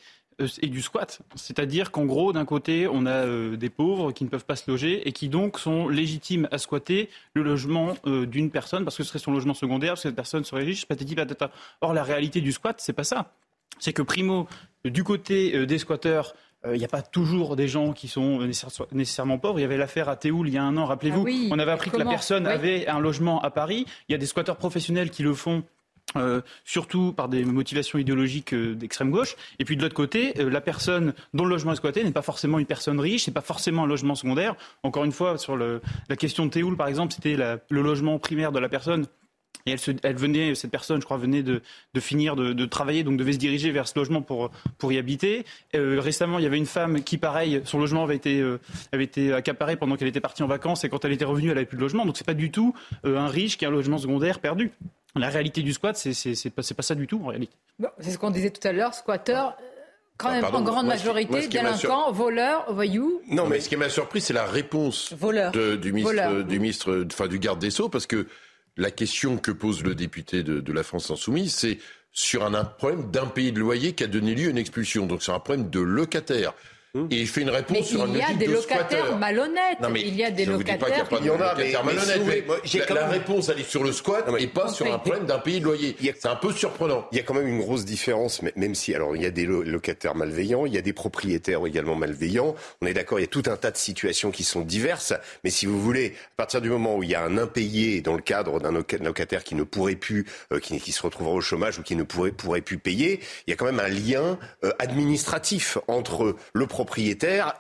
[0.62, 1.22] et du squat.
[1.36, 3.26] C'est-à-dire qu'en gros, d'un côté, on a
[3.58, 7.10] des pauvres qui ne peuvent pas se loger et qui donc sont légitimes à squatter
[7.34, 10.46] le logement d'une personne parce que ce serait son logement secondaire, parce que cette personne
[10.46, 11.52] serait riche, patati patata.
[11.82, 13.34] Or, la réalité du squat, c'est pas ça.
[13.80, 14.48] C'est que primo,
[14.86, 16.34] euh, du côté euh, des squatteurs,
[16.66, 19.60] euh, il n'y a pas toujours des gens qui sont nécessaire- nécessairement pauvres.
[19.60, 21.22] Il y avait l'affaire à Théoul il y a un an, rappelez-vous.
[21.22, 22.52] Ah oui, on avait appris que la personne Oui.
[22.54, 23.86] avait un logement à Paris.
[24.10, 25.64] Il y a des squatteurs professionnels qui le font.
[26.18, 29.36] euh, surtout par des motivations idéologiques euh, d'extrême gauche.
[29.60, 32.22] Et puis de l'autre côté, euh, la personne dont le logement est squatté n'est pas
[32.22, 34.56] forcément une personne riche, c'est pas forcément un logement secondaire.
[34.84, 38.52] Encore une fois, sur le- la question de Théoul, par exemple, c'était le logement primaire
[38.54, 39.08] de la personne.
[39.68, 41.62] Et elle, se- elle venait, cette personne, je crois, venait de,
[41.94, 44.98] de finir de, de travailler, donc devait se diriger vers ce logement pour, pour y
[45.00, 45.44] habiter.
[45.76, 48.60] Euh, récemment, il y avait une femme qui, pareil, son logement avait été, euh,
[48.92, 51.56] avait été accaparé pendant qu'elle était partie en vacances, et quand elle était revenue, elle
[51.56, 52.06] n'avait plus de logement.
[52.06, 54.72] Donc c'est pas du tout euh, un riche qui a un logement secondaire perdu.
[55.16, 57.54] La réalité du squat, c'est pas, pas ça du tout en réalité.
[57.80, 59.64] Bon, c'est ce qu'on disait tout à l'heure, squatteurs, euh,
[60.18, 63.22] quand Ah, même pardon, en grande moi, majorité, moi, m'a sur- délinquants, voleurs, voyous.
[63.30, 66.44] Non, mais ce qui m'a surpris, c'est la réponse de- du ministre, Voleur.
[66.46, 68.28] du ministre, enfin du garde des sceaux, parce que
[68.78, 71.80] la question que pose le député de, la France insoumise, c'est
[72.12, 75.06] sur un, problème d'impayé de loyer qui a donné lieu à une expulsion.
[75.06, 76.54] Donc c'est un problème de locataire.
[77.12, 79.80] Et il fait une réponse Mais sur un il y a des de locataires malhonnêtes.
[79.82, 81.10] Non, mais il y a des je vous dis pas qu'il y a locataires.
[81.10, 84.26] pas de qui- locataires mais- malhonnêtes, mais la, la réponse, elle est sur le squat
[84.40, 85.96] et pas sur un problème d'impayé de loyer.
[86.18, 87.06] C'est un peu surprenant.
[87.12, 89.46] Il y a quand même une grosse différence, même si, alors, il y a des
[89.46, 92.56] lo- locataires malveillants, il y a des propriétaires également malveillants.
[92.82, 95.14] On est d'accord, il y a tout un tas de situations qui sont diverses.
[95.44, 98.16] Mais si vous voulez, à partir du moment où il y a un impayé dans
[98.16, 101.42] le cadre d'un loca- locataire qui ne pourrait plus, euh, qui, qui se retrouvera au
[101.42, 104.40] chômage ou qui ne pourrait, pourrait plus payer, il y a quand même un lien
[104.64, 106.85] euh, administratif entre le propriétaire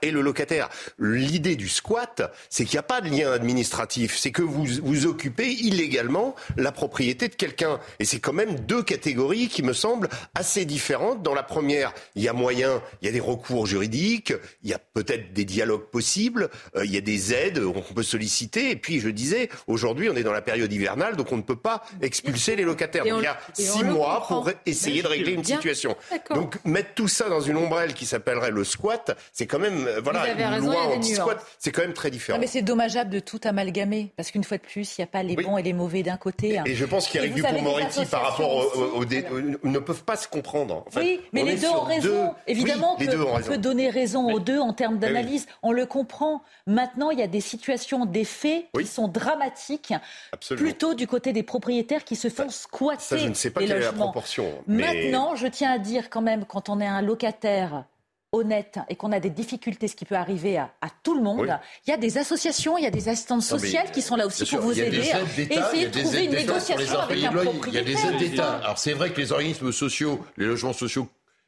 [0.01, 0.69] et le locataire.
[0.99, 4.17] L'idée du squat, c'est qu'il n'y a pas de lien administratif.
[4.17, 7.79] C'est que vous vous occupez illégalement la propriété de quelqu'un.
[7.99, 11.23] Et c'est quand même deux catégories qui me semblent assez différentes.
[11.23, 14.73] Dans la première, il y a moyen, il y a des recours juridiques, il y
[14.73, 18.71] a peut-être des dialogues possibles, euh, il y a des aides qu'on peut solliciter.
[18.71, 21.55] Et puis, je disais, aujourd'hui, on est dans la période hivernale, donc on ne peut
[21.55, 23.03] pas expulser les locataires.
[23.03, 25.95] Donc, on- il y a on six mois pour essayer de régler une situation.
[26.33, 30.01] Donc, mettre tout ça dans une ombrelle qui s'appellerait le squat, c'est quand même euh,
[30.01, 31.37] voilà avez une y loi anti-squat.
[31.37, 31.47] nuances.
[31.59, 32.37] C'est quand même très différent.
[32.37, 35.07] Non, mais c'est dommageable de tout amalgamer, parce qu'une fois de plus, il n'y a
[35.07, 35.43] pas les Oui.
[35.43, 36.57] bons et les mauvais d'un côté.
[36.57, 36.63] hein.
[36.65, 39.05] Et je pense qu'Éric Et vous avez des Dupond-Moretti, par rapport au, associations au- au
[39.05, 39.25] dé-
[39.63, 40.83] ne peuvent pas se comprendre.
[40.87, 42.07] En fait, oui, mais les deux ont raison.
[42.07, 44.95] deux- Évidemment Oui, les que- deux ont on peut donner raison aux deux en termes
[44.95, 44.99] oui.
[44.99, 45.47] d'analyse.
[45.63, 46.41] On le comprend.
[46.67, 49.93] Maintenant, il y a des situations, des faits qui sont dramatiques,
[50.31, 50.65] Absolument.
[50.67, 53.67] plutôt du côté des propriétaires qui se font squatter Ça, je ne sais pas les
[53.67, 54.45] quelle est la proportion.
[54.67, 57.85] mais- Maintenant, je tiens à dire quand même, quand on est un locataire
[58.35, 61.41] honnête et qu'on a des difficultés, ce qui peut arriver à, à tout le monde,
[61.41, 61.47] Oui.
[61.87, 64.27] il y a des associations, il y a des assistantes Non, sociales qui sont là
[64.27, 67.31] aussi pour sûr, vous aider y essayer de trouver une négociation avec un.
[67.67, 68.57] Il y a des aides d'État.
[68.63, 71.07] Alors c'est vrai que les organismes sociaux, les logements sociaux,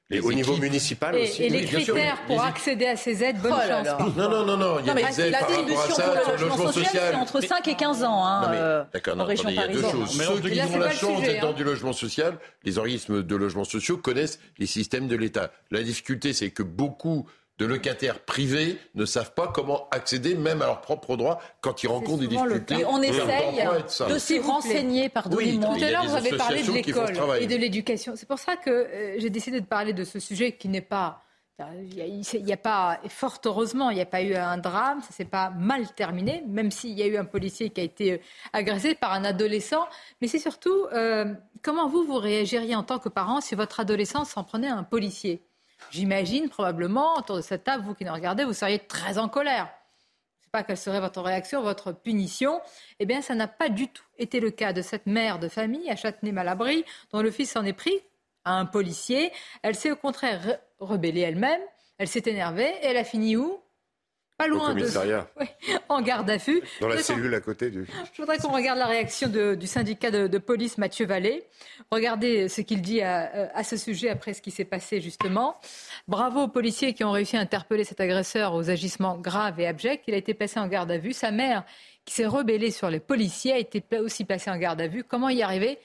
[0.09, 1.43] Et les au niveau municipal Et, aussi.
[1.43, 3.85] et les Oui, critères pour les- accéder à ces aides, bonne Oh là chance.
[3.85, 3.97] là.
[4.15, 5.65] Non, non, non, non, il y a Non, mais des aides la par rapport à
[5.67, 9.15] distribution ça pour le logement social, c'est entre 5 et 15 ans hein, euh, D'accord,
[9.17, 10.17] non, il y a deux choses.
[10.17, 13.35] Mais Ceux qui là, ont la chance d'être dans du logement social, les organismes de
[13.35, 15.51] logement sociaux connaissent les systèmes de l'État.
[15.71, 17.27] La difficulté, c'est que beaucoup
[17.57, 21.87] de locataires privés ne savent pas comment accéder même à leurs propres droits quand ils
[21.87, 22.81] rencontrent des difficultés.
[22.81, 24.39] Et on essaye de plaît.
[24.39, 25.69] renseigner, pardonnez-moi.
[25.73, 28.13] Oui, Tout à l'heure, vous avez parlé de l'école et de l'éducation.
[28.15, 31.23] C'est pour ça que euh, j'ai décidé de parler de ce sujet qui n'est pas.
[31.59, 35.11] Il n'y a, pas, et fort heureusement, il n'y a pas eu un drame, ça
[35.11, 38.17] s'est pas mal terminé, même s'il y a eu un policier qui a été euh,
[38.53, 39.87] agressé par un adolescent.
[40.21, 41.33] Mais c'est surtout euh,
[41.63, 44.83] comment vous, vous réagiriez en tant que parent si votre adolescent s'en prenait à un
[44.83, 45.41] policier?
[45.91, 49.65] J'imagine probablement, autour de cette table, vous qui nous regardez, vous seriez très en colère.
[49.65, 52.59] Je ne sais pas quelle serait votre réaction, votre punition.
[52.99, 55.89] Eh bien, ça n'a pas du tout été le cas de cette mère de famille
[55.89, 57.99] à Châtenay-Malabry, dont le fils s'en est pris
[58.45, 59.31] à un policier.
[59.61, 61.61] Elle s'est au contraire re- rebellée elle-même.
[61.97, 63.61] Elle s'est énervée et elle a fini où?
[64.37, 64.85] Pas loin de.
[65.89, 66.61] en garde à vue.
[66.79, 67.87] Dans la cellule à côté du.
[68.13, 71.43] je voudrais qu'on regarde la réaction de- du syndicat de, de police Mathieu Vallée.
[71.91, 75.59] Regardez ce qu'il dit à, à ce sujet après ce qui s'est passé justement.
[76.07, 80.03] Bravo aux policiers qui ont réussi à interpeller cet agresseur aux agissements graves et abjects.
[80.07, 81.13] Il a été placé en garde à vue.
[81.13, 81.63] Sa mère,
[82.05, 85.03] qui s'est rebellée sur les policiers, a été aussi placée en garde à vue.
[85.03, 85.79] Comment y arriver?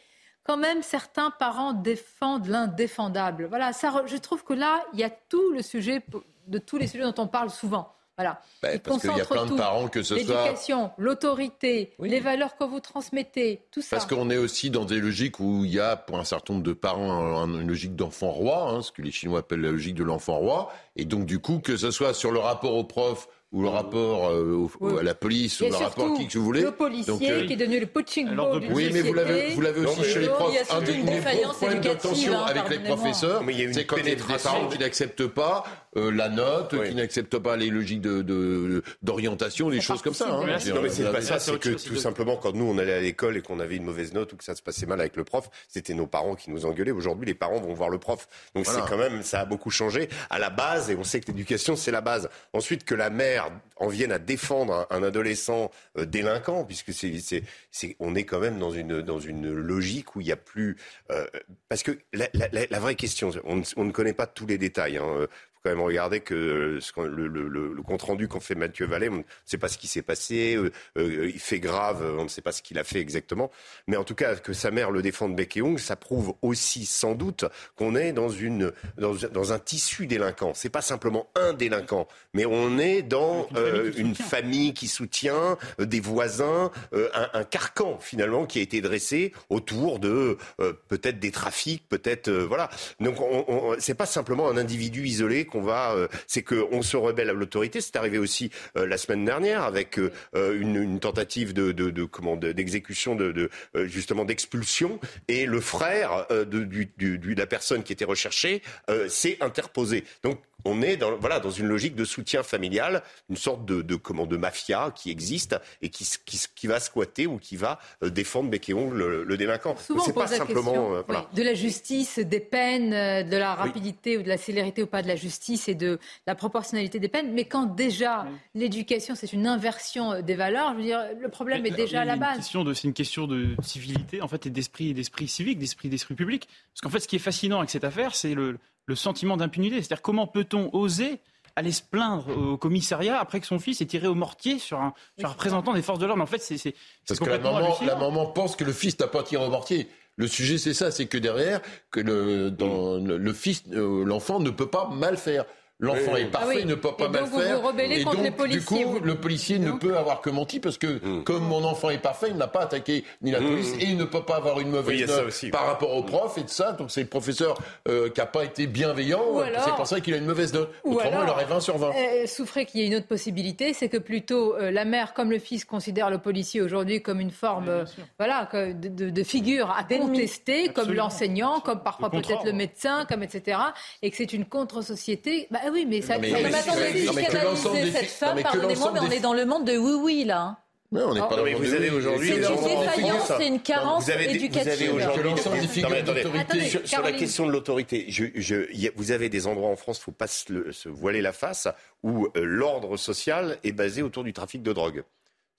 [0.44, 3.46] Quand même, certains parents défendent l'indéfendable.
[3.46, 6.02] Voilà, ça, je trouve que là, il y a tout le sujet
[6.48, 7.94] de tous les sujets dont on parle souvent.
[8.18, 8.40] Voilà.
[8.62, 9.56] Ben, Il parce qu'il y a plein de tout.
[9.56, 13.96] parents que ce soit L'éducation, l'autorité, les valeurs que vous transmettez, tout ça.
[13.96, 16.64] Parce qu'on est aussi dans des logiques où il y a, pour un certain nombre
[16.64, 19.94] de parents, un- une logique d'enfant roi, hein, ce que les Chinois appellent la logique
[19.94, 20.70] de l'enfant roi.
[20.96, 24.28] Et donc, du coup, que ce soit sur le rapport au prof ou le rapport
[24.30, 24.98] euh, au- Oui.
[24.98, 26.62] à la police ou le rapport à qui que vous voulez.
[26.62, 29.12] Le policier Donc, euh, qui est devenu le punching Alors, ball de- oui, mais vous
[29.12, 30.48] l'avez, vous l'avez Non, aussi chez les profs.
[30.50, 32.68] il y a surtout un des- une des défaillance gros problèmes de tension hein, avec
[32.70, 33.42] les professeurs.
[33.44, 34.50] Mais il y a une C'est quand il y a des pénétration.
[34.52, 35.64] parents qui n'acceptent pas
[35.96, 36.88] euh, la note, Oui.
[36.88, 40.26] qui n'acceptent pas les logiques de- de- d'orientation, des choses comme ça.
[40.30, 40.40] hein.
[40.40, 42.94] de Non mais c'est vous pas ça, c'est que tout simplement quand nous on allait
[42.94, 45.16] à l'école et qu'on avait une mauvaise note ou que ça se passait mal avec
[45.16, 46.90] le prof, c'était nos parents qui nous engueulaient.
[46.92, 48.26] Aujourd'hui, les parents vont voir le prof.
[48.54, 48.80] Donc Voilà.
[48.82, 51.76] c'est quand même, ça a beaucoup changé à la base et on sait que l'éducation
[51.76, 52.28] c'est la base.
[52.52, 57.18] Ensuite que la mère en vienne à défendre un, un adolescent euh, délinquant, puisque c'est,
[57.18, 60.36] c'est, c'est, on est quand même dans une dans une logique où il y a
[60.36, 60.76] plus
[61.10, 61.26] euh,
[61.68, 64.46] parce que la, la, la- la vraie question, on, ne- on ne connaît pas tous
[64.46, 64.96] les détails.
[64.98, 65.26] Hein.
[65.64, 68.54] Euh, quand même regarder que euh, ce le, le, le, le compte rendu qu'en fait
[68.54, 72.02] Mathieu Vallée, on ne sait pas ce qui s'est passé, euh, euh, il fait grave,
[72.02, 73.50] euh, on ne sait pas ce qu'il a fait exactement,
[73.86, 76.84] mais en tout cas que sa mère le défende bec et ongle, ça prouve aussi
[76.86, 77.44] sans doute
[77.76, 80.52] qu'on est dans une dans, dans un tissu délinquant.
[80.54, 85.86] C'est pas simplement un délinquant, mais on est dans euh, une famille qui soutient, euh,
[85.86, 91.18] des voisins, euh, un, un carcan finalement qui a été dressé autour de euh, peut-être
[91.18, 92.68] des trafics, peut-être euh, voilà.
[93.00, 96.82] Donc on, on, c'est pas simplement un individu isolé qu'on va, euh, c'est que on
[96.82, 97.80] se rebelle à l'autorité.
[97.80, 102.52] C'est arrivé aussi euh, la semaine dernière avec euh, une, tentative de, de, comment de-
[102.52, 103.50] d'exécution de,
[103.84, 104.98] justement d'expulsion
[105.28, 108.62] et le frère de, de la personne qui était recherchée
[109.08, 110.04] s'est interposé.
[110.22, 113.96] Donc on est dans, voilà, dans une logique de soutien familial, une sorte de, de,
[113.96, 116.08] comment, de mafia qui existe et qui,
[116.54, 119.76] qui, va squatter ou qui va euh, défendre bec et ongle le, le délinquant.
[119.76, 121.28] Souvent, C'est on pas pose la simplement question euh, voilà.
[121.30, 124.86] oui, de la justice, des peines, euh, de la rapidité ou de la célérité ou
[124.86, 127.32] pas de la justice et de la proportionnalité des peines.
[127.32, 131.66] Mais quand déjà l'éducation, c'est une inversion euh, des valeurs, je veux dire, le problème
[131.66, 132.50] est déjà à la base.
[132.74, 134.94] C'est une question de civilité, en fait, et d'esprit,
[135.26, 136.48] civique, d'esprit, d'esprit public.
[136.72, 139.76] Parce qu'en fait, ce qui est fascinant avec cette affaire, c'est le, le sentiment d'impunité.
[139.76, 141.20] C'est-à-dire, comment peut-on oser
[141.56, 144.94] aller se plaindre au commissariat après que son fils est tiré au mortier sur un,
[145.18, 146.74] sur un représentant des forces de l'ordre En fait, c'est
[147.06, 147.86] Parce que la maman, hallucinant.
[147.92, 149.88] la maman pense que le fils n'a pas tiré au mortier.
[150.16, 151.60] Le sujet, c'est ça, c'est que derrière,
[151.90, 155.44] que le, dans, le, le fils, euh, l'enfant ne peut pas mal faire.
[155.80, 156.64] L'enfant est parfait, Ah oui.
[156.64, 157.60] ne peut pas Et mal donc, vous faire.
[157.60, 159.00] vous rebellez et contre donc, les policiers, du coup, vous.
[159.00, 161.24] le policier ne peut avoir que menti parce que Hmm.
[161.24, 163.46] comme mon enfant est parfait, il n'a pas attaqué ni la Mm.
[163.48, 165.50] police et il ne peut pas avoir une mauvaise Oui, note aussi.
[165.50, 166.72] par rapport au prof et de ça.
[166.72, 167.58] Donc c'est le professeur
[167.88, 169.22] euh, qui n'a pas été bienveillant.
[169.38, 170.70] Euh, alors- c'est pour ça qu'il a une mauvaise note.
[170.84, 171.90] Ou Autrement, alors, il aurait 20 sur 20.
[171.96, 175.30] euh, souffrez qu'il y ait une autre possibilité, c'est que plutôt euh, la mère comme
[175.32, 177.84] le fils considèrent le policier aujourd'hui comme une forme euh,
[178.18, 183.04] voilà, de, de- de figure à contester, comme l'enseignant, comme parfois Le peut-être le médecin,
[183.08, 183.58] comme etc.
[184.02, 185.48] Et que c'est une contre-société.
[185.50, 186.14] Bah oui, mais ça.
[186.14, 187.02] Non, mais- mais Mais attendez,
[187.44, 190.24] l'ensemble canalisez des cette femme, pardonnez-moi, mais on est dans le monde de oui, oui,
[190.24, 190.40] là.
[190.40, 190.58] hein.
[190.92, 193.32] Non, on n'est pas Non, dans mais le vous monde avez de- aujourd'hui une défaillance,
[193.38, 194.72] c'est une carence vous avez, des- vous éducative.
[194.72, 199.76] avez aujourd'hui sur, sur la question de l'autorité, je, je- vous avez des endroits en
[199.76, 201.66] France, faut pas se, le- se voiler la face,
[202.02, 205.02] où euh, l'ordre social est basé autour du trafic de drogue.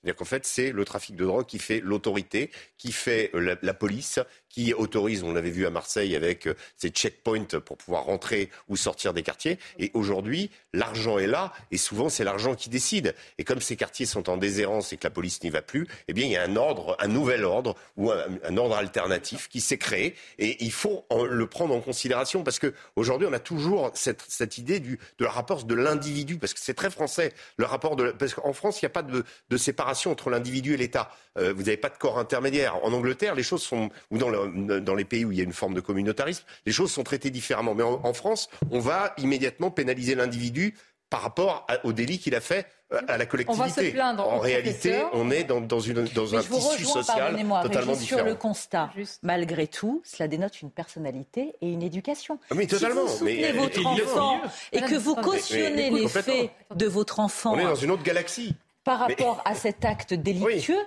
[0.03, 3.55] C'est-à-dire qu'en fait, c'est le trafic de drogue qui fait l'autorité, qui fait euh, la,
[3.61, 4.19] la police,
[4.53, 8.77] qui autorise, on l'avait vu à Marseille avec euh, ces checkpoints pour pouvoir rentrer ou
[8.77, 9.57] sortir des quartiers.
[9.79, 13.15] Et aujourd'hui, l'argent est là, et souvent c'est l'argent qui décide.
[13.39, 16.13] Et comme ces quartiers sont en déshérence et que la police n'y va plus, eh
[16.13, 19.79] bien il y a un ordre, un nouvel ordre ou un, ordre alternatif qui s'est
[19.79, 24.57] créé, et il faut le prendre en considération parce que aujourd'hui on a toujours cette,
[24.59, 28.11] idée du, de la rapport de l'individu, parce que c'est très français le rapport de,
[28.11, 29.23] parce qu'en France il n'y a pas de,
[29.57, 31.11] séparation entre l'individu et l'État.
[31.37, 32.83] Euh, vous n'avez pas de corps intermédiaire.
[32.83, 35.53] En Angleterre, les choses sont, ou dans, dans les pays où il y a une
[35.53, 37.73] forme de communautarisme, les choses sont traitées différemment.
[37.75, 40.75] Mais en, en France, on va immédiatement pénaliser l'individu
[41.09, 43.63] par rapport à- au délit qu'il a fait euh, à la collectivité.
[43.63, 46.53] On va se plaindre en réalité, on est dans, dans, une, dans Mais un tissu
[46.53, 48.25] rejoins, social totalement Régis, sur différent.
[48.25, 48.89] le constat.
[49.21, 52.39] Malgré tout, cela dénote une personnalité et une éducation.
[52.49, 53.01] Ah oui, totalement.
[53.07, 54.41] Si vous soutenez Mais, votre et- enfant
[54.71, 57.91] et que vous cautionnez Mais- mais- les faits de votre enfant On est dans une
[57.91, 58.55] autre galaxie.
[58.83, 60.79] par Mais- rapport à cet acte délictueux,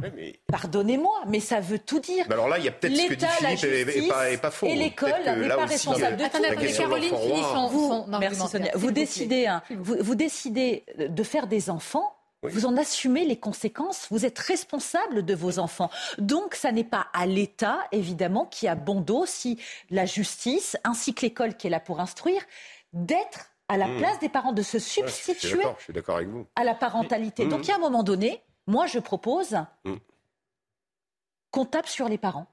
[0.00, 2.24] Mais- pardonnez-moi, mais ça veut tout dire.
[2.28, 4.30] Mais alors là, il y a peut-être ce que dit L'État, la Philippe est- pas,
[4.30, 4.66] est pas faux.
[4.66, 6.26] et l'école n'est pas aussi, responsable de tout.
[6.26, 8.70] Attendez, attendez, Caroline finit son, Vous, son merci Sonia.
[8.74, 12.16] Vous décidez, hein, vous, vous décidez de faire des enfants.
[12.42, 14.08] Vous en assumez les conséquences.
[14.10, 15.90] Vous êtes responsable de vos enfants.
[16.18, 19.60] Donc, ça n'est pas à l'État, évidemment, qui a bon dos si
[19.90, 22.42] la justice, ainsi que l'école qui est là pour instruire,
[22.92, 23.96] d'être à la Mmh.
[23.98, 26.44] place des parents, de se Ouais, je suis substituer d'accord, je suis d'accord avec vous.
[26.56, 27.44] à la parentalité.
[27.44, 29.94] Mais- Donc, il y a un moment donné, moi, je propose Mmh.
[31.50, 32.46] qu'on tape sur les parents.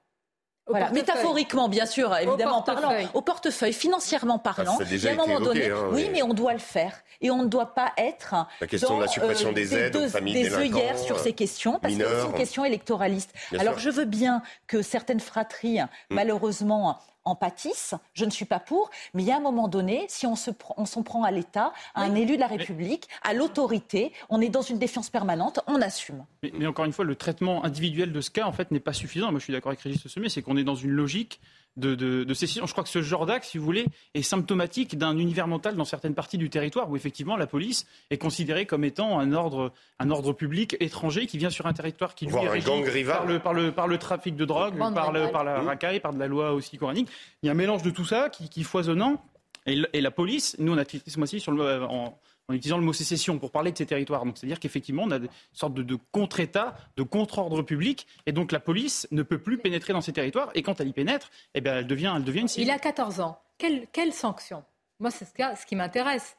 [0.67, 3.07] Au Voilà, métaphoriquement, bien sûr, évidemment parlant, portefeuille.
[3.15, 4.77] au portefeuille, financièrement parlant.
[4.77, 6.33] ça a déjà il y a un moment évoqué, donné, hein, oui, mais- mais on
[6.35, 7.01] doit le faire.
[7.21, 9.99] Et on ne doit pas être La question de la dans, suppression des aides aux
[10.01, 13.33] deux- familles des œillères sur euh, ces questions, parce que c'est une question électoraliste.
[13.51, 13.91] Bien Alors, sûr.
[13.91, 15.87] je veux bien que certaines fratries, Mm.
[16.11, 16.99] malheureusement,
[17.29, 17.95] en pâtissent.
[18.13, 20.51] Je ne suis pas pour, mais il y a un moment donné, si on se
[20.85, 24.61] s'en prend à l'État, à un élu de la République, à l'autorité, on est dans
[24.61, 26.25] une défiance permanente, on assume.
[26.43, 28.93] Mais, mais encore une fois, le traitement individuel de ce cas, en fait, n'est pas
[28.93, 29.31] suffisant.
[29.31, 31.39] Moi, je suis d'accord avec Régis Sommet, c'est qu'on est dans une logique
[31.79, 32.65] de, de, de sécession.
[32.65, 35.85] Je crois que ce genre d'acte, si vous voulez, est symptomatique d'un univers mental dans
[35.85, 40.09] certaines parties du territoire où, effectivement, la police est considérée comme étant un ordre, un
[40.09, 43.25] ordre public étranger qui vient sur un territoire qui lui Voire est un régi par
[43.25, 45.31] le, par, le, par le trafic de drogue, par, le, rivale.
[45.31, 45.67] par la Mmh.
[45.67, 47.09] racaille, par de la loi aussi coranique.
[47.41, 49.23] Il y a un mélange de tout ça qui, qui est foisonnant.
[49.65, 52.17] Et, la police, nous, on a tweeté ce mois-ci sur le, euh, en,
[52.49, 54.25] en utilisant le mot sécession pour parler de ces territoires.
[54.25, 58.51] Donc, c'est-à-dire qu'effectivement, on a une sorte de, de contre-État, de contre-ordre public, et donc
[58.51, 60.49] la police ne peut plus pénétrer dans ces territoires.
[60.55, 62.65] Et quand elle y pénètre, eh ben, elle devient, elle devient une cible.
[62.65, 63.39] Il a 14 ans.
[63.57, 64.63] Quelle, quelle sanction?
[64.99, 66.35] Moi, c'est ce, qui m'intéresse.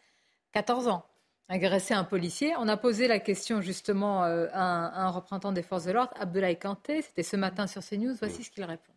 [0.52, 1.06] 14 ans.
[1.48, 2.54] Agresser un policier.
[2.58, 5.92] On a posé la question justement euh, à, un, à un représentant des forces de
[5.92, 7.02] l'ordre, Abdoulaye Kanté.
[7.02, 8.14] C'était ce matin sur CNews.
[8.20, 8.92] Voici ce qu'il répond.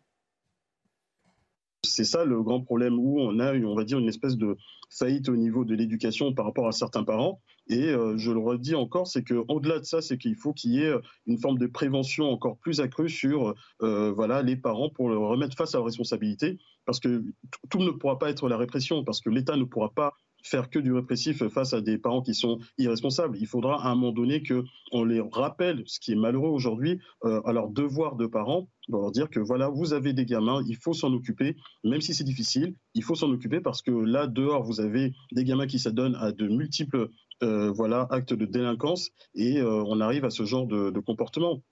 [1.84, 4.56] C'est ça le grand problème où on a, on va dire, une espèce de
[4.90, 7.40] faillite au niveau de l'éducation par rapport à certains parents.
[7.68, 10.72] Et euh, je le redis encore, c'est que au-delà de ça, c'est qu'il faut qu'il
[10.72, 10.92] y ait
[11.26, 15.56] une forme de prévention encore plus accrue sur, euh, voilà, les parents pour le remettre
[15.56, 17.24] face à leurs responsabilités, parce que
[17.70, 20.12] tout ne pourra pas être la répression, parce que l'État ne pourra pas
[20.46, 23.36] faire que du répressif face à des parents qui sont irresponsables.
[23.40, 24.62] Il faudra à un moment donné que
[24.92, 28.92] on les rappelle, ce qui est malheureux aujourd'hui, euh, à leur devoir de parents, de
[28.96, 32.24] leur dire que voilà, vous avez des gamins, il faut s'en occuper, même si c'est
[32.24, 36.16] difficile, il faut s'en occuper parce que là dehors vous avez des gamins qui s'adonnent
[36.16, 37.08] à de multiples
[37.42, 41.62] euh, voilà actes de délinquance et euh, on arrive à ce genre de, de comportement.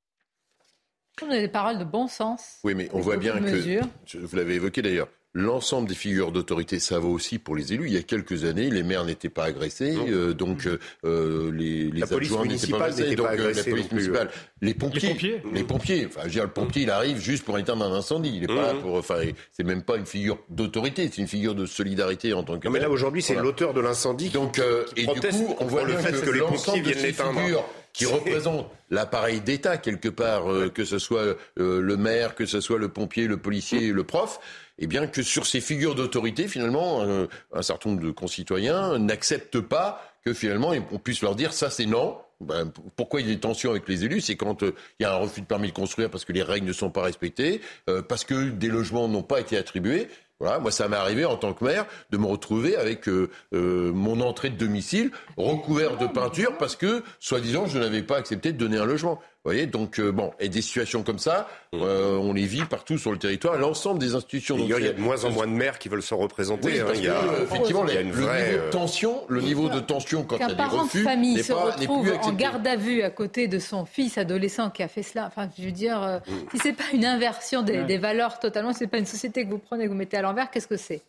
[1.23, 2.59] On a des paroles de bon sens.
[2.65, 3.85] Oui, mais on voit bien que, mesures.
[4.07, 7.87] je- vous l'avez évoqué d'ailleurs, l'ensemble des figures d'autorité, ça vaut aussi pour les élus.
[7.87, 10.67] Il y a quelques années, les maires n'étaient pas agressés, euh, donc
[11.05, 14.31] euh, les, les adjoints n'étaient pas agressés, donc pas euh, la police municipale,
[14.61, 15.43] les pompiers, Les pompiers.
[15.53, 16.07] les pompiers.
[16.07, 18.33] Enfin, je veux dire, le pompier, il arrive juste pour éteindre un incendie.
[18.37, 19.21] Il est pas là pour, enfin,
[19.53, 22.67] c'est même pas une figure d'autorité, c'est une figure de solidarité en tant que.
[22.67, 23.49] Non, mais là aujourd'hui, c'est Voilà.
[23.49, 26.31] l'auteur de l'incendie qui, Donc, euh, qui et du coup, on voit le fait que,
[26.31, 27.65] les l'ensemble pompiers viennent l'éteindre.
[27.93, 31.23] qui représentent l'appareil d'État quelque part, euh, que ce soit
[31.59, 34.39] euh, le maire, que ce soit le pompier, le policier, le prof,
[34.83, 39.61] eh bien que sur ces figures d'autorité, finalement, un, un certain nombre de concitoyens n'acceptent
[39.61, 42.19] pas que finalement on puisse leur dire ça c'est non.
[42.41, 44.21] Ben, pourquoi il y a des tensions avec les élus?
[44.21, 46.43] C'est quand euh, il y a un refus de permis de construire parce que les
[46.43, 50.09] règles ne sont pas respectées, euh, parce que des logements n'ont pas été attribués.
[50.43, 53.93] Voilà, moi, ça m'est arrivé en tant que maire de me retrouver avec euh, euh,
[53.93, 58.59] mon entrée de domicile recouvert de peinture parce que, soi-disant, je n'avais pas accepté de
[58.59, 59.21] donner un logement.
[59.45, 62.97] Vous voyez, donc euh, bon, et des situations comme ça, euh, on les vit partout
[62.97, 63.59] sur le territoire.
[63.59, 64.57] L'ensemble des institutions.
[64.57, 66.01] Il y, a, il y a Donc, de moins en moins de maires qui veulent
[66.01, 66.69] se représenter.
[66.69, 66.93] oui, hein.
[66.95, 68.53] il y a, euh, effectivement, il y a le une niveau vraie.
[68.53, 70.83] de euh, tension, le niveau de tension quand il y Qu'un a des parent de
[70.83, 74.17] refus famille se pas retrouve plus en garde à vue à côté de son fils
[74.17, 75.27] adolescent qui a fait cela.
[75.27, 76.21] Enfin, je veux dire, euh,
[76.53, 79.59] si c'est pas une inversion des, valeurs totalement, si c'est pas une société que vous
[79.59, 81.03] prenez, que vous mettez à l'envers, qu'est-ce que c'est?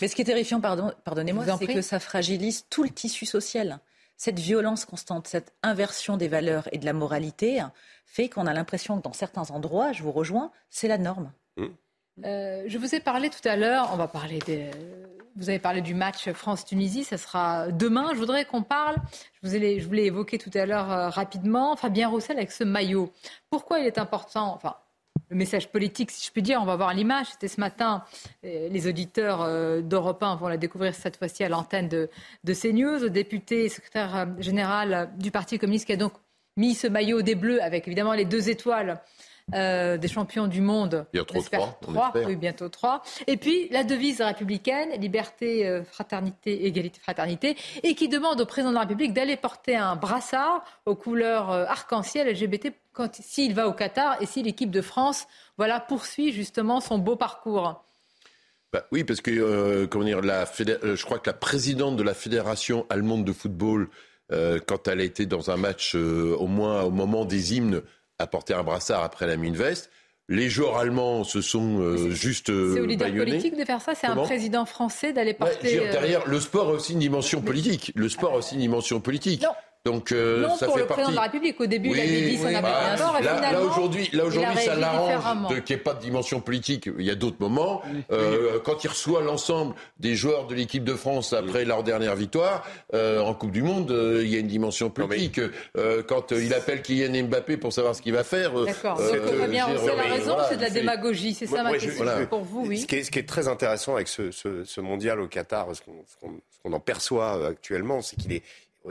[0.00, 3.78] Mais ce qui est terrifiant, pardon, pardonnez-moi, c'est que ça fragilise tout le tissu social.
[4.16, 7.62] Cette violence constante, cette inversion des valeurs et de la moralité
[8.06, 11.32] fait qu'on a l'impression que dans certains endroits, je vous rejoins, c'est la norme.
[12.24, 14.70] Euh, je vous ai parlé tout à l'heure, on va parler des...
[15.36, 18.10] Vous avez parlé du match France-Tunisie, ça sera demain.
[18.12, 18.94] Je voudrais qu'on parle,
[19.42, 22.52] je vous ai, je vous l'ai évoqué tout à l'heure euh, rapidement, Fabien Roussel avec
[22.52, 23.12] ce maillot.
[23.50, 24.76] Pourquoi il est important Enfin,
[25.30, 27.26] le message politique, si je puis dire, on va voir l'image.
[27.32, 28.04] C'était ce matin,
[28.44, 32.10] euh, les auditeurs euh, d'Europe 1 vont la découvrir cette fois-ci à l'antenne de,
[32.44, 33.00] de CNews.
[33.00, 36.12] Le député secrétaire euh, général du Parti communiste qui a donc
[36.56, 39.00] mis ce maillot des Bleus avec évidemment les deux étoiles
[39.52, 41.06] euh, des champions du monde.
[41.12, 43.02] Bientôt trois, trois, oui, bientôt trois.
[43.26, 48.70] Et puis la devise républicaine, liberté, euh, fraternité, égalité, fraternité, et qui demande au président
[48.70, 52.72] de la République d'aller porter un brassard aux couleurs euh, arc-en-ciel LGBT
[53.12, 55.26] s'il va au Qatar et si l'équipe de France,
[55.58, 57.84] voilà, poursuit justement son beau parcours.
[58.72, 62.02] Bah oui, parce que euh, comment dire, la fédé- je crois que la présidente de
[62.02, 63.88] la fédération allemande de football,
[64.32, 67.82] euh, quand elle a été dans un match, euh, au moins au moment des hymnes,
[68.18, 69.90] a porté un brassard après elle a mis une veste.
[70.28, 73.94] Les joueurs allemands se sont euh, juste euh, C'est au leader politique de faire ça.
[73.94, 75.68] C'est un président français d'aller Ouais, porter.
[75.68, 77.92] dire, euh, derrière, le sport a aussi une dimension politique.
[77.94, 79.42] Le sport a aussi une dimension politique.
[79.42, 79.50] Non.
[79.84, 81.02] Donc euh, non, ça pour fait le partie.
[81.02, 81.60] président de la République.
[81.60, 84.08] Au début, il Oui, avait dit son oui, avait bah, là, finalement, là aujourd'hui, là
[84.12, 86.88] il aujourd'hui, ça l'arrange de qu'il n'y ait pas de dimension politique.
[86.98, 87.82] Il y a d'autres moments.
[88.10, 92.64] Euh, quand il reçoit l'ensemble des joueurs de l'équipe de France après leur dernière victoire
[92.94, 95.38] euh, en Coupe du Monde, euh, il y a une dimension politique.
[95.76, 98.52] Euh, quand euh, il appelle Kylian Mbappé pour savoir ce qu'il va faire.
[98.64, 98.98] D'accord.
[99.00, 101.34] euh, Donc, Fabien je veux dire, Roussel a euh, raison, voilà, c'est de la démagogie.
[101.34, 102.04] C'est ça ma je- question.
[102.04, 102.24] voilà.
[102.26, 102.78] Pour vous, oui.
[102.78, 105.66] Ce qui est, ce qui est très intéressant avec ce, ce- ce mondial au Qatar,
[105.74, 108.42] ce qu'on en perçoit actuellement, c'est qu'il est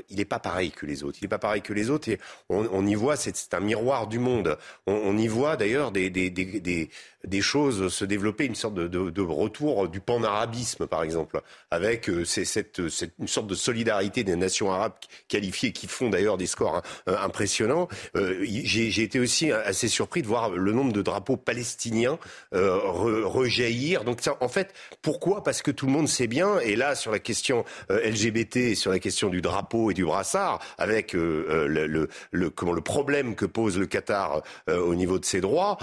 [0.10, 1.18] il n'est pas pareil que les autres.
[1.22, 2.10] Il n'est pas pareil que les autres.
[2.10, 4.58] Et on, on y voit, c'est un miroir du monde.
[4.88, 6.90] On, on y voit d'ailleurs des, des, des,
[7.28, 11.42] des, choses se développer, une sorte de, retour du panarabisme, par exemple,
[11.72, 12.82] avec euh, cette,
[13.20, 14.94] une sorte de solidarité des nations arabes
[15.28, 17.88] qualifiées qui font d'ailleurs des scores hein, euh, impressionnants.
[18.16, 22.20] Euh, J'ai été aussi assez surpris de voir le nombre de drapeaux palestiniens
[22.54, 24.04] euh, re- rejaillir.
[24.04, 25.44] Donc ça, en fait, pourquoi?
[25.44, 29.00] Parce que tout le monde sait bien, et là sur la question LGBT sur la
[29.00, 32.08] question du drapeau et du brassard, avec le,
[32.56, 35.78] comment, le problème que pose le Qatar au niveau de ses droits,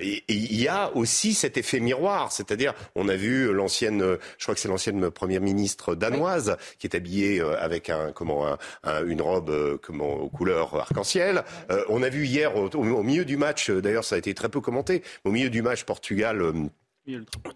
[0.00, 0.22] il
[0.60, 4.68] y a aussi cet effet miroir, c'est-à-dire on a vu l'ancienne, je crois que c'est
[4.68, 9.50] l'ancienne première ministre danoise qui est habillée euh, avec un comment un- un- une robe
[9.50, 11.42] euh, comment aux couleurs arc-en-ciel.
[11.70, 14.48] Euh, on a vu hier au, au- milieu du match, d'ailleurs ça a été très
[14.48, 16.42] peu commenté, au milieu du match Portugal.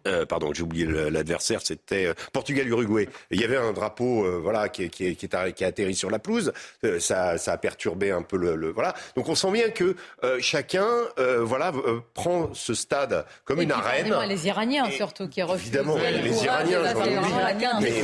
[0.06, 3.08] Euh, pardon, j'ai oublié l'adversaire, c'était euh, Portugal-Uruguay.
[3.30, 5.94] Il y avait un drapeau, euh, voilà, qui, qui, est- qui, est qui a atterri
[5.94, 6.52] sur la pelouse.
[6.84, 8.94] Euh, ça, ça a perturbé un peu le, le- voilà.
[9.16, 10.86] Donc on sent bien que euh, chacun,
[11.18, 14.14] euh, voilà, euh, prend ce stade comme Et une arène.
[14.28, 15.68] Les Iraniens, surtout, qui refusent.
[15.68, 17.32] Évidemment, les Iraniens, j'en oublie.
[17.80, 18.00] Mais- les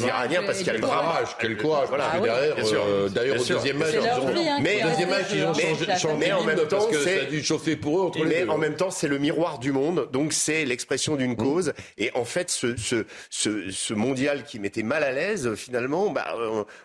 [0.00, 1.28] le Iraniens, parce qu'il y a le courage.
[1.40, 4.60] Quel courage, Voilà, parce que oui, derrière, euh, d'ailleurs, au deuxième match, ils ont- hein,
[4.84, 7.30] au deuxième match, ils ont changé, mais en même temps, parce que c'est- ça a
[7.30, 10.64] dû chauffer pour eux mais en même temps, c'est le miroir du monde, donc c'est
[10.84, 11.72] l'expression d'une cause.
[11.96, 16.34] Et en fait, ce, ce, ce, ce mondial qui m'était mal à l'aise, finalement, bah,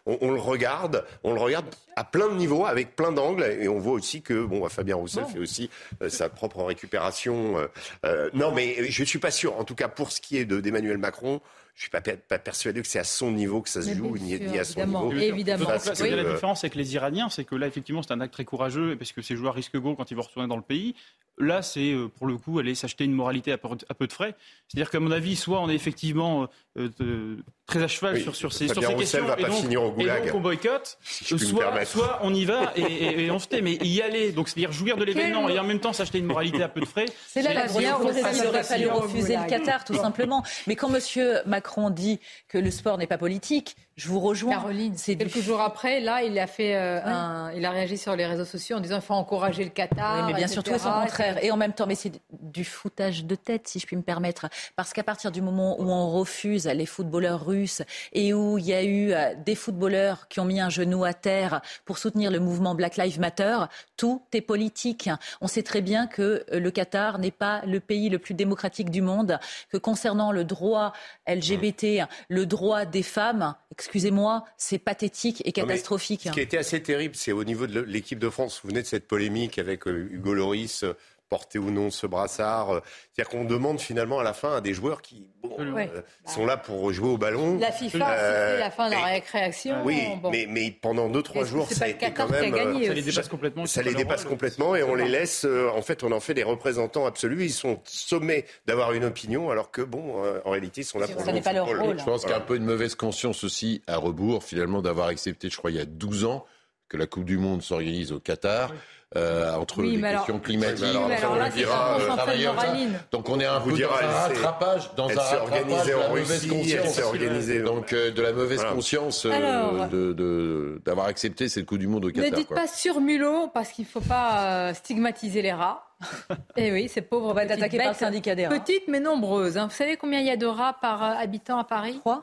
[0.05, 1.65] on, on le regarde, on le regarde
[1.97, 4.95] à plein de niveaux, avec plein d'angles, et on voit aussi que bon, bah, Fabien
[4.95, 5.69] Roussel fait aussi
[6.01, 7.57] euh, sa propre récupération.
[7.59, 7.67] euh,
[8.05, 9.57] euh, non, mais je suis pas sûr.
[9.59, 11.41] En tout cas, pour ce qui est de- d'Emmanuel Macron.
[11.80, 14.18] Je suis pas, per- pas persuadé que c'est à son niveau que ça se joue,
[14.18, 15.06] ni, sûr, ni à son évidemment.
[15.07, 15.22] niveau.
[15.22, 15.65] Évidemment.
[15.65, 18.43] Que, que la différence avec les Iraniens, c'est que là, effectivement, c'est un acte très
[18.43, 20.93] courageux, parce que ces joueurs risquent gros quand ils vont retourner dans le pays.
[21.41, 24.35] Là, c'est euh, pour le coup aller s'acheter une moralité à peu, de frais.
[24.68, 28.35] C'est-à-dire qu'à mon avis, soit on est effectivement euh, euh, très à cheval Oui, sur,
[28.35, 30.26] sur ces, sur ces questions, va et pas donc, finir au et goulag.
[30.26, 31.89] donc on boycotte, Si je puis me soit, permettre.
[31.91, 34.73] soit on y va et, et- et on se tait, mais y aller, donc c'est-à-dire
[34.73, 37.06] jouir de l'événement et en même temps s'acheter une moralité à peu de frais.
[37.30, 39.47] C'est là la on il aurait fallu refuser le.
[39.47, 40.43] Qatar, tout simplement.
[40.68, 40.99] Mais quand M.
[41.45, 44.53] Macron dit que le sport n'est pas politique, Je vous rejoins.
[44.53, 48.15] Caroline, c'est quelques jours après, là, il a fait, euh, un, il a réagi sur
[48.15, 50.19] les réseaux sociaux en disant il faut encourager le Qatar.
[50.19, 50.53] Oui, mais bien etc.
[50.53, 51.43] sûr, tout est son contraire.
[51.43, 54.47] Et en même temps, mais c'est du foutage de tête, si je puis me permettre.
[54.77, 57.81] Parce qu'à partir du moment où on refuse les footballeurs russes
[58.13, 61.13] et où il y a eu euh, des footballeurs qui ont mis un genou à
[61.13, 63.57] terre pour soutenir le mouvement Black Lives Matter,
[63.97, 65.09] tout est politique.
[65.41, 68.91] On sait très bien que euh, le Qatar n'est pas le pays le plus démocratique
[68.91, 69.39] du monde,
[69.69, 70.93] que concernant le droit
[71.27, 73.55] LGBT, le droit des femmes,
[73.89, 76.21] excusez-moi, c'est pathétique et Non, catastrophique.
[76.25, 78.53] Ce qui a été assez terrible, c'est au niveau de l'équipe de France.
[78.53, 80.93] Vous vous souvenez de cette polémique avec euh, Hugo Loris, euh,
[81.30, 82.72] porter ou non ce brassard.
[82.72, 82.80] euh,
[83.14, 85.85] C'est-à-dire qu'on demande finalement à la fin à des joueurs qui bon, euh,
[86.26, 87.57] sont là pour jouer au ballon.
[87.60, 89.84] La FIFA a Euh, la fin de la récréation.
[89.85, 90.31] Oui, bon.
[90.31, 92.51] mais, mais pendant 2-3 Mais jours, c'est ça a été quand même.
[92.51, 92.88] gagné.
[92.88, 94.30] Ça les dépasse complètement, Ça c'est les dépasse rôle.
[94.31, 95.45] complètement et on les laisse.
[95.45, 97.45] euh, en fait, on en fait des représentants absolus.
[97.45, 101.07] Ils sont sommés d'avoir une opinion, alors que bon, euh, en réalité, ils sont là
[101.07, 101.85] pour Ça n'est pas leur football.
[101.85, 101.99] rôle.
[101.99, 105.07] Je pense qu'il y a un peu une mauvaise conscience aussi à rebours, finalement, d'avoir
[105.10, 106.45] accepté, je crois, il y a 12 ans,
[106.88, 108.73] que la Coupe du Monde s'organise au Qatar.
[109.18, 112.88] Euh, entre Oui, les alors- questions climatiques, Oui, alors- alors on là, dira, euh.
[113.11, 115.98] Donc on est un Vous peu dira, dans un rattrapage, dans un rattrapage organisée de
[115.98, 116.99] la en mauvaise conscience.
[116.99, 118.73] organisée- Donc euh, de la mauvaise Voilà.
[118.76, 122.31] conscience euh, d'avoir accepté cette Coupe du Monde au Ne Qatar.
[122.38, 122.57] dites quoi.
[122.57, 125.86] pas sur mulot parce qu'il ne faut pas euh, stigmatiser les rats.
[126.57, 127.30] Et oui, c'est pauvre.
[127.30, 128.57] On va être attaqué par le syndicat des rats.
[128.60, 129.57] Petites mais nombreuses.
[129.57, 129.68] hein.
[129.69, 131.98] Vous savez combien il y a de rats par euh, habitant à Paris?
[131.99, 132.22] Trois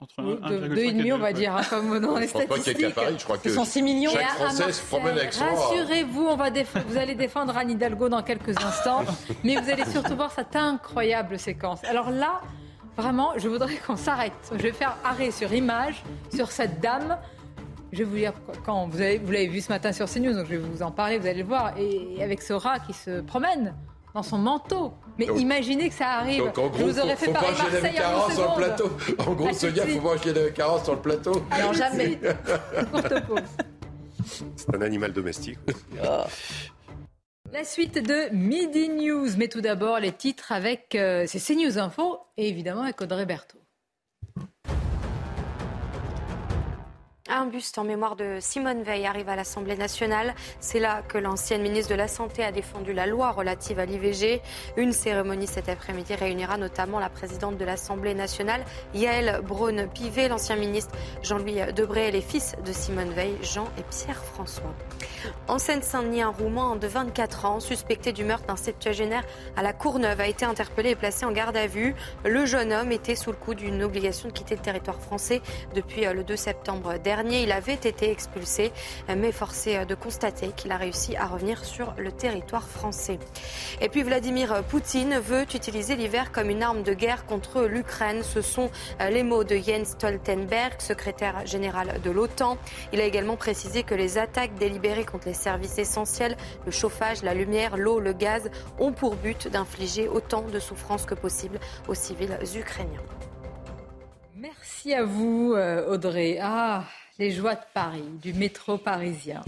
[0.00, 2.18] Entre Oui, un- deux, 1,5 deux et demi, deux, on va dire, hein, comme dans
[2.18, 2.94] les Je pense pas qu'il y ait qu'à statistiques.
[2.94, 4.10] Paris, je crois que Ce sont 6 millions.
[4.10, 5.50] Et chaque Français se promène avec son rat.
[5.54, 9.04] Rassurez-vous, on va vous allez défendre Anne Hidalgo dans quelques instants,
[9.44, 11.82] mais vous allez surtout voir cette incroyable séquence.
[11.84, 12.40] Alors là,
[12.96, 14.32] vraiment, je voudrais qu'on s'arrête.
[14.52, 16.02] Je vais faire arrêt sur image
[16.34, 17.16] sur cette dame.
[17.92, 18.32] Je vais vous dire
[18.66, 20.90] quand vous avez- vous l'avez vu ce matin sur CNews, donc je vais vous en
[20.90, 23.74] parler, vous allez le voir, et avec ce rat qui se promène
[24.16, 24.94] dans son manteau.
[25.18, 26.42] Mais Donc- imaginez que ça arrive.
[26.44, 28.90] Donc en je gros, vous aurais faut, fait faut pas Carence sur le plateau.
[29.18, 31.42] En gros, Sonia, faut pas enchaîner avec Carence sur le plateau.
[31.50, 32.18] Alors jamais.
[32.92, 33.40] Courte pause.
[34.56, 35.58] C'est un animal domestique.
[37.52, 42.18] La suite de Midi News, mais tout d'abord les titres avec euh, c'est CNews Info
[42.36, 43.58] et évidemment avec Audrey Berthaud.
[47.28, 50.32] Un buste en mémoire de Simone Veil arrive à l'Assemblée nationale.
[50.60, 54.40] C'est là que l'ancienne ministre de la Santé a défendu la loi relative à l'IVG.
[54.76, 60.94] Une cérémonie cet après-midi réunira notamment la présidente de l'Assemblée nationale, Yael Braun-Pivet, l'ancien ministre
[61.24, 64.72] Jean-Louis Debré et les fils de Simone Veil, Jean et Pierre-François.
[65.48, 69.24] En Seine-Saint-Denis, un Roumain de 24 ans, suspecté du meurtre d'un septuagénaire
[69.56, 71.96] à la Courneuve, a été interpellé et placé en garde à vue.
[72.24, 75.42] Le jeune homme était sous le coup d'une obligation de quitter le territoire français
[75.74, 77.15] depuis le 2 septembre dernier.
[77.24, 78.72] Il avait été expulsé,
[79.08, 83.18] mais forcé euh, de constater qu'il a réussi à revenir sur le territoire français.
[83.80, 88.22] Et puis Vladimir Poutine veut utiliser l'hiver comme une arme de guerre contre l'Ukraine.
[88.22, 88.70] Ce sont
[89.00, 92.58] euh, les mots de Jens Stoltenberg, secrétaire général de l'OTAN.
[92.92, 97.34] Il a également précisé que les attaques délibérées contre les services essentiels, le chauffage, la
[97.34, 102.38] lumière, l'eau, le gaz, ont pour but d'infliger autant de souffrances que possible aux civils
[102.54, 103.02] ukrainiens.
[104.34, 106.38] Merci à vous euh, Audrey.
[106.40, 106.84] Ah,
[107.18, 109.42] les joies de Paris, du métro parisien.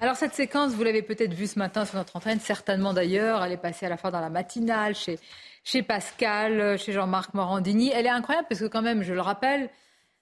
[0.00, 3.52] Alors cette séquence, vous l'avez peut-être vue ce matin sur notre antenne, certainement d'ailleurs, elle
[3.52, 5.18] est passée à la fois dans la matinale, chez,
[5.64, 7.90] chez Pascal, euh, chez Jean-Marc Morandini.
[7.94, 9.70] Elle est incroyable parce que quand même, je le rappelle,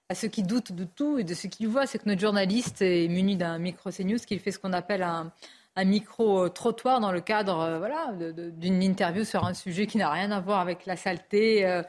[0.08, 2.82] à ceux qui doutent de tout et de ce qu'ils voient, c'est que notre journaliste
[2.82, 5.32] est muni d'un micro CNews qui fait ce qu'on appelle un,
[5.76, 10.30] un micro-trottoir dans le cadre euh, voilà, d'une interview sur un sujet qui n'a rien
[10.32, 11.82] à voir avec la saleté euh,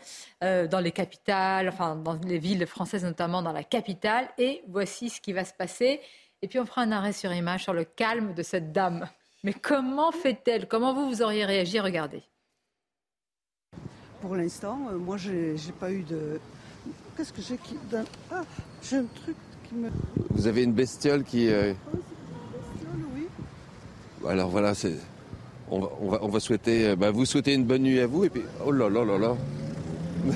[0.44, 4.30] euh, dans les capitales, enfin dans les villes françaises, notamment dans la capitale.
[4.38, 6.00] Et voici ce qui va se passer.
[6.42, 9.08] Et puis on fera un arrêt sur image sur le calme de cette dame.
[9.44, 10.68] Mais comment fait-elle?
[10.68, 11.80] Comment vous, vous auriez réagi?
[11.80, 12.24] Regardez.
[14.22, 16.40] Pour l'instant, moi, j'ai pas eu de.
[17.18, 17.76] Qu'est-ce que j'ai qui.
[18.32, 18.44] Ah,
[18.84, 19.36] j'ai un truc
[19.68, 19.90] qui me.
[20.30, 21.50] Vous avez une bestiole qui.
[21.50, 21.74] euh.
[24.28, 24.96] Alors voilà, c'est.
[25.70, 26.90] On va, on va, on va souhaiter.
[26.90, 28.44] euh, bah, vous souhaiter une bonne nuit à vous et puis.
[28.66, 29.36] Oh là là là là.
[30.26, 30.30] Il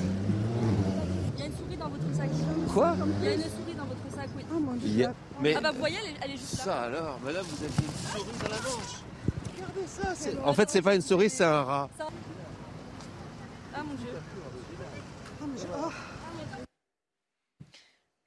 [1.39, 2.29] y a une souris dans votre sac.
[2.73, 2.95] Quoi?
[3.21, 4.43] Il y a une souris dans votre sac, oui.
[4.91, 6.63] Y a- Mais Ah bah vous voyez, elle est, elle est juste là.
[6.63, 9.03] ça alors, mais là vous avez une souris dans la manche.
[9.55, 10.37] Regardez ça, c'est.
[10.43, 11.89] En fait, c'est pas une souris, c'est un rat.
[11.99, 12.05] Ah
[13.85, 14.07] mon dieu.
[15.41, 15.89] Ah, mais j'ai- ah.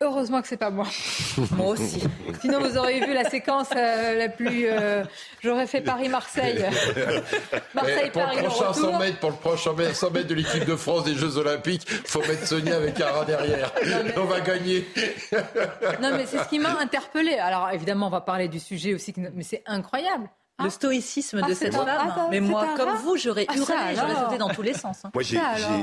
[0.00, 0.86] Heureusement que c'est pas moi.
[1.56, 2.04] Moi aussi.
[2.40, 4.66] Sinon, vous auriez vu la séquence euh, la plus.
[4.66, 5.02] euh,
[5.42, 6.64] J'aurais fait Paris-Marseille.
[6.96, 8.98] Eh, Marseille, pour Paris, le le prochain 100 retour.
[9.00, 12.46] mètres, pour le prochain 100 mètres de l'équipe de France des Jeux Olympiques, faut mettre
[12.46, 13.72] Sonia avec un rat derrière.
[14.16, 14.86] On va gagner.
[16.00, 17.38] Non, mais c'est ce qui m'a interpellée.
[17.38, 20.28] Alors, évidemment, on va parler du sujet aussi, mais c'est incroyable.
[20.64, 21.86] Le stoïcisme Ah, de cette femme.
[21.88, 25.04] ah, mais c'est moi, comme vous, j'aurais Ah, hurlé, j'aurais sauté dans tous les sens.
[25.04, 25.10] hein.
[25.14, 25.22] Moi,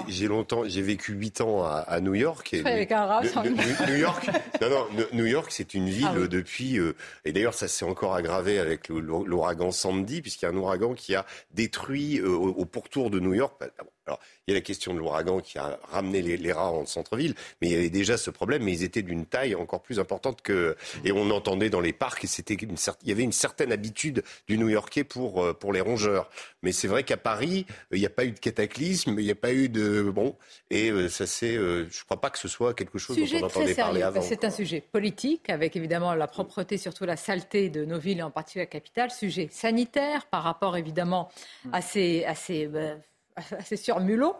[0.08, 2.54] j'ai longtemps, j'ai vécu 8 ans à, à New York.
[2.54, 4.30] Et avec un rat New- York,
[4.62, 6.28] non, non, New- York, c'est une ville Ah oui.
[6.30, 6.78] depuis.
[6.80, 10.94] euh, et d'ailleurs, ça s'est encore aggravé avec l'ouragan Sandy, puisqu'il y a un ouragan
[10.94, 13.56] qui a détruit euh, au, au pourtour de New York.
[13.60, 13.68] bah,
[14.08, 16.86] Alors, il y a la question de l'ouragan qui a ramené les, les rats en
[16.86, 20.00] centre-ville, mais il y avait déjà ce problème, mais ils étaient d'une taille encore plus
[20.00, 20.76] importante que.
[21.04, 23.72] Et on entendait dans les parcs, et c'était une cer- il y avait une certaine
[23.72, 26.30] habitude du New-Yorkais pour euh, pour les rongeurs.
[26.62, 29.32] Mais c'est vrai qu'à Paris, euh, il n'y a pas eu de cataclysme, il n'y
[29.32, 30.36] a pas eu de bon,
[30.70, 31.56] et euh, ça c'est.
[31.56, 34.18] je crois pas que ce soit quelque chose Sujet dont on très entendait parler sérieux.
[34.18, 34.22] avant.
[34.22, 38.24] C'est un sujet politique, avec évidemment la propreté, surtout la saleté de nos villes, et
[38.24, 39.10] en particulier la capitale.
[39.12, 41.30] Sujet sanitaire, par rapport évidemment
[41.72, 42.96] à ces, à ces, euh,
[43.52, 44.36] à ces surmulots.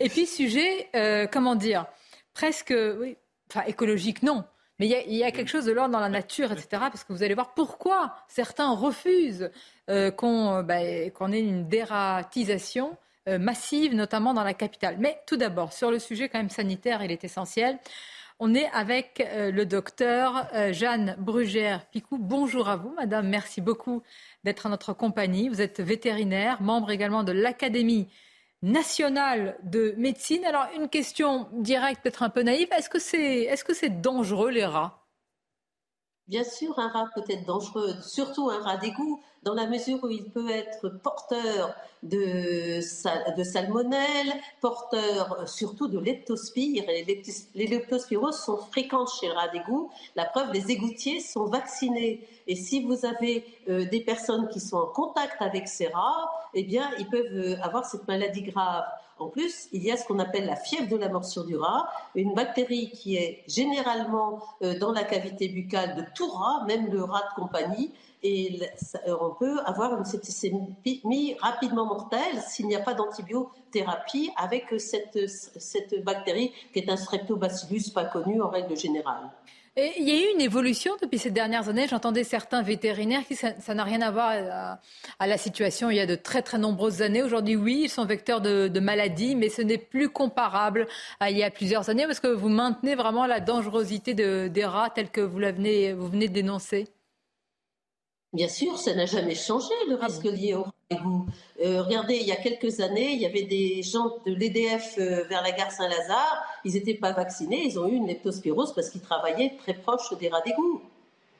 [0.00, 1.86] Et puis sujet, euh, comment dire,
[2.34, 3.16] presque, oui,
[3.50, 4.44] enfin écologique, non.
[4.78, 6.68] Mais il y, a, quelque chose de l'ordre dans la nature, etc.
[6.70, 9.50] Parce que vous allez voir pourquoi certains refusent
[9.88, 14.96] euh, qu'on bah, qu'on ait une dératisation euh, massive, notamment dans la capitale.
[14.98, 17.78] Mais tout d'abord, sur le sujet quand même sanitaire, il est essentiel.
[18.38, 22.18] On est avec le docteur Jeanne Brugère-Picou.
[22.18, 23.28] Bonjour à vous, madame.
[23.28, 24.02] Merci beaucoup
[24.44, 25.48] d'être à notre compagnie.
[25.48, 28.08] Vous êtes vétérinaire, membre également de l'Académie
[28.66, 30.44] nationale de médecine.
[30.44, 32.68] Alors, une question directe, peut-être un peu naïve.
[32.76, 35.06] Est-ce que c'est est -ce dangereux, les rats?
[36.28, 40.08] Bien sûr, un rat peut être dangereux, surtout un rat d'égout, dans la mesure où
[40.08, 41.72] il peut être porteur
[42.02, 42.80] de,
[43.38, 46.84] de salmonelle, porteur euh, surtout de leptospire.
[46.88, 47.06] Et
[47.54, 49.88] les leptospiroses sont fréquentes chez le rat d'égout.
[50.16, 52.26] La preuve, les égoutiers sont vaccinés.
[52.48, 56.64] Et si vous avez euh, des personnes qui sont en contact avec ces rats, eh
[56.64, 58.84] bien, ils peuvent euh, avoir cette maladie grave.
[59.18, 61.88] En plus, il y a ce qu'on appelle la fièvre de la morsure du rat,
[62.14, 67.04] une bactérie qui est généralement euh, dans la cavité buccale de tout rat, même le
[67.04, 67.92] rat de compagnie,
[68.22, 68.58] et
[69.06, 75.28] euh, on peut avoir une septicémie rapidement mortelle s'il n'y a pas d'antibiothérapie avec cette,
[75.28, 79.30] cette bactérie qui est un streptobacillus pas connu en règle générale.
[79.78, 81.86] Et il y a eu une évolution depuis ces dernières années.
[81.86, 84.80] J'entendais certains vétérinaires qui ça n'a rien à voir à,
[85.18, 87.22] à la situation il y a de très très nombreuses années.
[87.22, 90.86] Aujourd'hui, oui, ils sont vecteurs de, maladies, mais ce n'est plus comparable
[91.20, 94.64] à il y a plusieurs années parce que vous maintenez vraiment la dangerosité de- des
[94.64, 96.88] rats telle que vous, venez, vous venez de dénoncer.
[98.36, 101.24] Bien sûr, ça n'a jamais changé le risque lié au égout.
[101.64, 105.24] Euh, regardez, il y a quelques années, il y avait des gens de l'EDF euh,
[105.24, 109.00] vers la gare Saint-Lazare, ils n'étaient pas vaccinés, ils ont eu une leptospirose parce qu'ils
[109.00, 110.82] travaillaient très proche des rats d'égout.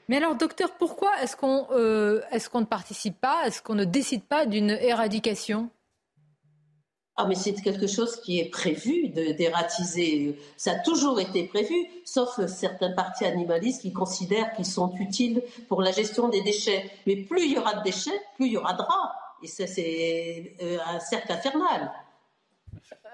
[0.08, 3.84] Mais alors, docteur, pourquoi est-ce qu'on euh, est-ce qu'on ne participe pas, est-ce qu'on ne
[3.84, 5.68] décide pas d'une éradication?
[7.18, 10.38] Ah, mais c'est quelque chose qui est prévu de dératiser.
[10.58, 11.74] Ça a toujours été prévu,
[12.04, 16.90] sauf certains partis animalistes qui considèrent qu'ils sont utiles pour la gestion des déchets.
[17.06, 19.12] Mais plus il y aura de déchets, plus il y aura de rats.
[19.42, 21.90] Et ça, c'est euh, un cercle infernal.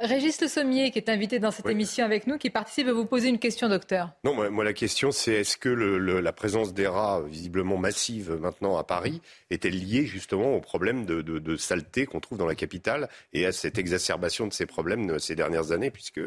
[0.01, 3.07] Régis Le Sommier, qui est invité dans cette émission avec nous, qui participe, va vous
[3.07, 4.11] poser une question, docteur.
[4.25, 7.77] Non, moi, moi, la question c'est est-ce que le- le- la présence des rats visiblement
[7.77, 9.21] massive maintenant à Paris
[9.51, 13.47] est-elle liée justement au problème de, de- de saleté qu'on trouve dans la capitale et
[13.47, 16.21] à cette exacerbation de ces problèmes ces dernières années puisque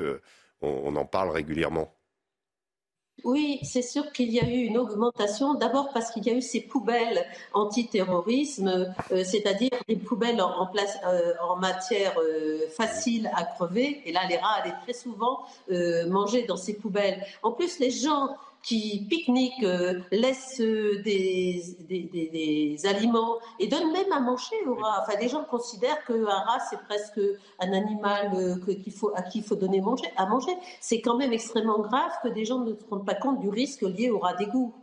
[0.62, 1.95] on, on en parle régulièrement?
[3.24, 5.56] Oui, c'est sûr qu'il y a eu une augmentation.
[5.56, 10.70] D'abord parce qu'il y a eu ces poubelles antiterrorisme, euh, c'est-à-dire des poubelles en,
[11.08, 14.02] euh, matière euh, facile à crever.
[14.06, 15.40] Et là, les rats allaient très souvent
[15.72, 17.26] euh, manger dans ces poubelles.
[17.42, 18.36] En plus, les gens
[18.66, 25.04] qui pique-niquent, euh, laissent euh, des, des, aliments et donnent même à manger aux rats.
[25.04, 27.20] Enfin, les gens considèrent qu'un rat, c'est presque
[27.60, 30.52] un animal euh, qu'il faut, à qui il faut donner manger, à manger.
[30.82, 33.82] C'est quand même extrêmement grave que des gens ne se rendent pas compte du risque
[33.82, 34.74] lié au rat d'égout.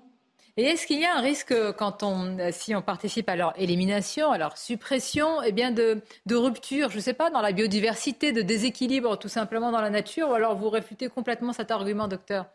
[0.57, 3.53] Et est-ce qu'il y a un risque quand on, euh, si on participe à leur
[3.59, 7.53] élimination, à leur suppression, eh bien de, de rupture, je ne sais pas, dans la
[7.53, 12.07] biodiversité, de déséquilibre tout simplement dans la nature, ou alors vous réfutez complètement cet argument,
[12.07, 12.47] docteur?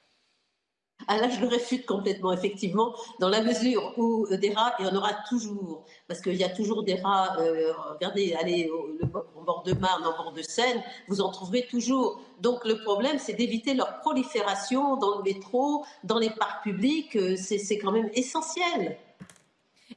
[1.10, 4.86] Ah là, je le réfute complètement, effectivement, dans la mesure où euh, des rats, il
[4.86, 9.06] y en aura toujours, parce qu'il y a toujours des rats, euh, regardez, allez au,
[9.44, 12.20] bord- de Marne, au bord de Seine, vous en trouverez toujours.
[12.42, 17.36] Donc le problème, c'est d'éviter leur prolifération dans le métro, dans les parcs publics, euh,
[17.38, 18.98] c'est quand même essentiel.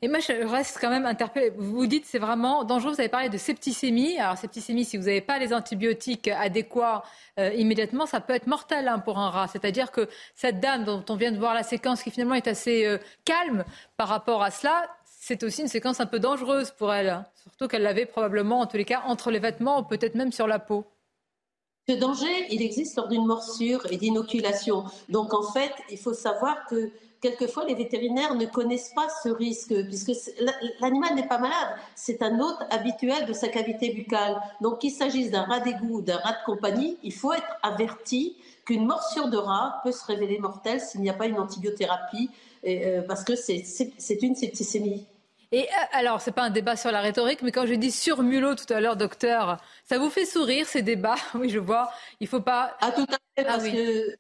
[0.02, 1.52] Et moi, je reste quand même interpellée.
[1.56, 2.92] Vous dites c'est vraiment dangereux.
[2.94, 4.18] Vous avez parlé de septicémie.
[4.18, 7.02] Alors, septicémie, si vous n'avez pas les antibiotiques adéquats
[7.38, 9.48] euh, immédiatement, ça peut être mortel hein, pour un rat.
[9.48, 12.86] C'est-à-dire que cette dame dont on vient de voir la séquence, qui finalement est assez
[12.86, 12.96] euh,
[13.26, 13.64] calme
[13.98, 17.10] par rapport à cela, c'est aussi une séquence un peu dangereuse pour elle.
[17.10, 17.26] hein.
[17.42, 20.58] Surtout qu'elle l'avait probablement, en tous les cas, entre les vêtements peut-être même sur la
[20.58, 20.86] peau.
[21.86, 24.84] Ce danger, il existe lors d'une morsure et d'inoculation.
[25.10, 26.90] Donc en fait, il faut savoir que
[27.20, 30.12] quelquefois les vétérinaires ne connaissent pas ce risque, puisque
[30.80, 34.40] l'animal n'est pas malade, c'est un hôte habituel de sa cavité buccale.
[34.60, 38.36] Donc qu'il s'agisse d'un rat d'égout ou d'un rat de compagnie, il faut être averti
[38.64, 42.30] qu'une morsure de rat peut se révéler mortelle s'il n'y a pas une antibiothérapie,
[42.62, 43.64] et, euh, parce que c'est-
[44.22, 45.06] une septicémie.
[45.52, 48.22] Et euh, alors, c'est pas un débat sur la rhétorique, mais quand j'ai dit sur
[48.22, 51.16] mulot tout à l'heure, docteur, ça vous fait sourire ces débats?
[51.34, 51.90] Oui, je vois.
[52.20, 52.76] Il faut pas.
[52.80, 53.72] Ah, tout à fait, parce oui.
[53.72, 54.16] que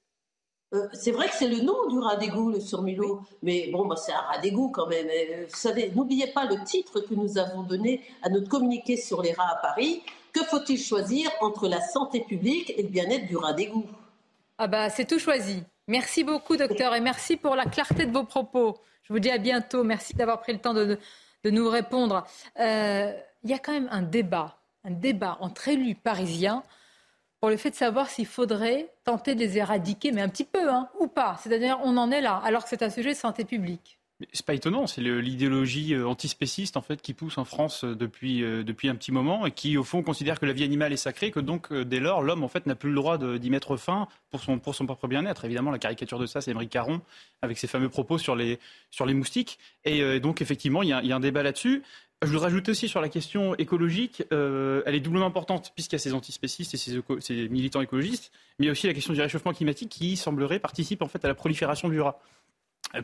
[0.72, 3.96] euh, c'est vrai que c'est le nom du rat d'égout, le surmulot, mais bon, bah,
[3.96, 5.08] c'est un rat d'égout quand même.
[5.10, 8.96] Et, euh, vous savez, n'oubliez pas le titre que nous avons donné à notre communiqué
[8.96, 10.02] sur les rats à Paris.
[10.32, 13.86] Que faut-il choisir entre la santé publique et le bien-être du rat d'égout
[14.58, 15.64] Ah bah, c'est tout choisi.
[15.88, 18.78] Merci beaucoup, docteur, et merci pour la clarté de vos propos.
[19.02, 19.82] Je vous dis à bientôt.
[19.82, 20.98] Merci d'avoir pris le temps de,
[21.42, 22.24] de nous répondre.
[22.60, 26.62] Euh, Il y a quand même un débat, un débat entre élus parisiens
[27.40, 30.70] pour le fait de savoir s'il faudrait tenter de les éradiquer, mais un petit peu,
[30.70, 31.38] hein, ou pas.
[31.42, 33.98] C'est-à-dire, on en est là, alors que c'est un sujet de santé publique.
[34.32, 38.44] C'est pas étonnant, c'est l'idéologie euh, antispéciste en fait qui pousse en France euh, depuis
[38.44, 40.98] euh, depuis un petit moment et qui au fond considère que la vie animale est
[40.98, 44.08] sacrée, que donc dès lors l'homme en fait n'a plus le droit d'y mettre fin
[44.28, 45.46] pour son pour son propre bien-être.
[45.46, 47.00] Évidemment, la caricature de ça, c'est Émeric Caron
[47.40, 48.58] avec ses fameux propos sur les
[48.90, 49.58] sur les moustiques.
[49.86, 51.82] Et donc effectivement, il y a un débat là-dessus.
[52.22, 55.96] Je voudrais rajouter aussi sur la question écologique, euh, elle est doublement importante puisqu'il y
[55.96, 59.20] a ces antispécistes et ces, militants écologistes, mais il y a aussi la question du
[59.22, 62.20] réchauffement climatique qui semblerait participe en fait à la prolifération du rat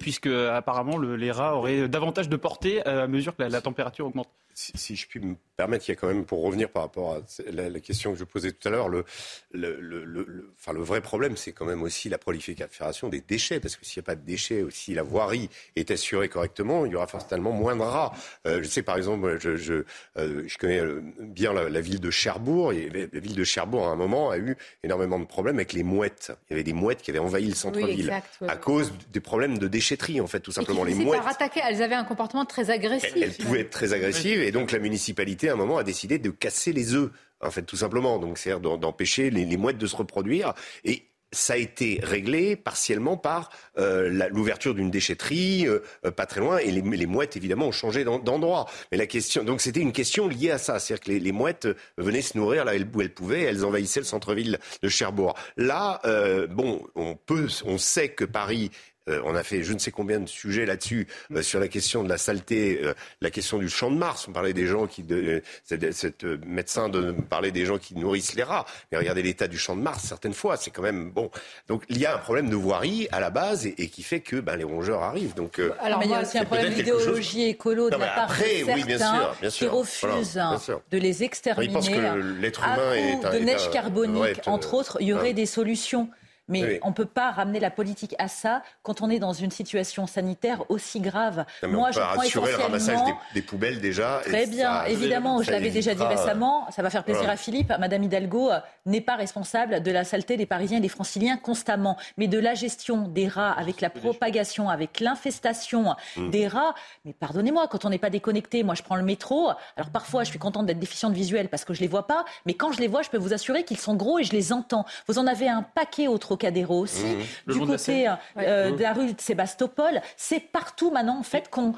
[0.00, 4.28] puisque apparemment le- les rats auraient davantage de portée à mesure que la température augmente.
[4.58, 7.12] Si, si je puis me permettre, il y a quand même, pour revenir par rapport
[7.14, 7.20] à
[7.52, 9.04] la, la question que je posais tout à l'heure, le,
[9.52, 13.60] le, le, le- enfin, le vrai problème, c'est quand même aussi la prolifération des déchets,
[13.60, 16.92] parce que s'il n'y a pas de déchets, aussi la voirie est assurée correctement, il
[16.92, 18.14] y aura forcément moins de rats.
[18.46, 19.84] Euh, je sais par exemple, je, je,
[20.16, 23.44] euh, je connais euh, bien la, la ville de Cherbourg, et la, la ville de
[23.44, 26.32] Cherbourg à un moment a eu énormément de problèmes avec les mouettes.
[26.48, 28.10] Il y avait des mouettes qui avaient envahi le centre-ville
[28.40, 28.48] ouais.
[28.48, 30.82] à cause des problèmes de déchetterie, en fait, tout Et simplement.
[30.82, 31.20] Les finissaient mouettes.
[31.20, 31.60] par attaquer.
[31.62, 33.12] Elles avaient un comportement très agressif.
[33.20, 36.30] Elle pouvait être très agressive et donc la municipalité à un moment a décidé de
[36.30, 37.10] casser les œufs,
[37.40, 38.18] en fait tout simplement.
[38.18, 40.54] Donc c'est-à-dire d'empêcher les, mouettes de se reproduire
[40.84, 46.40] et ça a été réglé partiellement par euh, l'ouverture d'une déchetterie euh, euh, pas très
[46.40, 48.66] loin et les, les mouettes évidemment ont changé d'en- d'endroit.
[48.92, 51.66] Mais la question, donc c'était une question liée à ça, c'est-à-dire que les, mouettes
[51.98, 55.34] venaient se nourrir là où elles pouvaient, elles envahissaient le centre-ville de Cherbourg.
[55.56, 56.00] Là,
[56.48, 58.70] bon, on peut, on sait que Paris
[59.08, 62.02] euh, on a fait je ne sais combien de sujets là-dessus euh, sur la question
[62.02, 64.26] de la saleté, euh, la question du champ de Mars.
[64.28, 67.78] On parlait des gens qui, de, euh, cette, cette, euh, médecin de parler des gens
[67.78, 68.64] qui nourrissent les rats.
[68.90, 71.30] Mais regardez l'état du champ de Mars certaines fois, c'est quand même bon.
[71.68, 74.20] Donc il y a un problème de voirie à la base et, et qui fait
[74.20, 75.34] que ben, les rongeurs arrivent.
[75.34, 77.86] Donc euh, Alors, il y a aussi un c'est problème peut-être quelque chose- d'idéologie écolo
[77.90, 79.70] de Non, la part après, de oui, bien certains sûr, bien sûr.
[79.70, 80.80] qui refusent Voilà, bien sûr.
[80.90, 83.66] de les Non, ils exterminer pensent que l'être à humain est un- de est neige
[83.68, 85.32] un- carbonique, ouais, euh, entre autres, il y aurait ouais.
[85.32, 86.08] des solutions.
[86.48, 86.78] Mais Oui.
[86.82, 90.06] on ne peut pas ramener la politique à ça quand on est dans une situation
[90.06, 91.44] sanitaire aussi grave.
[91.62, 94.20] Non, Moi, on je peut prends assurer le ramassage des, des poubelles déjà.
[94.26, 97.22] et Très bien, ça- évidemment, je l'avais déjà dit euh, récemment, ça va faire plaisir
[97.22, 97.32] voilà.
[97.34, 100.88] à Philippe, Madame Hidalgo euh, n'est pas responsable de la saleté des Parisiens et des
[100.88, 106.30] Franciliens constamment, mais de la gestion des rats avec la propagation, avec l'infestation Mm.
[106.30, 106.74] des rats.
[107.04, 110.30] Mais pardonnez-moi, quand on n'est pas déconnecté, moi je prends le métro, alors parfois je
[110.30, 112.88] suis contente d'être déficiente visuelle parce que je les vois pas, mais quand je les
[112.88, 114.84] vois, je peux vous assurer qu'ils sont gros et je les entends.
[115.08, 117.18] Vous en avez un paquet au Trocadéro aussi, Mmh.
[117.46, 118.18] Le du long de la côté Seine.
[118.38, 118.76] euh, Ouais.
[118.76, 121.74] de la rue de Sébastopol, c'est partout maintenant en fait qu'on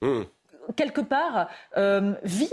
[0.00, 0.22] Mmh.
[0.76, 2.48] quelque part, euh, vit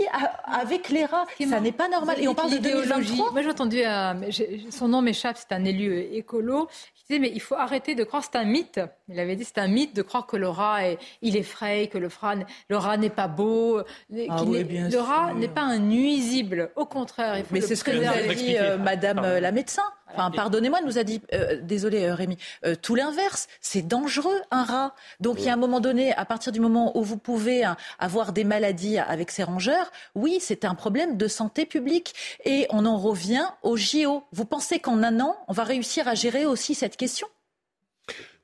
[0.46, 1.24] avec les rats.
[1.48, 2.16] Ça n'est pas normal.
[2.20, 2.50] Et on parle.
[2.50, 3.30] 2023.
[3.32, 7.18] Moi, j'ai entendu, euh, j'ai- son nom m'échappe, c'est un élu euh, écolo, qui disait,
[7.20, 8.80] mais il faut arrêter de croire, c'est un mythe.
[9.08, 11.98] Il avait dit, c'est un mythe de croire que le rat, est, il effraie, que
[11.98, 12.34] le, fra-
[12.68, 13.78] le rat n'est pas beau.
[13.78, 13.84] euh,
[14.28, 15.36] Ah qu'il oui, le rat sûr.
[15.36, 16.70] n'est pas un nuisible.
[16.76, 18.28] Au contraire, il faut Mais le c'est ce que nous préserver.
[18.30, 19.82] a dit euh, Madame euh, la médecin.
[20.12, 23.48] Enfin, pardonnez-moi, nous a dit, euh, désolé euh, Rémi, euh, tout l'inverse.
[23.60, 24.94] C'est dangereux un rat.
[25.20, 27.76] Donc il y a un moment donné, à partir du moment où vous pouvez hein,
[27.98, 32.14] avoir des maladies avec ces rongeurs, oui, c'est un problème de santé publique.
[32.44, 34.24] Et on en revient au JO.
[34.32, 37.26] Vous pensez qu'en un an, on va réussir à gérer aussi cette question?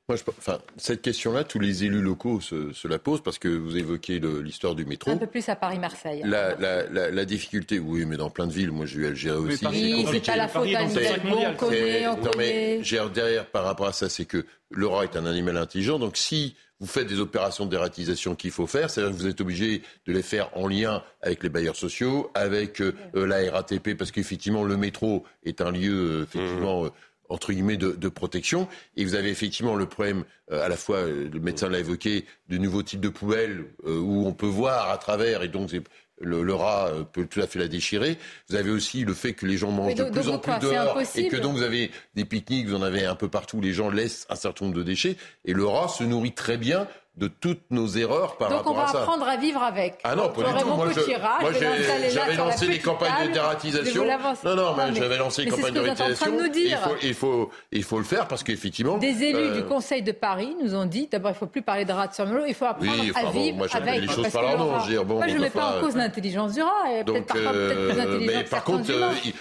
[0.09, 3.49] Moi, je, enfin, cette question-là, tous les élus locaux se, se la posent parce que
[3.49, 5.11] vous évoquez l'histoire du métro.
[5.11, 6.23] Un peu plus à Paris-Marseille.
[6.25, 9.37] La, la, la, la difficulté, oui, mais dans plein de villes, moi j'ai eu gérer
[9.37, 9.65] aussi.
[9.65, 12.79] Paris, c'est pas la faute Hidalgo, on connaît, on non, mais connaît.
[12.85, 15.99] j'ai- derrière, par rapport à ça, c'est que le rat est un animal intelligent.
[15.99, 19.83] Donc si vous faites des opérations d'ératisation qu'il faut faire, c'est-à-dire que vous êtes obligé
[20.07, 24.63] de les faire en lien avec les bailleurs sociaux, avec euh, la RATP, parce qu'effectivement
[24.63, 26.91] le métro est un lieu euh, effectivement euh,
[27.29, 28.69] entre guillemets de, de protection.
[28.97, 32.25] Et vous avez effectivement le problème, euh, à la fois, euh, le médecin l'a évoqué,
[32.49, 35.71] de nouveaux types de poubelles euh, où on peut voir à travers, et donc
[36.21, 38.19] le, le rat euh, peut tout à fait la déchirer.
[38.49, 41.29] Vous avez aussi le fait que les gens mangent de plus en plus dehors et
[41.29, 44.27] que donc vous avez des pique-niques, vous en avez un peu partout, les gens laissent
[44.31, 47.87] un certain nombre de déchets et le rat se nourrit très bien de toutes nos
[47.89, 48.99] erreurs par Donc on rapport va à ça.
[49.03, 49.99] apprendre à vivre avec.
[50.05, 50.69] Ah non, pas du tout.
[50.69, 50.89] Moi,
[52.13, 54.05] j'avais lancé des campagnes de dératisation.
[54.45, 56.31] Non, non, mais mais- j'avais lancé des campagnes ce de que vous êtes en train
[56.31, 56.47] de dératisation.
[56.55, 56.79] Il dire.
[56.81, 58.99] faut, il faut, il faut le faire parce qu'effectivement.
[58.99, 61.63] Des élus euh, du Conseil de Paris nous ont dit d'abord il ne faut plus
[61.63, 64.01] parler de rat sur melon, il faut apprendre Oui, enfin à bon, vivre moi, avec.
[64.01, 65.41] les choses parce par que leur le nom, je veux dire, bon, moi je ne
[65.41, 66.71] mets pas en cause euh, l'intelligence du rat,
[67.05, 68.91] peut-être Donc, plus euh, intelligent mais par contre,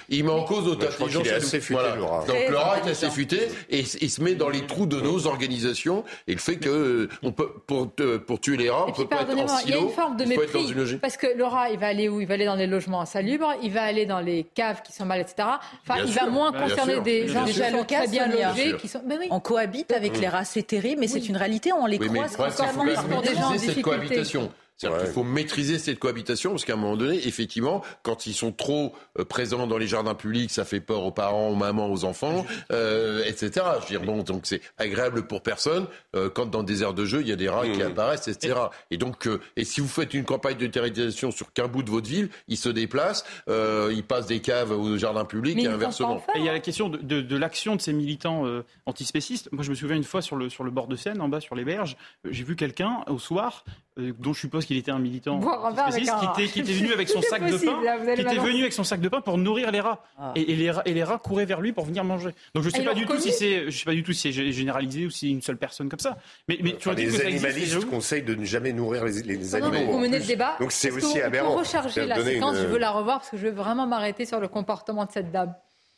[0.10, 1.28] il, met en cause notre intelligence.
[1.28, 1.96] est assez futé, Voilà.
[1.96, 2.24] le rat.
[2.26, 3.40] Donc le rat est assez futé
[3.70, 7.32] et il, se met dans les trous de nos organisations et le fait que on
[7.32, 9.74] peut pour, te- pour tuer les rats, on peut pas être en pardonnez-moi, il y
[9.74, 11.02] a silo, une forme de mépris une logique.
[11.02, 12.22] parce que le rat, il va aller où?
[12.22, 15.06] Il va aller dans les logements insalubres, il va aller dans les caves qui sont
[15.06, 15.36] mal, etc.
[15.84, 18.76] Enfin, Bien il sûr, va moins bien concerner des Bien gens Déjà très bien logés,
[18.78, 19.02] qui sont.
[19.06, 19.28] Mais oui.
[19.32, 21.72] On cohabite avec les rats, c'est terrible, mais c'est une réalité.
[21.74, 22.84] On les Oui, croise constamment.
[22.84, 23.08] pour des gens en
[23.52, 23.82] maîtriser cette difficulté.
[23.82, 24.52] cohabitation.
[24.78, 28.52] C'est-à-dire qu'il faut maîtriser cette cohabitation parce qu'à un moment donné, effectivement, quand ils sont
[28.52, 32.04] trop euh, présents dans les jardins publics, ça fait peur aux parents, aux mamans, aux
[32.04, 33.66] enfants, euh, etc.
[33.80, 37.06] Je veux dire, bon, donc c'est agréable pour personne euh, quand dans des aires de
[37.06, 38.56] jeu, il y a des rats qui apparaissent, etc.
[38.92, 41.90] Et donc, euh, et si vous faites une campagne de terrorisation sur qu'un bout de
[41.92, 46.18] votre ville, ils se déplacent, euh, ils passent des caves aux jardins publics et inversement.
[46.36, 49.50] Et il y a la question de, de- de l'action de ces militants euh, antispécistes.
[49.52, 51.40] Moi, je me souviens une fois sur le, sur le bord de Seine, en bas
[51.40, 51.96] sur les berges,
[52.30, 53.64] j'ai vu quelqu'un au soir,
[53.98, 56.42] euh, dont je suppose qu'il était un militant Boire un verre avec antispéciste, un qui
[56.44, 58.84] était, qui était venu avec son sac de pain, là, qui était venu avec son
[58.84, 60.04] sac de pain pour nourrir les rats.
[60.36, 62.32] Et, et les rats et les rats couraient vers lui pour venir manger.
[62.54, 64.34] Donc je Ah, sais pas du tout si c'est, je sais pas du tout si
[64.34, 66.18] c'est généralisé ou si c'est une seule personne comme ça.
[66.50, 69.56] Mais, mais tu Enfin, que les ça existe, animalistes conseillent de ne jamais nourrir les,
[69.56, 69.92] animaux.
[69.92, 70.58] vous en menez le débat.
[70.60, 71.56] Donc c'est aussi aberrant.
[71.56, 74.40] recharger la séquence, une- je veux la revoir parce que je veux vraiment m'arrêter sur
[74.40, 75.54] le comportement de cette dame.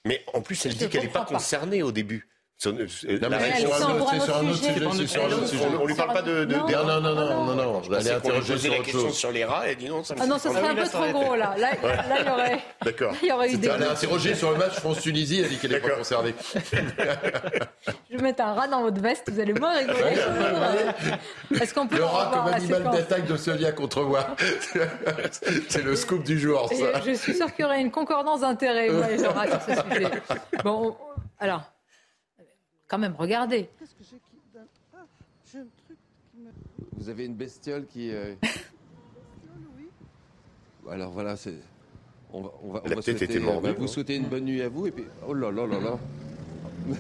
[0.05, 1.25] Mais en plus, elle Je dit qu'elle n'est pas.
[1.25, 2.27] concernée au début.
[2.65, 2.69] On,
[5.81, 6.45] on lui parle pas de.
[6.45, 6.65] de Non.
[6.65, 9.17] des Non, non, non, non, je l'allais interroger sur la autre question chose.
[9.17, 9.67] sur les rats.
[9.67, 11.53] Elle dit non, ça me Ah non, ça serait un peu trop gros là.
[11.55, 13.13] Là, là, il y aurait, D'accord.
[13.21, 13.67] il y aurait eu des.
[13.67, 16.33] Elle l'a interrogé sur le match France-Tunisie, elle dit qu'elle n'est pas concernée.
[18.09, 20.17] Je vais mettre un rat dans votre veste, vous allez moins rigoler.
[21.61, 24.25] Est-ce qu'on peut Le rat comme animal d'attaque de Sonia contre moi.
[25.69, 27.01] C'est le scoop du jour, Et ça.
[27.05, 30.09] Je suis sûre qu'il y aurait une concordance d'intérêts, et le rat, sur ce sujet.
[30.63, 30.95] Bon, on-
[31.39, 31.61] alors,
[32.87, 33.65] quand même, Ah, me.
[36.97, 38.11] Vous avez une bestiole qui.
[38.11, 38.33] euh,
[40.89, 41.55] Alors voilà, c'est.
[42.31, 44.43] On va, on va, on va souhaiter, été mordue, bah, vous non souhaitez une bonne
[44.43, 45.05] nuit à vous et puis.
[45.27, 45.97] Oh là là là là.
[46.87, 46.97] Il y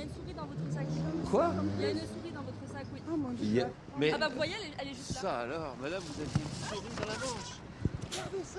[0.00, 0.86] a une souris dans votre sac.
[1.30, 1.52] Quoi?
[1.78, 3.00] Il y a une souris dans votre sac, oui.
[3.42, 5.20] Il y a- Mais Ah bah vous voyez, elle est, elle est juste là.
[5.20, 7.60] ça alors, madame, vous avez une souris dans la manche.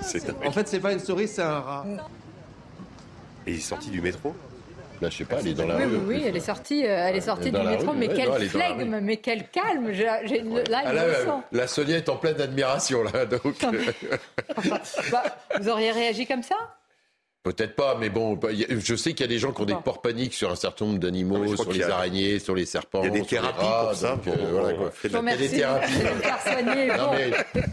[0.02, 1.86] C'est En fait, c'est pas une souris, c'est un rat.
[3.46, 4.34] Et il est sorti du métro?
[5.02, 5.90] Là, je sais pas, elle est dans la Oui, rue.
[5.98, 8.30] oui, oui, elle est sortie, euh, elle est sortie du métro, rue, mais ouais, quel
[8.30, 9.92] non, flegme, mais quel calme.
[9.92, 11.04] Là, Ah, là,
[11.52, 13.26] la, Sonia est en pleine admiration, là.
[13.26, 13.42] Donc,
[15.12, 15.24] Bah,
[15.60, 16.56] vous auriez réagi comme ça?
[17.44, 19.74] Peut-être pas, mais bon, bah, je sais qu'il y a des gens qui ont des
[19.76, 23.02] ports paniques sur un certain nombre d'animaux, sur les a- araignées, sur les serpents.
[23.04, 24.92] Il y a des thérapies rats, pour ça, pour- euh, voilà, quoi.
[25.04, 25.94] la- Il y a des thérapies.
[26.98, 27.32] Non, mais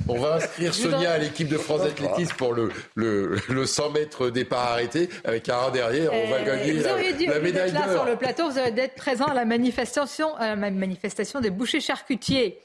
[0.08, 4.30] on va inscrire Sonia à l'équipe de France Athlétisme pour le, le, le 100 mètres
[4.30, 6.12] départ arrêté avec un rat derrière.
[6.12, 8.48] On va Euh, gagner vous la, auriez dû la lieu médaille là sur le plateau,
[8.50, 12.58] vous auriez dû être présent à la manifestation, à la ma- manifestation des bouchers charcutiers.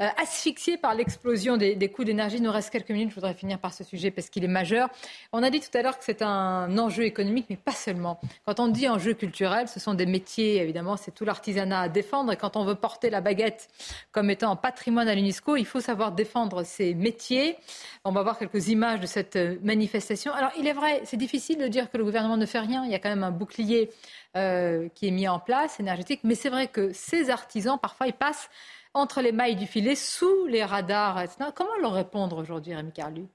[0.00, 2.36] Euh, asphyxiés par l'explosion des, coûts d'énergie.
[2.36, 3.10] Il nous reste quelques minutes.
[3.10, 4.88] Je voudrais finir par ce sujet parce qu'il est majeur.
[5.32, 8.20] On a dit tout à l'heure que c'est un enjeu économique, mais pas seulement.
[8.46, 12.32] Quand on dit enjeu culturel, ce sont des métiers, évidemment, c'est tout l'artisanat à défendre.
[12.32, 13.68] Et quand on veut porter la baguette
[14.12, 17.56] comme étant un patrimoine à l'UNESCO, il faut savoir défendre ces métiers.
[18.04, 20.32] On va voir quelques images de cette euh, manifestation.
[20.32, 22.84] Alors, il est vrai, c'est difficile de dire que le gouvernement ne fait rien.
[22.84, 23.90] Il y a quand même un bouclier
[24.36, 26.20] euh, qui est mis en place, énergétique.
[26.24, 28.50] Mais c'est vrai que ces artisans, parfois, ils passent
[28.94, 31.50] entre les mailles du filet, sous les radars, etc.
[31.54, 33.26] Comment leur répondre aujourd'hui, Rémi Carlu?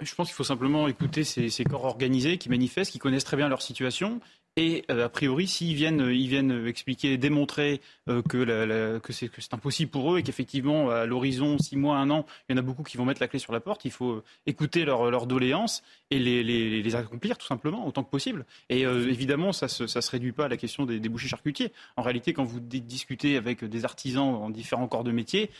[0.00, 3.36] Je pense qu'il faut simplement écouter ces, ces corps organisés qui manifestent, qui connaissent très
[3.36, 4.20] bien leur situation.
[4.56, 9.90] Et euh, a priori, s'ils viennent, euh, ils viennent euh, expliquer, démontrer que, c'est impossible
[9.90, 12.84] pour eux et qu'effectivement, à l'horizon, six mois, un an, il y en a beaucoup
[12.84, 13.84] qui vont mettre la clé sur la porte.
[13.84, 18.44] Il faut écouter leurs doléances et les, accomplir tout simplement autant que possible.
[18.68, 21.72] Et évidemment, ça ça se réduit pas à la question des, bouchers charcutiers.
[21.96, 25.50] En réalité, quand vous di- discutez avec des artisans en différents corps de métier,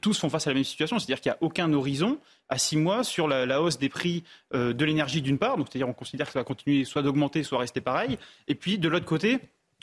[0.00, 0.98] tous font face à la même situation.
[0.98, 4.72] C'est-à-dire qu'il n'y a aucun horizon à six mois sur la, hausse des prix euh,
[4.72, 5.56] de l'énergie d'une part.
[5.56, 8.18] Donc, c'est-à-dire on considère que ça va continuer soit d'augmenter, soit rester pareil.
[8.46, 9.38] Et puis de l'autre côté,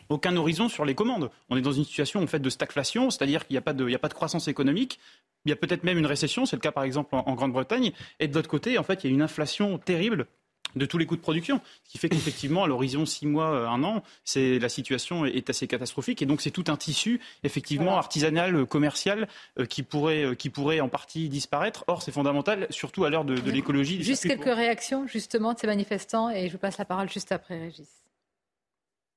[0.09, 1.29] aucun horizon sur les commandes.
[1.49, 3.85] On est dans une situation en fait de stagflation, c'est-à-dire qu'il n'y a, pas de-
[3.87, 4.99] il y a pas de croissance économique.
[5.45, 7.91] Il y a peut-être même une récession, c'est le cas par exemple en, en Grande-Bretagne.
[8.19, 10.27] Et de l'autre côté, en fait, il y a une inflation terrible
[10.75, 11.61] de tous les coûts de production.
[11.85, 15.67] Ce qui fait qu'effectivement, à l'horizon six mois, un an, c'est la situation est assez
[15.67, 16.21] catastrophique.
[16.21, 19.27] Et donc, c'est tout un tissu, effectivement, artisanal, commercial,
[19.69, 21.85] qui, pourrait, qui pourrait en partie disparaître.
[21.87, 24.03] Or, c'est fondamental, surtout à l'heure de, de l'écologie.
[24.03, 26.29] Juste quelques réactions, justement, de ces manifestants.
[26.29, 27.87] Et je vous passe la parole juste après, Régis.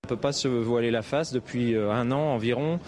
[0.04, 1.32] On ne peut pas se voiler la face.
[1.32, 2.78] Depuis un an environ,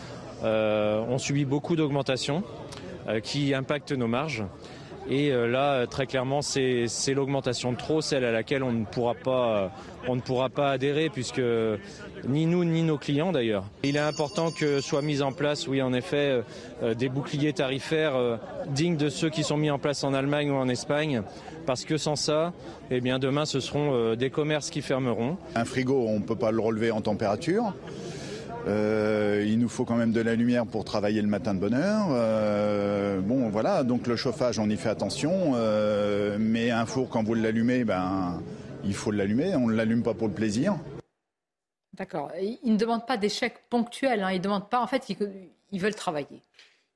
[0.42, 2.42] euh, on subit beaucoup d'augmentations
[3.08, 4.44] euh, qui impactent nos marges.
[5.08, 9.14] Et euh, là, très clairement, c'est l'augmentation de trop, celle à laquelle on ne pourra
[9.14, 9.72] pas,
[10.06, 11.42] on ne pourra pas adhérer, puisque
[12.28, 13.64] ni nous ni nos clients d'ailleurs.
[13.82, 16.42] Il est important que soient mis en place, oui, en effet,
[16.96, 20.68] des boucliers tarifaires dignes de ceux qui sont mis en place en Allemagne ou en
[20.68, 21.22] Espagne,
[21.66, 22.52] parce que sans ça,
[22.90, 25.36] eh bien, demain, ce seront des commerces qui fermeront.
[25.54, 27.72] Un frigo, on ne peut pas le relever en température.
[28.66, 31.74] Euh, il nous faut quand même de la lumière pour travailler le matin de bonne
[31.74, 32.08] heure.
[32.10, 35.52] Euh, bon, voilà, donc le chauffage, on y fait attention.
[35.54, 38.40] Euh, mais un four, quand vous l'allumez, ben,
[38.84, 39.54] il faut l'allumer.
[39.56, 40.76] On ne l'allume pas pour le plaisir.
[41.94, 42.30] D'accord.
[42.40, 44.22] Ils ne demandent pas d'échec ponctuel.
[44.22, 44.32] Hein.
[44.32, 44.80] Ils demandent pas.
[44.80, 45.08] En fait,
[45.70, 46.42] ils veulent travailler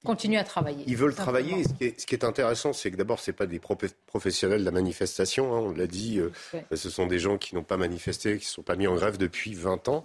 [0.05, 0.85] continuer à travailler.
[0.87, 1.65] Ils veulent travailler.
[1.65, 3.61] Ce qui, est, ce qui est, intéressant, c'est que d'abord, ce pas des
[4.07, 5.55] professionnels de la manifestation.
[5.55, 6.31] Hein, on l'a dit, euh,
[6.75, 9.19] ce sont des gens qui n'ont pas manifesté, qui ne sont pas mis en grève
[9.19, 10.05] depuis 20 ans.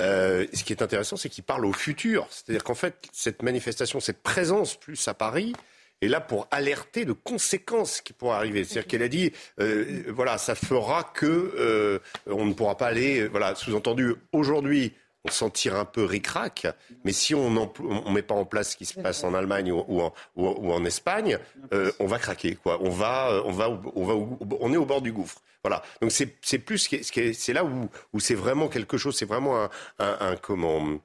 [0.00, 2.26] Euh, ce qui est intéressant, c'est qu'ils parlent au futur.
[2.30, 5.54] C'est-à-dire qu'en fait, cette manifestation, cette présence plus à Paris,
[6.00, 8.64] est là pour alerter de conséquences qui pourraient arriver.
[8.64, 13.26] C'est-à-dire qu'elle a dit, euh, voilà, ça fera que euh, on ne pourra pas aller,
[13.28, 14.92] voilà, sous-entendu, aujourd'hui,
[15.28, 16.66] on s'en tire un peu ric-rac,
[17.04, 20.02] mais si on ne met pas en place ce qui se passe en Allemagne ou,
[20.36, 21.38] en, Espagne,
[21.72, 22.56] euh, on va craquer.
[22.56, 22.78] Quoi.
[22.80, 24.14] On, va, on, va, on, va,
[24.60, 25.42] on est au bord du gouffre.
[25.62, 25.82] Voilà.
[26.00, 30.36] Donc c'est plus c'est là où, où c'est vraiment quelque chose, c'est vraiment un, un,
[30.36, 30.98] comment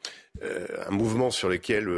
[0.43, 1.89] euh, un mouvement sur lequel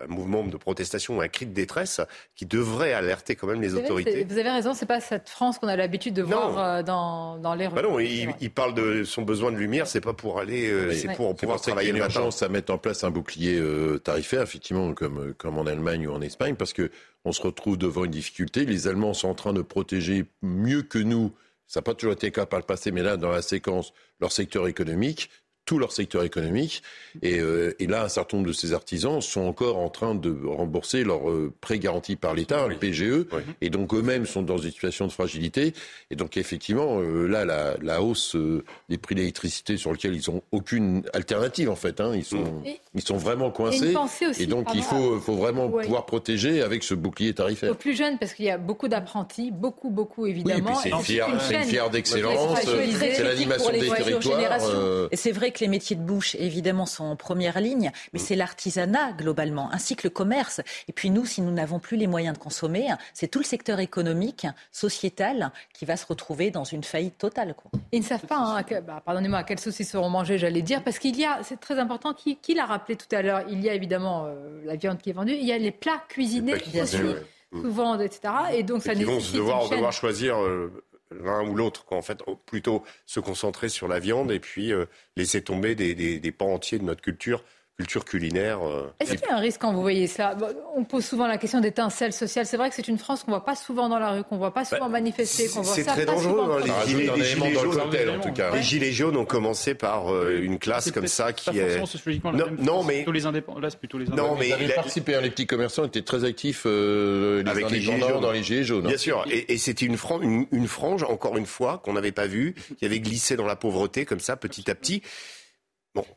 [0.00, 2.00] un mouvement de protestation, un cri de détresse
[2.34, 4.24] qui devrait alerter quand même les autorités.
[4.24, 7.66] vous avez raison, c'est pas cette France qu'on a l'habitude de voir dans, dans les
[7.66, 7.74] rues.
[7.74, 11.14] Bah non, il, il, parle de son besoin de lumière, c'est pas pour aller, c'est
[11.14, 12.28] pour pouvoir travailler le matin.
[12.40, 13.60] à mettre en place un bouclier
[14.04, 16.90] tarifaire, effectivement, comme comme en Allemagne ou en Espagne, parce que
[17.24, 18.64] on se retrouve devant une difficulté.
[18.64, 21.32] Les Allemands sont en train de protéger mieux que nous
[21.68, 23.92] ça n'a pas toujours été le cas par le passé, mais là, dans la séquence,
[24.20, 25.30] leur secteur économique,
[25.68, 26.82] tout leur secteur économique.
[27.20, 30.34] Et, euh, et, là, un certain nombre de ces artisans sont encore en train de
[30.46, 33.26] rembourser leurs euh, prêts garantis par l'État, le PGE,
[33.60, 35.74] et donc eux-mêmes sont dans une situation de fragilité.
[36.10, 40.14] Et donc effectivement, euh, là, la, la hausse euh, des prix de l'électricité sur lequel
[40.14, 42.62] ils n'ont aucune alternative en fait, hein, ils sont
[42.94, 43.94] ils sont vraiment coincés.
[44.38, 47.72] Et, donc il faut, faut vraiment pouvoir protéger avec ce bouclier tarifaire.
[47.72, 50.70] Aux plus jeunes, parce qu'il y a beaucoup d'apprentis, beaucoup, beaucoup évidemment.
[50.70, 55.08] Oui, c'est une, fière, une, fière d'excellence, c'est l'animation des territoires.
[55.10, 58.36] Et c'est vrai que les métiers de bouche, évidemment, sont en première ligne, mais c'est
[58.36, 60.60] l'artisanat globalement, ainsi que le commerce.
[60.88, 63.80] Et puis nous, si nous n'avons plus les moyens de consommer, c'est tout le secteur
[63.80, 67.54] économique, sociétal, qui va se retrouver dans une faillite totale.
[67.54, 67.70] Quoi.
[67.92, 70.82] Ils ne savent pas, hein, bah, pardonnez-moi, à quelle sauce ils seront mangés, j'allais dire,
[70.82, 73.60] parce qu'il y a, c'est très important, qui, qui l'a rappelé tout à l'heure, il
[73.60, 76.56] y a évidemment euh, la viande qui est vendue, il y a les plats cuisinés,
[76.72, 77.16] bien sûr.
[77.50, 78.20] Souvent, etc.
[78.52, 80.70] Et donc, ça Ils vont devoir, devoir choisir euh,
[81.10, 84.86] l'un ou l'autre, en fait, plutôt se concentrer sur la viande et puis euh,
[85.16, 87.44] laisser tomber des, des, des, pans entiers de notre culture
[87.78, 88.58] culture culinaire.
[88.66, 90.36] Euh, Est-ce qu'il y a un risque quand vous voyez ça?
[90.74, 92.44] On pose souvent la question d'étincelle sociale.
[92.44, 94.34] C'est vrai que c'est une France qu'on ne voit pas souvent dans la rue, qu'on
[94.34, 96.58] ne voit pas souvent bah, manifester, qu'on voit C'est très dangereux.
[96.58, 98.52] Hein, les, gilets, les, gilets jaunes, en tout cas.
[98.52, 101.78] Les gilets jaunes ont commencé par euh, une classe comme ça qui est.
[102.24, 103.60] Non, non mais plutôt les indépendants.
[103.60, 104.32] Là, c'est plutôt les indépendants.
[104.32, 105.14] Non, mais ils participé.
[105.14, 106.64] Hein, les petits commerçants étaient très actifs.
[106.66, 108.20] Euh, les Avec les gilets jaunes.
[108.20, 108.88] dans les gilets jaunes.
[108.88, 109.24] Bien sûr.
[109.30, 112.56] Et, et c'était une, frange, une, une frange, encore une fois, qu'on n'avait pas vue,
[112.76, 115.00] qui avait glissé dans la pauvreté comme ça, petit à petit.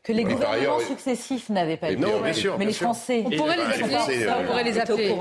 [0.03, 1.97] Que les gouvernements successifs n'avaient pas vu.
[1.97, 2.57] Non, bien sûr.
[2.57, 3.23] Mais les Français.
[3.25, 4.25] On pourrait les appeler.
[4.27, 5.15] on pourrait les appeler.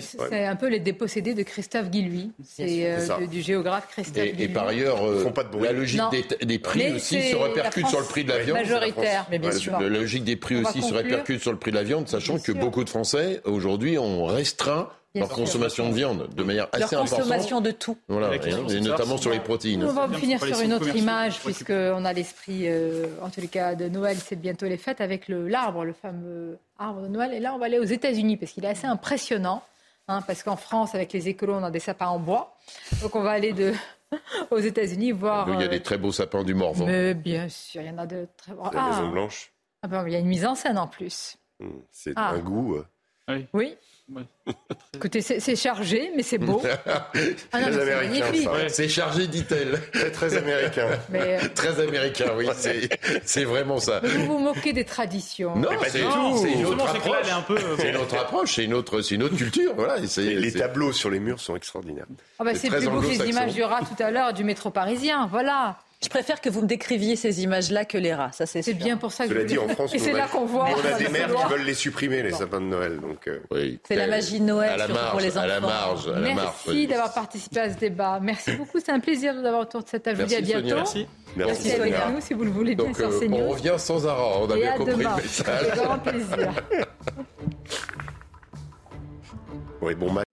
[0.00, 2.32] c'est un peu les dépossédés de Christophe Guilluy.
[2.44, 4.44] C'est euh, du géographe Christophe et, Guilluy.
[4.44, 5.24] Et par ailleurs, euh,
[5.60, 6.02] la logique
[6.42, 8.58] des, prix aussi se répercute sur le prix de la viande.
[8.58, 9.78] Majoritaire, mais bien sûr.
[9.78, 12.52] La logique des prix aussi se répercute sur le prix de la viande, sachant que
[12.52, 17.10] beaucoup de Français aujourd'hui ont restreint leur consommation de viande de manière assez importante.
[17.10, 17.96] Leur consommation de tout.
[18.08, 19.84] Voilà, et, notamment sur les protéines.
[19.84, 23.74] On va finir sur une autre image, puisqu'on a l'esprit, euh, en tous les cas,
[23.74, 27.32] de Noël, c'est bientôt les fêtes, avec l'arbre, le, fameux arbre de Noël.
[27.32, 29.62] Et là, on va aller aux États-Unis, parce qu'il est assez impressionnant.
[30.08, 32.56] Hein, parce qu'en France, avec les écolos, on a des sapins en bois.
[33.02, 33.72] Donc on va aller de,
[34.50, 35.48] aux États-Unis voir.
[35.48, 36.86] Il y a des euh, très beaux sapins du Morvan.
[36.86, 38.62] Mais bien sûr, il y en a de très beaux.
[38.72, 38.90] La ah.
[38.90, 39.52] Maison Blanche.
[39.82, 41.36] Ah ben, il y a une mise en scène en plus.
[41.58, 42.30] Hmm, c'est ah.
[42.30, 42.76] un goût.
[42.76, 42.86] Euh.
[43.28, 43.46] Oui.
[43.52, 43.76] oui.
[44.94, 46.62] Écoutez, c'est chargé, mais c'est beau.
[47.52, 48.50] Ah non, Très américain.
[48.68, 49.80] C'est chargé, dit-elle.
[49.92, 50.88] Très, très américain.
[51.10, 52.88] Mais, euh, Très américain, oui, c'est-
[53.24, 54.00] c'est vraiment ça.
[54.02, 55.56] mais vous vous moquez des traditions.
[55.56, 56.36] Non, pas c'est du tout.
[56.38, 57.26] c'est une autre approche.
[57.50, 59.72] euh, C'est une autre approche, c'est une autre, c'est une autre culture.
[59.76, 62.06] Voilà, Les, tableaux sur les murs sont extraordinaires.
[62.38, 64.70] Ah bah, C'est plus beau que les images du rat tout à l'heure du métro
[64.70, 65.26] parisien.
[65.30, 65.78] Voilà.
[66.02, 68.98] Je préfère que vous me décriviez ces images-là que les rats, ça c'est C'est bien
[68.98, 70.66] pour ça que Cela je dit, en France, Et c'est là qu'on voit.
[70.68, 71.46] on a des couloir.
[71.48, 73.00] qui veulent les supprimer, les sapins de Noël.
[73.00, 75.46] Donc, euh, oui, C'est la magie de Noël, à la surtout marge, pour les à
[75.46, 75.66] la enfants.
[75.66, 76.54] marge, à la marge.
[76.66, 78.20] Merci d'avoir participé à ce débat.
[78.22, 78.78] Merci beaucoup.
[78.78, 80.18] C'est un plaisir de vous avoir autour de cette table.
[80.18, 80.74] Je vous dis à Merci, Sonia.
[80.76, 81.06] Merci.
[81.34, 82.10] Merci, Sonia.
[82.10, 84.22] nous si vous le voulez bien Donc, sur euh, on revient sans arrêt.
[84.42, 85.16] On a Et bien à compris demain.
[85.16, 85.48] le message.
[85.48, 86.52] Avec grand plaisir.
[89.80, 90.24] oui, bon match.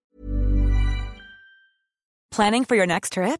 [2.32, 3.40] Planning for your next trip?